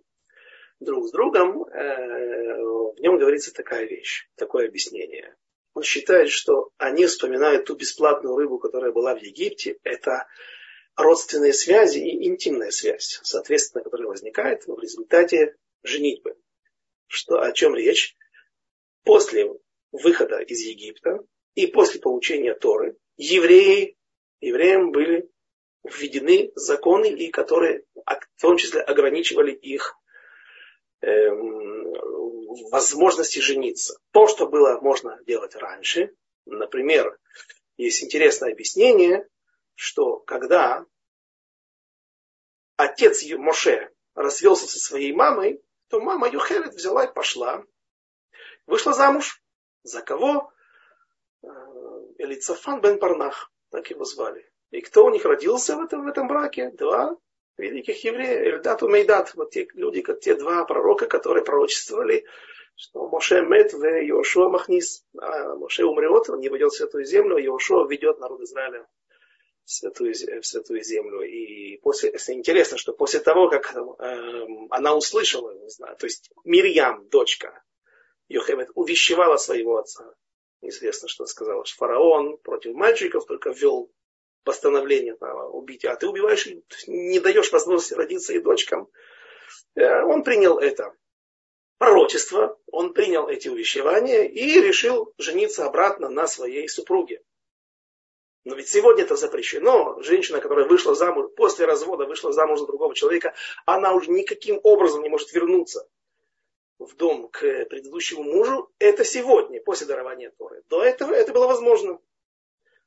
друг 0.79 1.07
с 1.07 1.11
другом, 1.11 1.65
э, 1.65 2.63
в 2.63 3.01
нем 3.01 3.17
говорится 3.17 3.55
такая 3.55 3.87
вещь, 3.87 4.29
такое 4.35 4.69
объяснение. 4.69 5.35
Он 5.79 5.85
считает, 5.85 6.29
что 6.29 6.71
они 6.77 7.07
вспоминают 7.07 7.67
ту 7.67 7.77
бесплатную 7.77 8.35
рыбу, 8.35 8.59
которая 8.59 8.91
была 8.91 9.15
в 9.15 9.23
Египте, 9.23 9.79
это 9.85 10.27
родственные 10.97 11.53
связи 11.53 12.01
и 12.01 12.27
интимная 12.27 12.73
связь, 12.73 13.21
соответственно, 13.23 13.85
которая 13.85 14.09
возникает 14.09 14.67
в 14.67 14.77
результате 14.81 15.55
женитьбы. 15.85 16.35
Что, 17.07 17.41
о 17.41 17.53
чем 17.53 17.77
речь? 17.77 18.17
После 19.05 19.55
выхода 19.93 20.41
из 20.41 20.63
Египта 20.63 21.21
и 21.55 21.69
после 21.69 22.01
получения 22.01 22.55
Торы 22.55 22.97
евреи, 23.17 23.97
евреям 24.41 24.91
были 24.91 25.31
введены 25.85 26.51
законы, 26.57 27.07
и 27.13 27.31
которые 27.31 27.85
в 28.35 28.43
том 28.43 28.57
числе 28.57 28.81
ограничивали 28.81 29.53
их 29.53 29.95
эм, 31.03 31.88
возможности 32.71 33.39
жениться. 33.39 33.99
То, 34.13 34.27
что 34.27 34.47
было 34.47 34.81
можно 34.81 35.19
делать 35.25 35.55
раньше, 35.55 36.15
например, 36.47 37.19
есть 37.77 38.03
интересное 38.03 38.53
объяснение, 38.53 39.29
что 39.75 40.19
когда 40.19 40.85
отец 42.77 43.23
Моше 43.37 43.91
развелся 44.15 44.67
со 44.67 44.79
своей 44.79 45.13
мамой, 45.13 45.63
то 45.89 46.01
мама 46.01 46.29
Юхевит 46.29 46.75
взяла 46.75 47.05
и 47.05 47.13
пошла. 47.13 47.65
Вышла 48.67 48.93
замуж. 48.93 49.43
За 49.85 50.03
кого? 50.03 50.53
Э, 51.43 51.49
Элицафан 52.19 52.81
бен 52.81 52.99
Парнах, 52.99 53.51
так 53.71 53.89
его 53.91 54.05
звали. 54.05 54.51
И 54.71 54.81
кто 54.81 55.07
у 55.07 55.11
них 55.11 55.25
родился 55.25 55.77
в 55.77 55.81
этом, 55.81 56.05
в 56.05 56.09
этом 56.09 56.29
браке? 56.29 56.71
Два 56.71 57.17
великих 57.59 58.03
евреев, 58.05 58.55
Эльдат 58.55 58.83
и 58.83 58.87
Мейдат, 58.87 59.35
вот 59.35 59.51
те 59.51 59.69
люди, 59.75 60.01
как 60.01 60.21
те 60.21 60.35
два 60.35 60.65
пророка, 60.65 61.07
которые 61.07 61.45
пророчествовали, 61.45 62.25
что 62.77 63.09
Моше 63.09 63.43
Мет 63.43 63.73
в 63.73 63.85
Йошуа 63.85 64.49
Махнис, 64.49 65.05
а 65.19 65.55
Моше 65.57 65.85
умрет, 65.85 66.31
он 66.31 66.41
не 66.41 66.49
войдет 66.49 66.73
в 66.73 66.77
святую 66.77 67.05
землю, 67.05 67.37
а 67.37 67.41
Йошуа 67.41 67.89
ведет 67.89 68.21
народ 68.21 68.41
Израиля 68.43 68.87
в 69.65 69.71
святую, 69.71 70.15
в 70.15 70.47
святую 70.47 70.83
землю. 70.83 71.23
И 71.23 71.79
после, 71.79 72.11
интересно, 72.29 72.79
что 72.79 72.93
после 72.93 73.21
того, 73.21 73.51
как 73.51 73.75
э, 73.75 74.47
она 74.71 74.95
услышала, 74.95 75.53
не 75.53 75.69
знаю, 75.69 75.97
то 75.97 76.07
есть 76.07 76.31
Мирьям, 76.45 77.09
дочка 77.09 77.63
Йохевет, 78.29 78.71
увещевала 78.75 79.37
своего 79.37 79.79
отца, 79.79 80.15
известно, 80.63 81.09
что 81.09 81.27
сказала, 81.27 81.65
что 81.65 81.77
фараон 81.77 82.39
против 82.39 82.75
мальчиков 82.75 83.27
только 83.27 83.51
ввел 83.51 83.91
постановление 84.49 85.15
на 85.21 85.47
убить, 85.49 85.85
а 85.85 85.95
ты 85.95 86.09
убиваешь, 86.09 86.49
не 86.87 87.21
даешь 87.21 87.53
возможности 87.53 87.93
родиться 87.93 88.33
и 88.33 88.39
дочкам. 88.39 88.89
Э, 89.75 90.05
он 90.05 90.25
принял 90.25 90.59
это 90.59 90.95
пророчество, 91.77 92.59
он 92.73 92.95
принял 92.95 93.29
эти 93.29 93.49
увещевания 93.49 94.23
и 94.23 94.59
решил 94.59 95.13
жениться 95.19 95.67
обратно 95.67 96.09
на 96.09 96.27
своей 96.27 96.67
супруге. 96.67 97.23
Но 98.45 98.55
ведь 98.55 98.71
сегодня 98.71 99.05
это 99.05 99.17
запрещено. 99.17 100.01
Женщина, 100.01 100.41
которая 100.41 100.67
вышла 100.67 100.95
замуж, 100.95 101.31
после 101.37 101.67
развода 101.67 102.07
вышла 102.07 102.33
замуж 102.33 102.61
за 102.61 102.67
другого 102.67 102.95
человека, 102.95 103.35
она 103.67 103.93
уже 103.93 104.11
никаким 104.11 104.59
образом 104.63 105.03
не 105.03 105.11
может 105.11 105.31
вернуться 105.35 105.87
в 106.79 106.97
дом 106.97 107.29
к 107.29 107.41
предыдущему 107.67 108.23
мужу. 108.23 108.71
Это 108.79 109.05
сегодня, 109.05 109.61
после 109.61 109.87
дарования 109.87 110.33
Торы. 110.39 110.63
До 110.71 110.83
этого 110.83 111.13
это 111.13 111.35
было 111.35 111.49
возможно. 111.49 112.01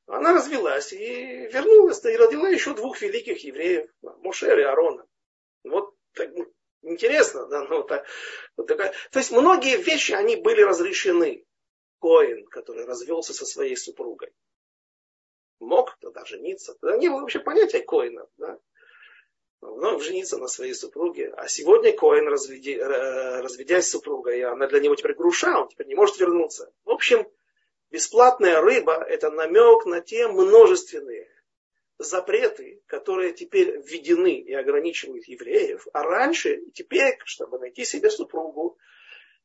Она 0.07 0.33
развелась 0.33 0.91
и 0.93 1.47
вернулась, 1.47 2.03
и 2.03 2.17
родила 2.17 2.49
еще 2.49 2.73
двух 2.73 3.01
великих 3.01 3.43
евреев, 3.43 3.89
Мошер 4.01 4.59
и 4.59 4.63
Арона. 4.63 5.05
Вот 5.63 5.93
так, 6.13 6.29
интересно, 6.81 7.45
да, 7.47 7.63
ну, 7.63 7.83
так, 7.83 8.05
вот 8.57 8.67
такая. 8.67 8.93
То 9.11 9.19
есть 9.19 9.31
многие 9.31 9.77
вещи, 9.77 10.11
они 10.11 10.35
были 10.35 10.61
разрешены. 10.61 11.45
Коин, 11.99 12.47
который 12.47 12.85
развелся 12.85 13.31
со 13.31 13.45
своей 13.45 13.77
супругой 13.77 14.33
мог 15.61 15.95
тогда 16.01 16.25
жениться. 16.25 16.75
Тогда 16.81 16.97
не 16.97 17.09
было 17.09 17.21
вообще 17.21 17.39
понятия 17.39 17.81
коина. 17.81 18.27
Да? 18.37 18.59
Вновь 19.61 20.03
жениться 20.03 20.37
на 20.37 20.47
своей 20.47 20.73
супруге. 20.73 21.31
А 21.37 21.47
сегодня 21.47 21.93
коин, 21.93 22.27
разведи, 22.27 22.75
э, 22.75 23.41
разведясь 23.41 23.85
с 23.85 23.91
супругой, 23.91 24.43
она 24.43 24.67
для 24.67 24.79
него 24.79 24.95
теперь 24.95 25.13
груша, 25.13 25.55
он 25.55 25.69
теперь 25.69 25.87
не 25.87 25.95
может 25.95 26.19
вернуться. 26.19 26.73
В 26.83 26.89
общем, 26.89 27.27
бесплатная 27.91 28.61
рыба– 28.61 29.03
это 29.09 29.29
намек 29.29 29.85
на 29.85 30.01
те 30.01 30.27
множественные 30.27 31.29
запреты, 31.97 32.81
которые 32.87 33.33
теперь 33.33 33.77
введены 33.79 34.39
и 34.39 34.53
ограничивают 34.53 35.27
евреев. 35.27 35.87
А 35.93 36.03
раньше, 36.03 36.61
теперь, 36.73 37.17
чтобы 37.25 37.59
найти 37.59 37.85
себе 37.85 38.09
супругу, 38.09 38.77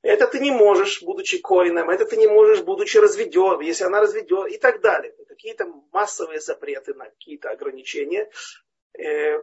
это 0.02 0.26
ты 0.26 0.38
не 0.38 0.50
можешь, 0.50 1.02
будучи 1.02 1.38
коином, 1.38 1.90
это 1.90 2.06
ты 2.06 2.16
не 2.16 2.28
можешь, 2.28 2.62
будучи 2.62 2.96
разведен, 2.98 3.60
если 3.60 3.84
она 3.84 4.00
разведет 4.00 4.48
и 4.52 4.58
так 4.58 4.80
далее. 4.80 5.14
Какие-то 5.28 5.66
массовые 5.92 6.40
запреты 6.40 6.94
на 6.94 7.06
какие-то 7.06 7.50
ограничения. 7.50 8.30
Э, 8.96 9.42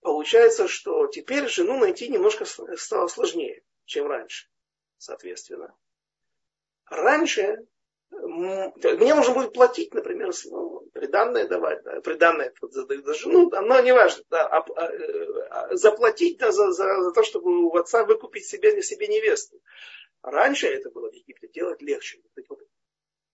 получается, 0.00 0.68
что 0.68 1.06
теперь 1.06 1.48
жену 1.48 1.78
найти 1.78 2.08
немножко 2.08 2.44
стало 2.44 3.08
сложнее, 3.08 3.64
чем 3.86 4.06
раньше, 4.06 4.48
соответственно. 4.98 5.74
Раньше 6.86 7.66
мне 8.12 9.14
нужно 9.14 9.34
будет 9.34 9.54
платить, 9.54 9.94
например, 9.94 10.30
ну, 10.50 10.80
приданное 10.92 11.48
давать, 11.48 11.82
да, 11.82 12.00
приданное 12.00 12.52
задают 12.60 13.04
за 13.06 13.14
жену, 13.14 13.50
но 13.50 13.80
не 13.80 13.92
важно, 13.92 14.22
да, 14.28 14.46
а, 14.46 14.58
а, 14.58 14.90
а, 15.50 15.76
заплатить 15.76 16.38
да, 16.38 16.52
за, 16.52 16.72
за, 16.72 17.02
за 17.02 17.12
то, 17.12 17.22
чтобы 17.22 17.64
у 17.64 17.74
отца 17.76 18.04
выкупить 18.04 18.46
себе, 18.46 18.82
себе 18.82 19.08
невесту. 19.08 19.60
Раньше 20.22 20.68
это 20.68 20.90
было 20.90 21.10
в 21.10 21.14
Египте 21.14 21.48
делать 21.48 21.80
легче. 21.82 22.20
Вот 22.48 22.60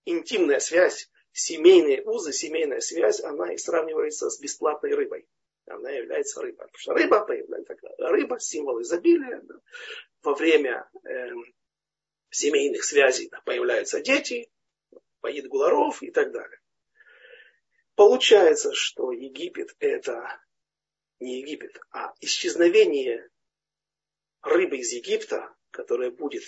интимная 0.05 0.59
связь, 0.59 1.09
семейные 1.31 2.03
узы, 2.03 2.31
семейная 2.31 2.79
связь, 2.79 3.21
она 3.21 3.53
и 3.53 3.57
сравнивается 3.57 4.29
с 4.29 4.39
бесплатной 4.39 4.95
рыбой. 4.95 5.27
Она 5.67 5.91
является 5.91 6.41
рыбой. 6.41 6.65
Потому 6.65 6.77
что 6.77 6.93
рыба 6.93 7.25
появляется, 7.25 7.75
рыба 7.99 8.39
символ 8.39 8.81
изобилия. 8.81 9.41
Да. 9.43 9.55
Во 10.23 10.33
время 10.33 10.89
э, 11.03 11.27
семейных 12.31 12.83
связей 12.83 13.29
да, 13.29 13.39
появляются 13.45 14.01
дети, 14.01 14.49
поит 15.21 15.47
гуларов 15.47 16.01
и 16.01 16.11
так 16.11 16.31
далее. 16.31 16.59
Получается, 17.95 18.73
что 18.73 19.11
Египет 19.11 19.75
это 19.79 20.39
не 21.19 21.41
Египет, 21.41 21.79
а 21.91 22.13
исчезновение 22.21 23.29
рыбы 24.41 24.77
из 24.77 24.91
Египта, 24.93 25.53
которая 25.71 26.11
будет 26.11 26.43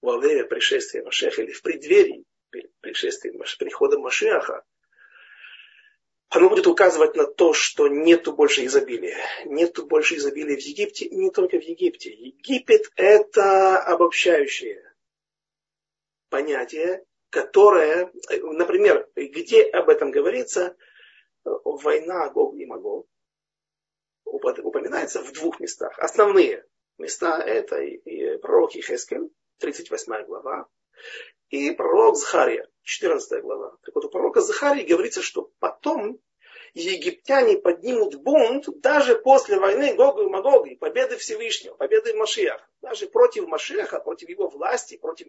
во 0.00 0.18
время 0.18 0.44
пришествия 0.44 1.02
Машеха 1.02 1.42
или 1.42 1.52
в 1.52 1.62
преддверии 1.62 2.24
пришествия, 2.80 3.32
прихода 3.58 3.98
Машеха, 3.98 4.64
оно 6.28 6.48
будет 6.48 6.66
указывать 6.66 7.14
на 7.16 7.26
то, 7.26 7.52
что 7.52 7.86
нету 7.88 8.32
больше 8.32 8.64
изобилия. 8.66 9.18
Нету 9.44 9.86
больше 9.86 10.16
изобилия 10.16 10.56
в 10.56 10.60
Египте, 10.60 11.04
и 11.04 11.16
не 11.16 11.30
только 11.30 11.58
в 11.58 11.62
Египте. 11.62 12.10
Египет– 12.10 12.90
это 12.96 13.78
обобщающее 13.78 14.82
понятие, 16.28 17.04
которое, 17.36 18.10
например, 18.30 19.10
где 19.14 19.64
об 19.64 19.90
этом 19.90 20.10
говорится, 20.10 20.74
война 21.44 22.30
Гог 22.30 22.54
и 22.54 22.64
Магог 22.64 23.06
упоминается 24.24 25.20
в 25.22 25.32
двух 25.32 25.60
местах. 25.60 25.98
Основные 25.98 26.64
места– 26.96 27.42
это 27.46 27.82
и 27.82 28.38
пророк 28.38 28.72
Хескель, 28.72 29.28
38 29.58 30.24
глава, 30.24 30.66
и 31.50 31.72
пророк 31.72 32.16
Захария, 32.16 32.66
14 32.84 33.42
глава. 33.42 33.76
Так 33.82 33.94
вот, 33.94 34.06
у 34.06 34.08
пророка 34.08 34.40
Захарии 34.40 34.86
говорится, 34.86 35.20
что 35.20 35.50
потом 35.58 36.18
египтяне 36.72 37.58
поднимут 37.58 38.14
бунт 38.14 38.64
даже 38.80 39.14
после 39.14 39.58
войны 39.58 39.94
Гога 39.94 40.22
и 40.22 40.26
Магога, 40.26 40.70
и 40.70 40.76
победы 40.76 41.18
Всевышнего, 41.18 41.74
победы 41.74 42.14
Машиаха. 42.14 42.66
Даже 42.86 43.08
против 43.08 43.48
Машиаха, 43.48 43.98
против 43.98 44.28
его 44.28 44.48
власти, 44.48 44.96
против, 44.96 45.26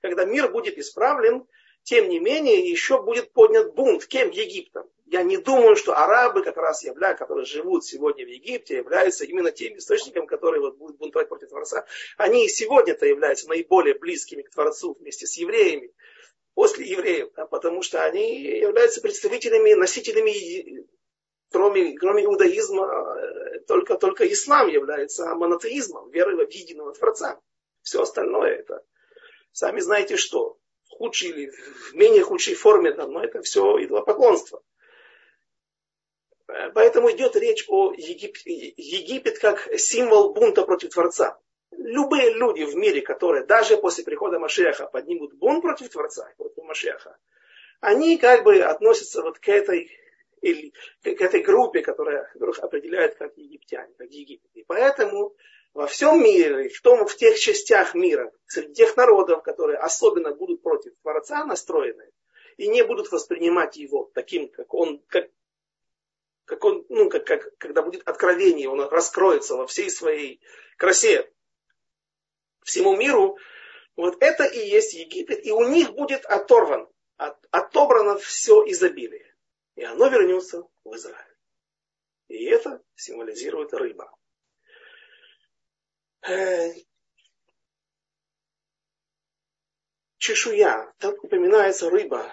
когда 0.00 0.24
мир 0.24 0.52
будет 0.52 0.78
исправлен, 0.78 1.44
тем 1.82 2.08
не 2.08 2.20
менее, 2.20 2.70
еще 2.70 3.02
будет 3.02 3.32
поднят 3.32 3.74
бунт. 3.74 4.06
Кем? 4.06 4.30
Египтом. 4.30 4.88
Я 5.06 5.24
не 5.24 5.36
думаю, 5.38 5.74
что 5.74 5.98
арабы, 5.98 6.44
как 6.44 6.56
раз 6.56 6.84
являются, 6.84 7.24
которые 7.24 7.46
живут 7.46 7.84
сегодня 7.84 8.24
в 8.24 8.28
Египте, 8.28 8.76
являются 8.76 9.24
именно 9.24 9.50
тем 9.50 9.76
источником, 9.76 10.28
который 10.28 10.60
вот 10.60 10.76
будет 10.76 10.96
бунтовать 10.96 11.28
против 11.28 11.48
Творца. 11.48 11.84
Они 12.16 12.46
и 12.46 12.48
сегодня-то 12.48 13.06
являются 13.06 13.48
наиболее 13.48 13.98
близкими 13.98 14.42
к 14.42 14.50
Творцу 14.50 14.94
вместе 14.94 15.26
с 15.26 15.36
евреями, 15.36 15.90
после 16.54 16.86
евреев, 16.86 17.30
да, 17.34 17.46
потому 17.46 17.82
что 17.82 18.04
они 18.04 18.40
являются 18.40 19.00
представителями, 19.00 19.74
носителями, 19.74 20.86
кроме, 21.54 21.96
кроме 21.96 22.24
иудаизма, 22.24 22.84
э, 22.84 23.60
только, 23.68 23.96
только 23.96 24.30
ислам 24.30 24.66
является 24.68 25.32
монотеизмом, 25.36 26.10
верой 26.10 26.34
в 26.34 26.50
единого 26.50 26.92
Творца. 26.92 27.40
Все 27.82 28.02
остальное 28.02 28.56
это, 28.56 28.82
сами 29.52 29.78
знаете 29.78 30.16
что, 30.16 30.58
худшей 30.88 31.28
или 31.30 31.50
в 31.50 31.94
менее 31.94 32.24
худшей 32.24 32.56
форме, 32.56 32.92
да, 32.92 33.06
но 33.06 33.22
это 33.22 33.40
все 33.42 33.62
идолопоклонство. 33.84 34.62
Поэтому 36.74 37.12
идет 37.12 37.36
речь 37.36 37.64
о 37.68 37.92
Египте, 37.92 38.50
Египет 38.76 39.38
как 39.38 39.68
символ 39.78 40.34
бунта 40.34 40.64
против 40.64 40.90
Творца. 40.90 41.38
Любые 41.70 42.34
люди 42.34 42.64
в 42.64 42.74
мире, 42.74 43.00
которые 43.00 43.46
даже 43.46 43.76
после 43.76 44.02
прихода 44.02 44.40
Машеха 44.40 44.86
поднимут 44.86 45.34
бунт 45.34 45.62
против 45.62 45.88
Творца, 45.90 46.28
против 46.36 46.64
Машеха, 46.64 47.16
они 47.80 48.18
как 48.18 48.42
бы 48.42 48.60
относятся 48.60 49.22
вот 49.22 49.38
к 49.38 49.48
этой, 49.48 49.90
или, 50.44 50.72
к 51.02 51.20
этой 51.20 51.42
группе, 51.42 51.80
которая, 51.80 52.28
которых 52.32 52.58
определяют 52.58 53.14
как 53.16 53.36
египтяне, 53.36 53.94
как 53.96 54.10
Египет. 54.10 54.50
И 54.54 54.62
поэтому 54.64 55.34
во 55.72 55.86
всем 55.86 56.22
мире, 56.22 56.68
в, 56.68 56.80
том, 56.82 57.06
в 57.06 57.16
тех 57.16 57.38
частях 57.38 57.94
мира, 57.94 58.30
среди 58.46 58.74
тех 58.74 58.96
народов, 58.96 59.42
которые 59.42 59.78
особенно 59.78 60.34
будут 60.34 60.62
против 60.62 60.92
Творца 61.02 61.46
настроены, 61.46 62.10
и 62.58 62.68
не 62.68 62.84
будут 62.84 63.10
воспринимать 63.10 63.76
его 63.76 64.10
таким, 64.14 64.48
как 64.48 64.72
он, 64.74 65.02
как, 65.08 65.30
как 66.44 66.62
он, 66.62 66.84
ну, 66.90 67.08
как, 67.08 67.24
как, 67.24 67.56
когда 67.56 67.82
будет 67.82 68.06
откровение, 68.06 68.68
он 68.68 68.80
раскроется 68.82 69.56
во 69.56 69.66
всей 69.66 69.90
своей 69.90 70.40
красе 70.76 71.30
всему 72.62 72.96
миру, 72.96 73.38
вот 73.96 74.16
это 74.20 74.44
и 74.44 74.58
есть 74.58 74.92
Египет, 74.92 75.44
и 75.44 75.52
у 75.52 75.66
них 75.68 75.92
будет 75.92 76.26
оторван, 76.26 76.86
от, 77.16 77.36
отобрано 77.50 78.18
все 78.18 78.62
изобилие. 78.66 79.23
И 79.76 79.82
оно 79.82 80.08
вернется 80.08 80.62
в 80.84 80.94
Израиль. 80.94 81.36
И 82.28 82.44
это 82.44 82.82
символизирует 82.94 83.72
рыба. 83.74 84.10
Э, 86.26 86.72
чешуя. 90.18 90.92
Там 90.98 91.14
упоминается 91.22 91.90
рыба, 91.90 92.32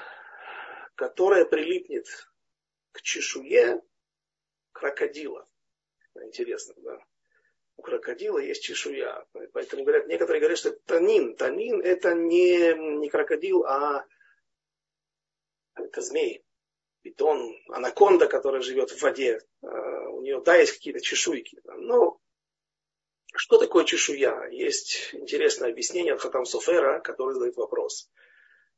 которая 0.96 1.46
прилипнет 1.46 2.08
к 2.92 3.02
чешуе 3.02 3.82
крокодила. 4.72 5.48
Интересно, 6.16 6.74
да. 6.78 7.04
У 7.78 7.82
крокодила 7.82 8.38
есть 8.38 8.64
чешуя. 8.64 9.26
Поэтому 9.54 9.84
говорят, 9.84 10.08
некоторые 10.08 10.40
говорят, 10.40 10.60
что 10.60 10.70
это 10.70 10.80
танин. 10.86 11.36
Танин 11.36 11.82
это 11.82 12.14
не, 12.14 12.74
не 13.00 13.10
крокодил, 13.10 13.66
а 13.66 14.06
это 15.76 16.02
змей. 16.02 16.46
Питон, 17.02 17.56
анаконда, 17.70 18.28
которая 18.28 18.62
живет 18.62 18.92
в 18.92 19.02
воде. 19.02 19.42
А, 19.62 20.10
у 20.10 20.22
нее, 20.22 20.42
да, 20.42 20.56
есть 20.56 20.74
какие-то 20.74 21.02
чешуйки. 21.02 21.60
Но 21.66 22.20
что 23.34 23.58
такое 23.58 23.86
чешуя? 23.86 24.48
Есть 24.50 25.10
интересное 25.14 25.70
объяснение 25.70 26.14
от 26.14 26.22
Хатам 26.22 26.46
Софера, 26.46 27.00
который 27.00 27.34
задает 27.34 27.56
вопрос. 27.56 28.10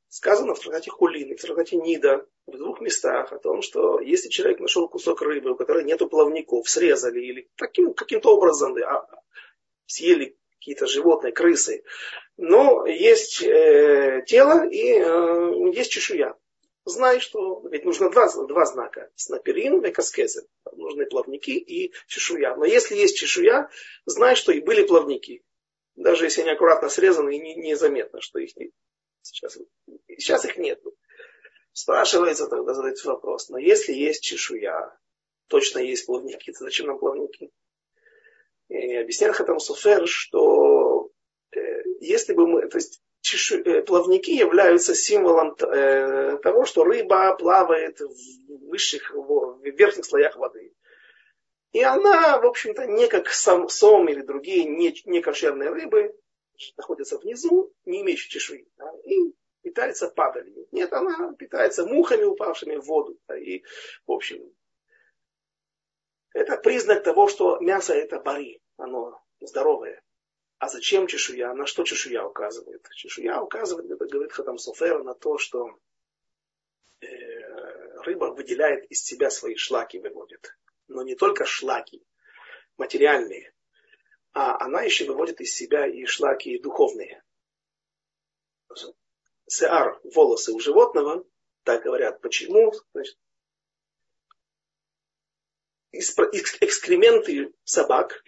Сказано 0.10 0.54
в 0.54 0.60
трактате 0.60 0.92
Хулин 0.92 1.36
в 1.36 1.42
трактате 1.42 1.76
Нида 1.76 2.28
в 2.46 2.56
двух 2.56 2.82
местах 2.82 3.34
о 3.34 3.40
том, 3.40 3.64
что 3.64 4.00
если 4.00 4.30
человек 4.30 4.60
нашел 4.60 4.88
кусок 4.88 5.22
рыбы, 5.24 5.52
у 5.52 5.56
которой 5.56 5.84
нету 5.84 6.08
плавников, 6.08 6.70
срезали 6.70 7.20
или 7.20 7.50
таким, 7.56 7.94
каким-то 7.96 8.36
образом 8.36 8.76
да, 8.76 9.08
съели 9.88 10.38
какие-то 10.60 10.86
животные, 10.86 11.34
крысы, 11.34 11.84
но 12.38 12.86
есть 12.86 13.42
э, 13.42 14.24
тело 14.28 14.68
и 14.70 15.00
э, 15.00 15.72
есть 15.74 15.92
чешуя. 15.92 16.36
Знай, 16.86 17.20
что 17.20 17.66
ведь 17.70 17.86
нужно 17.86 18.10
два, 18.10 18.28
два 18.46 18.66
знака. 18.66 19.10
Снаперин 19.16 19.84
и 19.86 19.92
каскезы. 19.92 20.48
Нужны 20.74 21.06
плавники 21.06 21.52
и 21.52 21.94
чешуя. 22.08 22.56
Но 22.56 22.66
если 22.66 22.96
есть 22.96 23.18
чешуя, 23.18 23.70
знай, 24.06 24.36
что 24.36 24.52
и 24.52 24.60
были 24.60 24.86
плавники. 24.86 25.44
Даже 25.96 26.26
если 26.26 26.42
они 26.42 26.52
аккуратно 26.52 26.90
срезаны, 26.90 27.38
и 27.38 27.56
незаметно, 27.56 28.20
что 28.20 28.40
их 28.40 28.56
не, 28.58 28.72
Сейчас, 29.24 29.58
сейчас 30.18 30.46
их 30.46 30.58
нет. 30.58 30.82
Спрашивается 31.72 32.48
тогда, 32.48 32.74
задается 32.74 33.08
вопрос, 33.08 33.50
но 33.50 33.58
если 33.58 33.94
есть 33.94 34.22
чешуя, 34.22 34.96
точно 35.48 35.80
есть 35.80 36.06
плавники, 36.06 36.52
то 36.52 36.66
зачем 36.66 36.88
нам 36.88 37.00
плавники? 37.00 37.50
И 38.68 38.96
объясняет 38.96 39.36
Хатам 39.36 39.60
Суфер, 39.60 40.08
что 40.08 41.10
э, 41.52 41.60
если 42.02 42.34
бы 42.34 42.48
мы, 42.48 42.68
то 42.68 42.78
есть 42.78 43.02
чешу, 43.24 43.58
э, 43.64 43.82
плавники 43.82 44.32
являются 44.32 44.94
символом 44.94 45.56
э, 45.60 46.38
того, 46.44 46.66
что 46.66 46.84
рыба 46.84 47.36
плавает 47.36 48.00
в 48.00 48.70
высших, 48.70 49.12
в 49.14 49.60
верхних 49.64 50.06
слоях 50.06 50.36
воды. 50.36 50.74
И 51.72 51.82
она, 51.82 52.40
в 52.40 52.46
общем-то, 52.46 52.86
не 52.86 53.08
как 53.08 53.30
сам, 53.30 53.70
сом 53.70 54.08
или 54.10 54.22
другие 54.22 54.66
не, 54.66 54.94
не 55.06 55.22
кошерные 55.22 55.70
рыбы, 55.70 56.14
находится 56.78 57.18
внизу, 57.18 57.74
не 57.86 58.02
имеющий 58.02 58.30
чешуи, 58.30 58.68
да, 58.78 58.92
и 59.06 59.34
питается 59.64 60.10
падалью. 60.10 60.68
Нет, 60.72 60.94
она 60.94 61.34
питается 61.34 61.86
мухами, 61.86 62.26
упавшими 62.26 62.76
в 62.76 62.86
воду. 62.86 63.18
Да, 63.28 63.38
и, 63.38 63.64
в 64.06 64.12
общем, 64.12 64.54
это 66.34 66.58
признак 66.58 67.04
того, 67.04 67.28
что 67.28 67.58
мясо 67.60 67.94
это 67.94 68.20
бари, 68.20 68.62
оно 68.78 69.20
здоровое. 69.40 70.04
А 70.64 70.70
зачем 70.70 71.08
чешуя? 71.08 71.54
На 71.54 71.66
что 71.66 71.84
чешуя 71.84 72.24
указывает? 72.24 72.88
Чешуя 72.96 73.42
указывает, 73.42 73.92
это 73.92 74.06
говорит 74.06 74.32
Хатам 74.32 74.58
Софер, 74.58 75.04
на 75.04 75.14
то, 75.14 75.38
что 75.38 75.78
э, 77.02 77.06
рыба 78.06 78.34
выделяет 78.34 78.90
из 78.90 79.04
себя 79.04 79.30
свои 79.30 79.56
шлаки, 79.56 80.00
выводит. 80.00 80.58
Но 80.88 81.04
не 81.04 81.16
только 81.16 81.44
шлаки, 81.44 82.02
материальные, 82.78 83.54
а 84.32 84.58
она 84.64 84.84
еще 84.84 85.04
выводит 85.04 85.42
из 85.42 85.54
себя 85.54 85.86
и 85.86 86.06
шлаки 86.06 86.58
духовные. 86.60 87.22
Сеар, 89.46 90.00
волосы 90.06 90.54
у 90.54 90.62
животного, 90.62 91.26
так 91.64 91.84
говорят, 91.84 92.22
почему? 92.22 92.72
Значит, 92.94 93.18
экскременты 95.92 97.54
собак 97.66 98.24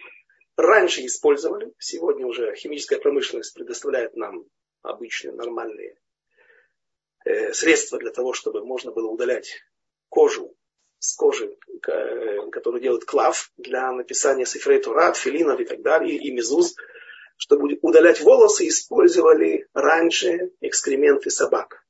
раньше 0.56 1.04
использовали, 1.04 1.72
сегодня 1.78 2.26
уже 2.26 2.54
химическая 2.54 2.98
промышленность 2.98 3.54
предоставляет 3.54 4.16
нам 4.16 4.46
обычные 4.82 5.32
нормальные 5.32 5.98
э, 7.24 7.52
средства 7.52 7.98
для 7.98 8.10
того, 8.10 8.32
чтобы 8.32 8.64
можно 8.64 8.92
было 8.92 9.08
удалять 9.08 9.62
кожу 10.08 10.56
с 10.98 11.14
кожи, 11.14 11.56
который 11.80 12.80
делает 12.80 13.04
клав 13.04 13.52
для 13.56 13.92
написания 13.92 14.46
сифрей 14.46 14.80
Тура, 14.80 15.12
филинов 15.12 15.60
и 15.60 15.64
так 15.64 15.82
далее, 15.82 16.16
и 16.16 16.32
мезуз, 16.32 16.74
чтобы 17.36 17.78
удалять 17.82 18.20
волосы, 18.20 18.68
использовали 18.68 19.68
раньше 19.74 20.52
экскременты 20.60 21.30
собак. 21.30 21.84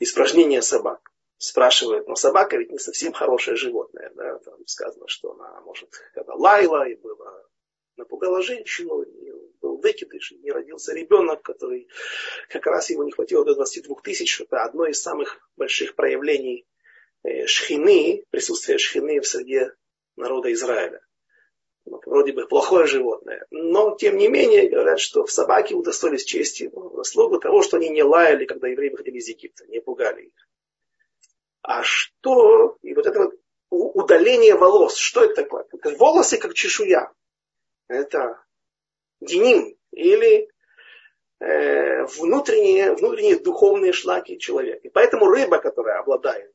Испражнения 0.00 0.62
собак. 0.62 1.13
Спрашивают, 1.38 2.06
но 2.08 2.14
собака 2.14 2.56
ведь 2.56 2.70
не 2.70 2.78
совсем 2.78 3.12
хорошее 3.12 3.56
животное. 3.56 4.10
Да? 4.14 4.38
Там 4.38 4.66
сказано, 4.66 5.08
что 5.08 5.32
она 5.32 5.60
может, 5.62 5.90
когда 6.14 6.34
лаяла 6.34 6.88
и 6.88 6.94
была, 6.94 7.42
напугала 7.96 8.40
женщину, 8.42 9.04
был 9.60 9.78
выкидыш, 9.78 10.32
и 10.32 10.38
не 10.38 10.50
родился 10.50 10.94
ребенок, 10.94 11.42
который 11.42 11.88
как 12.48 12.66
раз 12.66 12.90
его 12.90 13.04
не 13.04 13.12
хватило 13.12 13.44
до 13.44 13.54
22 13.54 13.96
тысяч. 14.02 14.40
Это 14.40 14.62
одно 14.62 14.86
из 14.86 15.02
самых 15.02 15.38
больших 15.56 15.94
проявлений 15.94 16.66
Э, 17.24 17.46
шхины, 17.46 18.22
присутствие 18.30 18.76
шхины 18.76 19.18
в 19.20 19.26
среде 19.26 19.72
народа 20.14 20.52
Израиля. 20.52 21.00
Вроде 21.86 22.32
бы 22.32 22.46
плохое 22.46 22.86
животное. 22.86 23.46
Но, 23.50 23.96
тем 23.96 24.18
не 24.18 24.28
менее, 24.28 24.68
говорят, 24.68 25.00
что 25.00 25.24
в 25.24 25.32
собаке 25.32 25.74
удостоились 25.74 26.24
чести 26.24 26.70
в 26.72 26.96
заслугу 26.96 27.40
того, 27.40 27.62
что 27.62 27.78
они 27.78 27.88
не 27.88 28.02
лаяли, 28.02 28.44
когда 28.44 28.68
евреи 28.68 28.90
выходили 28.90 29.18
из 29.18 29.28
Египта, 29.28 29.66
не 29.66 29.80
пугали 29.80 30.26
их. 30.26 30.48
А 31.64 31.82
что, 31.82 32.76
и 32.82 32.94
вот 32.94 33.06
это 33.06 33.18
вот 33.18 33.34
удаление 33.70 34.54
волос, 34.54 34.96
что 34.96 35.24
это 35.24 35.42
такое? 35.42 35.66
Волосы 35.98 36.36
как 36.36 36.54
чешуя. 36.54 37.10
Это 37.88 38.44
деним 39.20 39.76
или 39.90 40.48
э, 41.40 42.04
внутренние, 42.04 42.94
внутренние 42.94 43.38
духовные 43.38 43.92
шлаки 43.92 44.38
человека. 44.38 44.86
И 44.86 44.90
поэтому 44.90 45.26
рыба, 45.26 45.58
которая 45.58 46.00
обладает 46.00 46.54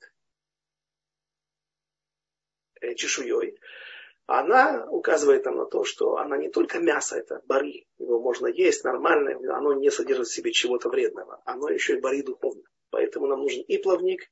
Э, 2.81 2.93
чешуей, 2.95 3.59
она 4.25 4.85
указывает 4.89 5.45
нам 5.45 5.57
на 5.57 5.65
то, 5.65 5.83
что 5.83 6.17
она 6.17 6.37
не 6.37 6.49
только 6.49 6.79
мясо, 6.79 7.17
это 7.17 7.41
бари, 7.45 7.87
его 7.97 8.19
можно 8.19 8.47
есть 8.47 8.83
нормально, 8.83 9.31
оно 9.55 9.73
не 9.73 9.89
содержит 9.89 10.27
в 10.27 10.33
себе 10.33 10.51
чего-то 10.51 10.87
вредного, 10.89 11.41
оно 11.45 11.69
еще 11.69 11.97
и 11.97 11.99
бари 11.99 12.21
духовно. 12.21 12.63
Поэтому 12.91 13.27
нам 13.27 13.41
нужен 13.41 13.63
и 13.63 13.77
плавник, 13.77 14.31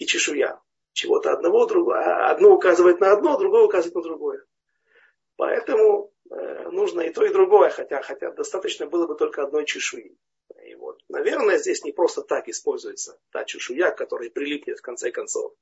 и 0.00 0.06
чешуя. 0.06 0.60
Чего-то 0.92 1.32
одного, 1.32 1.66
другого. 1.66 1.98
А 2.00 2.30
одно 2.32 2.50
указывает 2.50 2.98
на 2.98 3.12
одно, 3.12 3.38
другое 3.38 3.62
указывает 3.62 3.94
на 3.94 4.02
другое. 4.02 4.44
Поэтому 5.36 6.12
э, 6.28 6.68
нужно 6.70 7.02
и 7.02 7.12
то, 7.12 7.24
и 7.24 7.32
другое, 7.32 7.70
хотя, 7.70 8.02
хотя 8.02 8.32
достаточно 8.32 8.86
было 8.86 9.06
бы 9.06 9.14
только 9.14 9.44
одной 9.44 9.64
чешуи. 9.64 10.18
И 10.66 10.74
вот, 10.74 11.00
наверное, 11.08 11.58
здесь 11.58 11.84
не 11.84 11.92
просто 11.92 12.22
так 12.22 12.48
используется 12.48 13.20
та 13.30 13.44
чешуя, 13.44 13.92
которая 13.92 14.30
прилипнет 14.30 14.80
в 14.80 14.82
конце 14.82 15.12
концов 15.12 15.54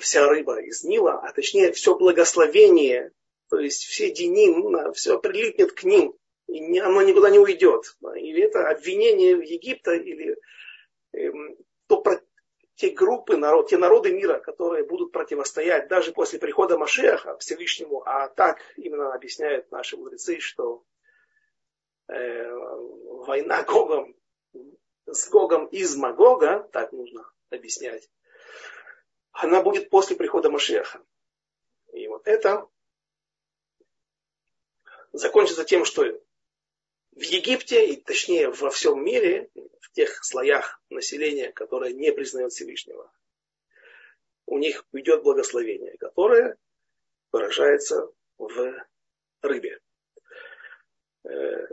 вся 0.00 0.26
рыба 0.26 0.60
из 0.60 0.84
Нила, 0.84 1.20
а 1.22 1.32
точнее 1.32 1.72
все 1.72 1.96
благословение, 1.96 3.12
то 3.48 3.58
есть 3.58 3.84
все 3.84 4.10
деним, 4.10 4.92
все 4.92 5.18
прилипнет 5.18 5.72
к 5.72 5.84
ним, 5.84 6.14
и 6.48 6.78
оно 6.78 7.02
никуда 7.02 7.30
не 7.30 7.38
уйдет. 7.38 7.96
Или 8.14 8.44
это 8.44 8.68
обвинение 8.68 9.36
в 9.36 9.42
Египта, 9.42 9.94
или 9.94 10.36
эм, 11.12 11.56
то, 11.88 12.04
те 12.76 12.90
группы, 12.90 13.38
народ, 13.38 13.70
те 13.70 13.78
народы 13.78 14.12
мира, 14.12 14.38
которые 14.38 14.84
будут 14.84 15.10
противостоять 15.10 15.88
даже 15.88 16.12
после 16.12 16.38
прихода 16.38 16.76
Машеха 16.78 17.36
Всевышнему, 17.38 18.02
а 18.06 18.28
так 18.28 18.58
именно 18.76 19.14
объясняют 19.14 19.70
наши 19.72 19.96
мудрецы, 19.96 20.40
что 20.40 20.84
э, 22.08 22.50
война 23.26 23.62
Гогом, 23.62 24.14
с 25.06 25.28
Гогом 25.30 25.66
из 25.66 25.96
Магога, 25.96 26.68
так 26.70 26.92
нужно 26.92 27.30
объяснять, 27.48 28.10
она 29.32 29.62
будет 29.62 29.88
после 29.88 30.14
прихода 30.14 30.50
Машеха. 30.50 31.02
И 31.94 32.06
вот 32.08 32.28
это 32.28 32.68
закончится 35.12 35.64
тем, 35.64 35.86
что 35.86 36.04
в 37.16 37.22
Египте, 37.22 37.88
и 37.88 37.96
точнее 37.96 38.50
во 38.50 38.70
всем 38.70 39.02
мире, 39.02 39.48
в 39.80 39.90
тех 39.92 40.22
слоях 40.22 40.80
населения, 40.90 41.50
которые 41.50 41.94
не 41.94 42.12
признают 42.12 42.52
Всевышнего, 42.52 43.10
у 44.44 44.58
них 44.58 44.84
уйдет 44.92 45.22
благословение, 45.22 45.96
которое 45.96 46.56
выражается 47.32 48.10
в 48.36 48.86
рыбе. 49.40 49.80
Э, 51.24 51.66